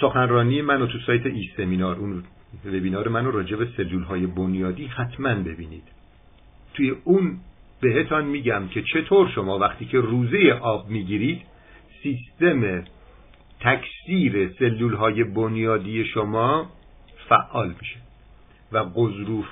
[0.00, 1.96] سخنرانی منو تو سایت ای سمینار.
[1.96, 2.24] اون
[2.64, 5.84] وبینار منو راجع به سلول های بنیادی حتما ببینید.
[6.74, 7.38] توی اون
[7.80, 11.42] بهتان میگم که چطور شما وقتی که روزه آب می‌گیرید
[12.02, 12.84] سیستم
[13.60, 16.70] تکثیر سلول های بنیادی شما
[17.28, 17.96] فعال میشه
[18.72, 19.46] و قضروف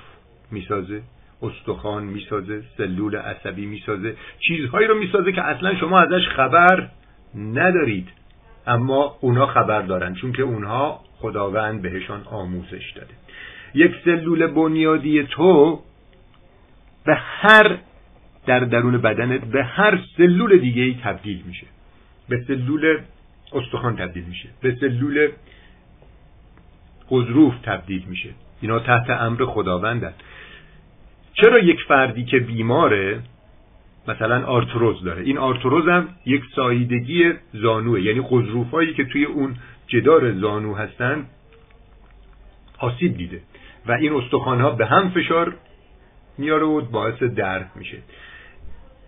[0.55, 1.01] می‌سازه
[1.41, 6.87] استخوان می‌سازه سلول عصبی می‌سازه چیزهایی رو می‌سازه که اصلا شما ازش خبر
[7.35, 8.07] ندارید.
[8.67, 13.13] اما اونا خبر دارن چون که اونها خداوند بهشان آموزش داده.
[13.73, 15.81] یک سلول بنیادی تو
[17.05, 17.77] به هر
[18.45, 21.67] در درون بدنت به هر سلول دیگه ای تبدیل میشه.
[22.29, 22.99] به سلول
[23.53, 24.49] استخوان تبدیل میشه.
[24.61, 25.29] به سلول
[27.09, 28.29] قضروف تبدیل میشه.
[28.61, 30.13] اینا تحت امر خداوندن.
[31.35, 33.21] چرا یک فردی که بیماره
[34.07, 39.55] مثلا آرتروز داره این آرتروز هم یک ساییدگی زانوه یعنی قضروف که توی اون
[39.87, 41.25] جدار زانو هستن
[42.79, 43.41] آسیب دیده
[43.85, 45.55] و این استخوان ها به هم فشار
[46.37, 47.97] میاره و باعث درد میشه.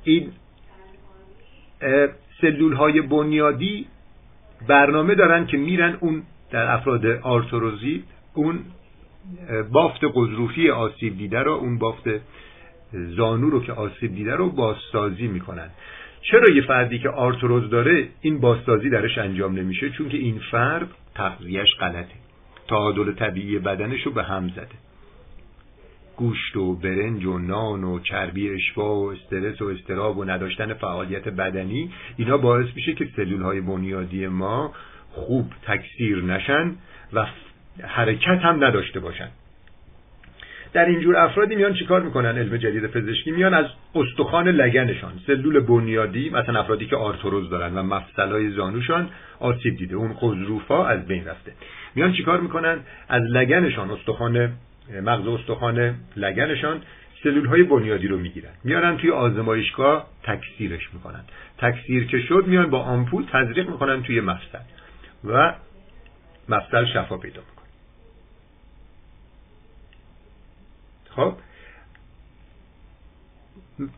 [0.04, 0.32] این
[2.42, 3.88] سلول های بنیادی
[4.68, 8.60] برنامه دارن که میرن اون در افراد آرتروزی اون
[9.72, 12.10] بافت قضروفی آسیب دیده رو اون بافت
[12.92, 15.70] زانو رو که آسیب دیده رو بازسازی می‌کنن.
[16.22, 20.88] چرا یه فردی که آرتروز داره این بازسازی درش انجام نمیشه؟ چون که این فرد
[21.16, 22.16] تغذیهش غلطه.
[22.68, 24.88] تعادل طبیعی بدنش رو به هم زده.
[26.18, 31.28] گوشت و برنج و نان و چربی اشبا و استرس و استراب و نداشتن فعالیت
[31.28, 34.74] بدنی اینا باعث میشه که سلول های بنیادی ما
[35.12, 36.76] خوب تکثیر نشن
[37.14, 37.26] و
[37.84, 39.28] حرکت هم نداشته باشن.
[40.74, 45.12] در اینجور افرادی میان چیکار می‌کنن؟ علم جدید پزشکی میان از استخوان لگنشان.
[45.28, 49.10] سلول بنیادی مثلا افرادی که آرتروز دارن و مفصلای زانوشان
[49.40, 49.96] آسیب دیده.
[49.96, 51.52] اون قضروفا از بین رفته.
[51.96, 52.80] میان چیکار می‌کنن؟
[53.10, 54.52] از لگنشان استخوان
[55.04, 56.82] مغز استخوان لگنشان
[57.24, 58.52] سلول های بنیادی رو می‌گیرن.
[58.64, 61.22] میارن توی آزمایشگاه تکثیرش می‌کنن.
[61.58, 64.60] تکثیر که شد میان با آمپول تزریق می‌کنن توی مفصل.
[65.24, 65.54] و
[66.50, 67.57] مفصل شفا پیدا می‌کنه
[71.18, 71.34] خب.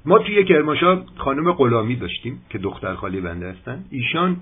[0.06, 3.86] ما توی کرماشا خانم غلامی داشتیم که دختر خالی بنده هستن.
[3.90, 4.38] ایشان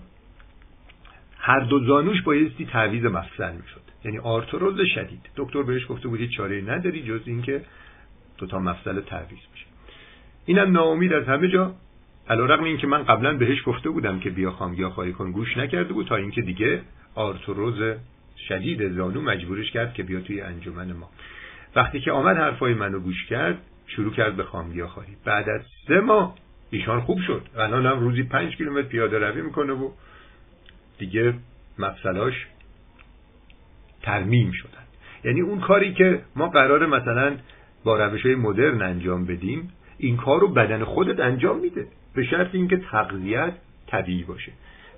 [1.38, 3.82] هر دو زانوش بایستی تعویز مفصل می‌شد.
[4.06, 5.30] یعنی آرتروز شدید.
[5.36, 7.62] دکتر بهش گفته بودی چاره نداری جز اینکه
[8.38, 9.66] دو تا مفصل تعویض میشه
[10.46, 11.76] اینم ناامید از همه جا.
[12.30, 16.08] علیرغم اینکه من قبلا بهش گفته بودم که بیا خام خواهی کن گوش نکرده بود
[16.08, 16.82] تا اینکه دیگه
[17.16, 17.98] آرتروز
[18.48, 21.10] شدید زانو مجبورش کرد که بیا توی انجمن ما.
[21.78, 25.14] وقتی که آمد حرفای منو گوش کرد شروع کرد به خام خواهی.
[25.26, 26.36] بعد از سه ماه
[26.72, 27.42] ایشان خوب شد.
[27.58, 29.90] الان هم روزی پنج کیلومتر پیاده روی می‌کنه و
[30.98, 31.34] دیگه
[31.80, 32.34] مفصلاش
[34.02, 34.84] ترمیم شدن.
[35.24, 37.38] یعنی اون کاری که ما قرار مثلا
[37.84, 41.88] با روش های مدرن انجام بدیم این کار رو بدن خودت انجام میده.
[42.16, 43.54] به شرط اینکه تغذیت
[43.88, 44.52] طبیعی باشه.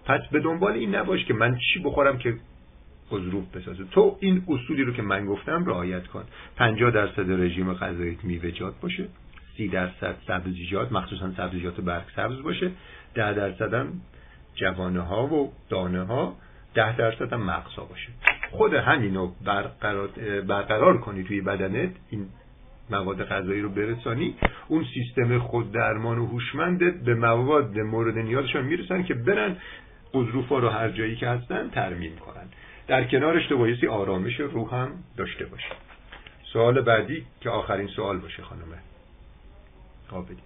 [0.06, 2.38] پس به دنبال این نباش که من چی بخورم که
[3.12, 3.84] قضروف بسازه.
[3.92, 6.24] تو این اصولی رو که من گفتم رعایت کن.
[6.56, 9.08] 50 درصد رژیم غذاییت میوه‌جات باشه.
[9.58, 12.72] 30 درصد سبزیجات مخصوصا سبزیجات برگ سبز باشه.
[13.16, 14.02] 10 درصد هم
[14.56, 16.36] جوانه ها و دانه ها
[16.74, 18.10] 10 درصد هم مغزها باشه.
[18.52, 20.08] خود همینو برقرار,
[20.48, 21.92] برقرار کنی توی بدنت.
[22.10, 22.26] این
[22.90, 24.36] مواد غذایی رو برسانی.
[24.68, 29.56] اون سیستم خود درمان و هوشمندت به مواد مورد نیازشان می‌رسن که برن
[30.14, 32.48] قضروفا رو هر جایی که هستن ترمیم کنن.
[32.90, 35.76] در کنارش تو بایستی آرامش روح هم داشته باشه.
[36.54, 38.78] سوال بعدی که آخرین سوال باشه خانمه
[40.10, 40.44] قابلی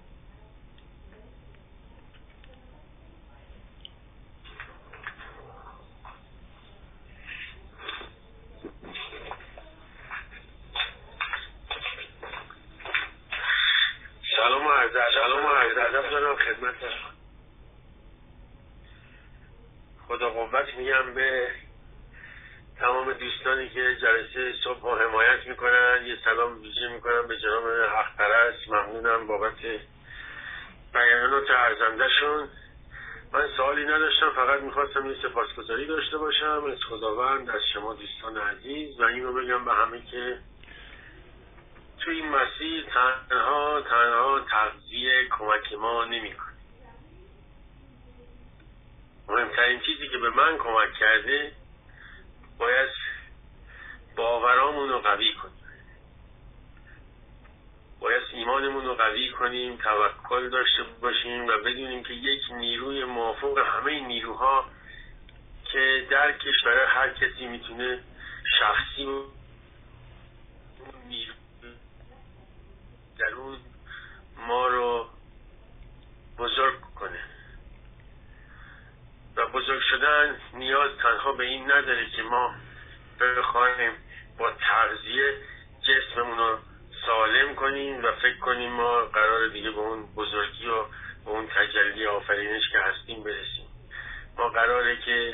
[14.35, 16.75] سلام و عرض سلام و عرض ادب دارم خدمت
[20.07, 21.47] خدا قوت میگم به
[23.63, 29.27] دوستانی که جلسه صبح حمایت می‌کنن یه سلام ویژه می‌کنم به جناب حق پرست ممنونم
[29.27, 29.53] بابت
[30.93, 32.49] بیانات ارزندهشون.
[33.33, 36.63] من سوالی نداشتم فقط می‌خواستم یه سپاسگزاری داشته باشم.
[36.71, 38.99] از خداوند از شما دوستان عزیز.
[38.99, 40.37] و این رو بگم به همه که
[41.99, 42.85] توی این مسیر
[43.29, 46.53] تنها تنها تغذیه کمک ما نمی‌کنه.
[49.27, 51.51] مهمترین چیزی که به من کمک کرده
[52.57, 52.89] باید
[54.15, 55.53] باورامون رو قوی کنیم.
[57.99, 63.99] باید ایمانمون رو قوی کنیم توکل داشته باشیم و بدونیم که یک نیروی موافق همه
[63.99, 64.65] نیروها
[65.71, 67.99] که در کشور هر کسی می‌تونه
[68.59, 69.23] شخصی و
[71.07, 71.33] نیرو
[73.19, 73.57] درون
[74.47, 75.09] ما رو
[76.37, 77.19] بزرگ کنه.
[79.35, 82.55] و بزرگ شدن نیاز تنها به این نداره که ما
[83.37, 83.91] بخواهیم
[84.39, 85.37] با تغذیه
[85.81, 86.57] جسممون رو
[87.05, 90.83] سالم کنیم و فکر کنیم ما قرار دیگه به اون بزرگی و
[91.25, 93.67] به اون تجلی آفرینش که هستیم برسیم.
[94.37, 95.33] ما قراره که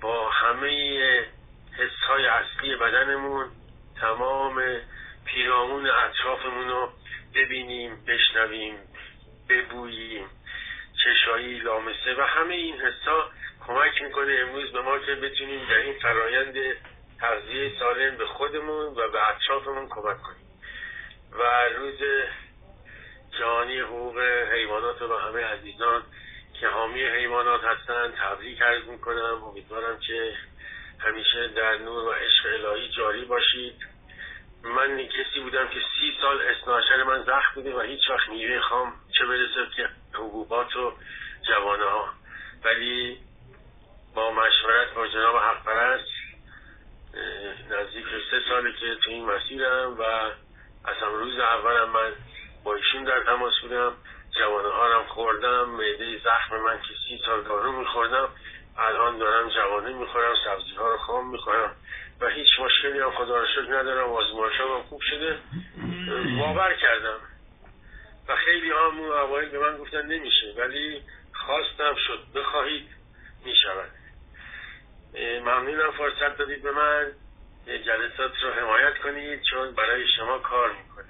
[0.00, 1.26] با همه
[1.78, 3.46] حس های اصلی بدنمون
[4.00, 4.62] تمام
[5.24, 6.92] پیرامون اطرافمون رو
[7.34, 8.74] ببینیم بشنویم
[9.48, 10.26] ببوییم.
[11.04, 13.30] چشایی لامسه و همه این حسا
[13.66, 16.54] کمک می‌کنه امروز به ما که بتونیم در این فرایند
[17.20, 20.46] تغذیه سالم به خودمون و به اطرافمون کمک کنیم.
[21.32, 21.98] و روز
[23.38, 24.18] جهانی حقوق
[24.52, 26.02] حیوانات و همه عزیزان
[26.60, 29.44] که حامی حیوانات هستن تبریک عرض می‌کنم.
[29.44, 30.34] امیدوارم که
[30.98, 33.86] همیشه در نور و عشق الهی جاری باشید.
[34.62, 38.92] من کسی بودم که سی سال اسناشر من زخم بوده و هیچ وقت میوه خام
[39.18, 40.92] چه برسه که حبوبات و
[41.48, 42.08] جوانه ها
[42.64, 43.18] ولی
[44.14, 46.19] با مشورت با جناب حق پرست
[47.70, 50.02] نزدیک سه ساله که تو این مسیرم و
[50.84, 52.12] از روز اولم من
[52.64, 53.92] با ایشون در تماس بودم.
[54.38, 58.28] جوانه ها خوردم معده زخم من که سی سال دارو میخوردم.
[58.78, 61.76] الان دارم جوانه می‌خورم سبزی ها رو خام می‌خورم.
[62.20, 64.12] و هیچ مشکلی هم خدا رو شکر ندارم.
[64.12, 65.38] آزمایش هم خوب شده.
[66.38, 67.18] باور کردم.
[68.28, 72.20] و خیلی هم اون به من گفتن نمیشه ولی خواستم شد.
[72.34, 72.88] بخواهید
[73.44, 73.90] می‌شود.
[75.44, 77.06] ممنونم فرصت دادید به من.
[77.66, 81.04] جلسات رو حمایت کنید چون برای شما کار می‌کنه.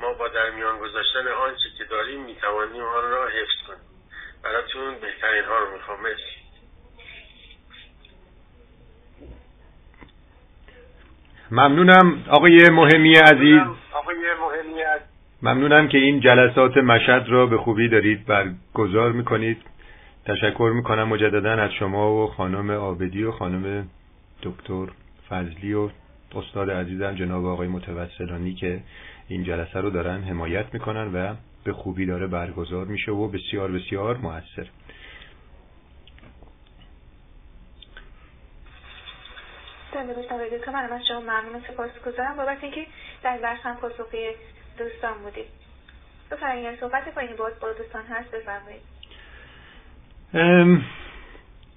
[0.00, 3.90] ما با در میان گذاشتن آنچه که داریم می‌توانیم آن را حفظ کنیم.
[4.42, 6.00] براتون بهترین ها رو می‌خوام.
[6.02, 6.40] مرسی.
[11.50, 13.60] ممنونم آقای مهمی عزیز.
[13.92, 15.06] آقای مهمی عزیز.
[15.42, 19.62] ممنونم که این جلسات مشهد را به خوبی دارید برگزار می‌کنید.
[20.30, 23.88] تشکر می‌کنم مجددا از شما و خانم آبدی و خانم
[24.42, 24.86] دکتر
[25.28, 25.90] فضلی و
[26.34, 28.80] استاد عزیزم جناب آقای متوسلانی که
[29.28, 31.34] این جلسه رو دارن حمایت می‌کنن و
[31.64, 34.66] به خوبی داره برگزار میشه و بسیار بسیار موثر.
[39.92, 42.36] که من از شما ممنون سپاس گذارم.
[42.36, 42.86] بابت اینکه
[43.22, 44.28] در درس هم پاسخی
[44.78, 45.46] دوستان بودید.
[46.30, 48.99] بفرمایید صحبت با این بود با دوستان هست بفرمایید.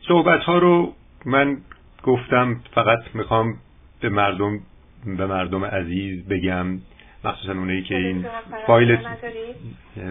[0.08, 0.94] صحبت ها رو
[1.26, 1.58] من
[2.04, 3.58] گفتم فقط می‌خوام
[4.00, 4.60] به مردم
[5.06, 6.80] به مردم عزیز بگم
[7.24, 8.26] مخصوصا اونایی که این
[8.68, 8.98] فایل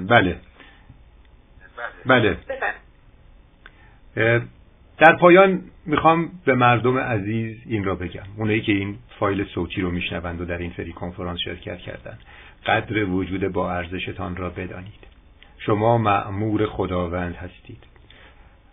[0.09, 0.37] بله.
[2.07, 2.37] بله.
[4.99, 8.23] در پایان می‌خوام به مردم عزیز این را بگم.
[8.37, 12.19] اونایی که این فایل صوتی رو میشنوند و در این فری کنفرانس شرکت کردن
[12.67, 15.07] قدر وجود با ارزشتان را بدانید.
[15.59, 17.92] شما معمور خداوند هستید.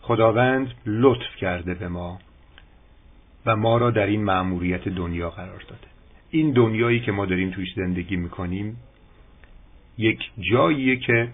[0.10, 2.20] خداوند لطف کرده به ما
[3.46, 5.88] و ما را در این معموریت دنیا قرار داده.
[6.30, 8.78] این دنیایی که ما داریم توش زندگی می‌کنیم
[9.98, 10.20] یک
[10.52, 11.30] جاییه که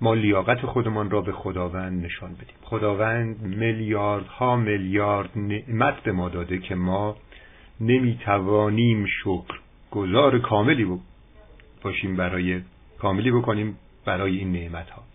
[0.00, 2.56] ما لیاقت خودمان را به خداوند نشان بدیم.
[2.62, 7.16] خداوند میلیاردها میلیارد نعمت به ما داده که ما
[7.80, 9.58] نمی‌توانیم شکر
[9.90, 10.86] گذار کاملی
[11.82, 12.60] باشیم برای
[12.98, 15.09] کاملی بکنیم برای این نعمت ها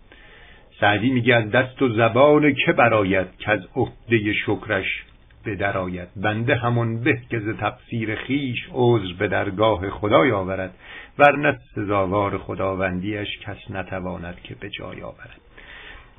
[0.80, 5.04] سعدی میگه از دست و زبان که برایت که از عهده شکرش
[5.44, 10.74] به درآید بنده همون به که ز تقصیر خیش عذر به درگاه خدای آورد
[11.18, 15.40] ورنه سزاوار خداوندیش کس نتواند که به جای آورد.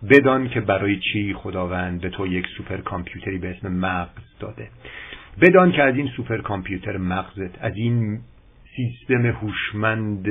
[0.10, 4.68] بدان که برای چی خداوند به تو یک سوپر کامپیوتری به اسم مغز داده؟
[5.42, 8.20] بدان که از این سوپر کامپیوتر مغزت از این
[8.76, 10.28] سیستم هوشمند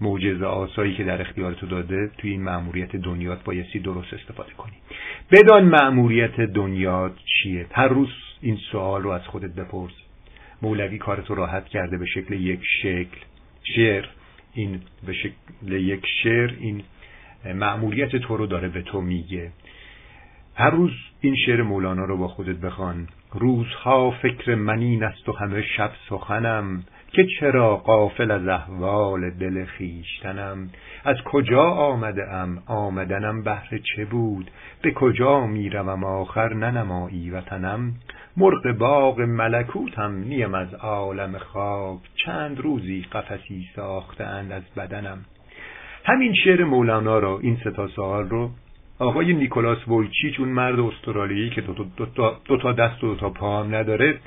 [0.00, 4.76] معجزه آسایی که در اختیار تو داده توی این مأموریت دنیات بایستی درست استفاده کنی.
[5.30, 8.08] بدان مأموریت دنیات چیه؟ هر روز
[8.40, 9.92] این سوال رو از خودت بپرس.
[10.62, 13.18] مولوی کارتو راحت کرده به شکل یک شکل.
[13.76, 14.04] شعر
[14.54, 16.82] این به شکل یک شعر این
[17.54, 19.52] مأموریت تو رو داره به تو میگه.
[20.54, 23.08] هر روز این شعر مولانا رو با خودت بخوان.
[23.32, 26.84] روزها فکر منین است و همه شب سخنم.
[27.12, 30.70] که چرا قافل از احوال دل خیشتنم
[31.04, 34.50] از کجا آمده ام؟ آمدنم بهر چه بود؟
[34.82, 37.94] به کجا می‌روم آخر ننمایی وطنم؟
[38.36, 45.18] مرغ باغ ملکوتم نیم از عالم خاک چند روزی قفسی ساختند از بدنم.
[46.04, 48.50] همین شعر مولانا رو این ستا سوال رو
[48.98, 52.06] آقای نیکولاس وولچیچ اون مرد استرالیایی که دو,
[52.44, 54.18] دو تا دست و دو تا پا هم نداره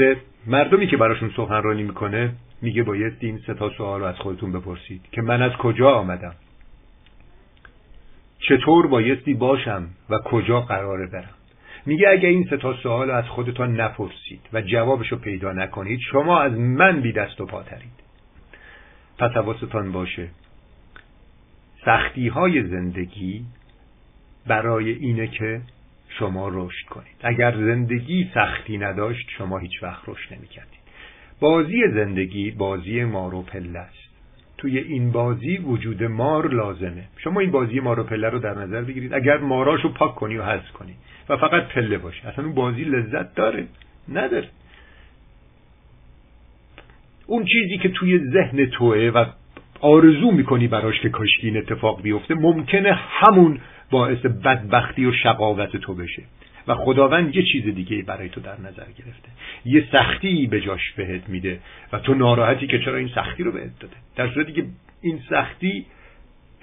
[0.00, 0.16] به
[0.46, 2.32] مردمی که براشون سخنرانی می‌کنه
[2.62, 5.02] میگه باید این سه تا سوال رو از خودتون بپرسید.
[5.12, 6.34] که من از کجا آمدم؟
[8.38, 11.34] چطور بایستی باشم و کجا قراره برم؟
[11.86, 16.52] میگه اگه این سه تا سوال از خودتان نپرسید و جوابشو پیدا نکنید شما از
[16.52, 18.00] من بی دست و پاترید
[19.18, 20.28] پس حواستان باشه.
[21.84, 23.44] سختی های زندگی
[24.46, 25.60] برای اینه که
[26.18, 27.16] شما رشد کنید.
[27.22, 30.80] اگر زندگی سختی نداشت شما هیچ وقت رشد نمی‌کردید.
[31.40, 34.10] بازی زندگی بازی مار و پله است.
[34.58, 37.04] توی این بازی وجود مار لازمه.
[37.16, 39.14] شما این بازی مار و پله رو در نظر بگیرید.
[39.14, 40.94] اگر ماراشو پاک کنی و حذف کنی
[41.28, 43.66] و فقط پله باشه اصلا اون بازی لذت داره.
[44.08, 44.48] نداره.
[47.26, 49.24] اون چیزی که توی ذهن توه و
[49.80, 53.60] آرزو می‌کنی براش که کاشکی این اتفاق بیفته ممکنه همون
[53.90, 56.22] باعث بدبختی و شقاوت تو بشه.
[56.68, 59.28] و خداوند یه چیز دیگه برای تو در نظر گرفته.
[59.64, 61.60] یه سختی به جاش بهت میده
[61.92, 63.96] و تو ناراحتی که چرا این سختی رو بهت داده.
[64.16, 64.66] در صورتی که
[65.02, 65.86] این سختی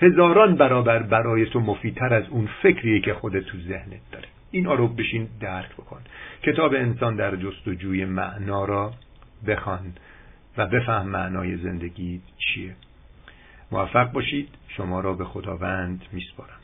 [0.02, 4.28] هزاران برابر برای تو مفیدتر از اون فکریه که خودت تو ذهنت داره.
[4.52, 6.02] این رو بشین درک بکن.
[6.44, 8.94] کتاب انسان در جستجوی معنا را
[9.48, 9.94] بخوان
[10.58, 12.76] و بفهم معنای زندگی چیه.
[13.72, 14.50] موفق باشید.
[14.68, 16.57] شما را به خداوند میسپارم.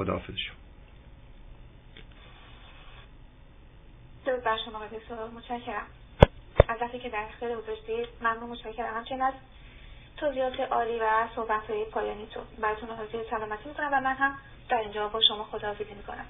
[0.00, 0.56] خداحافظ شما.
[4.24, 5.86] درود بر شما آقای متشکرم.
[6.68, 8.94] از وقتی که در اختیار گذاشتید ممنون متشکرم.
[8.94, 9.34] همچنین از
[10.16, 14.78] توضیحات عالی و صحبت های پایانی تو براتون حاضر سلامتی می‌کنم و من هم در
[14.78, 16.26] اینجا با شما خداحافظی می‌کنم.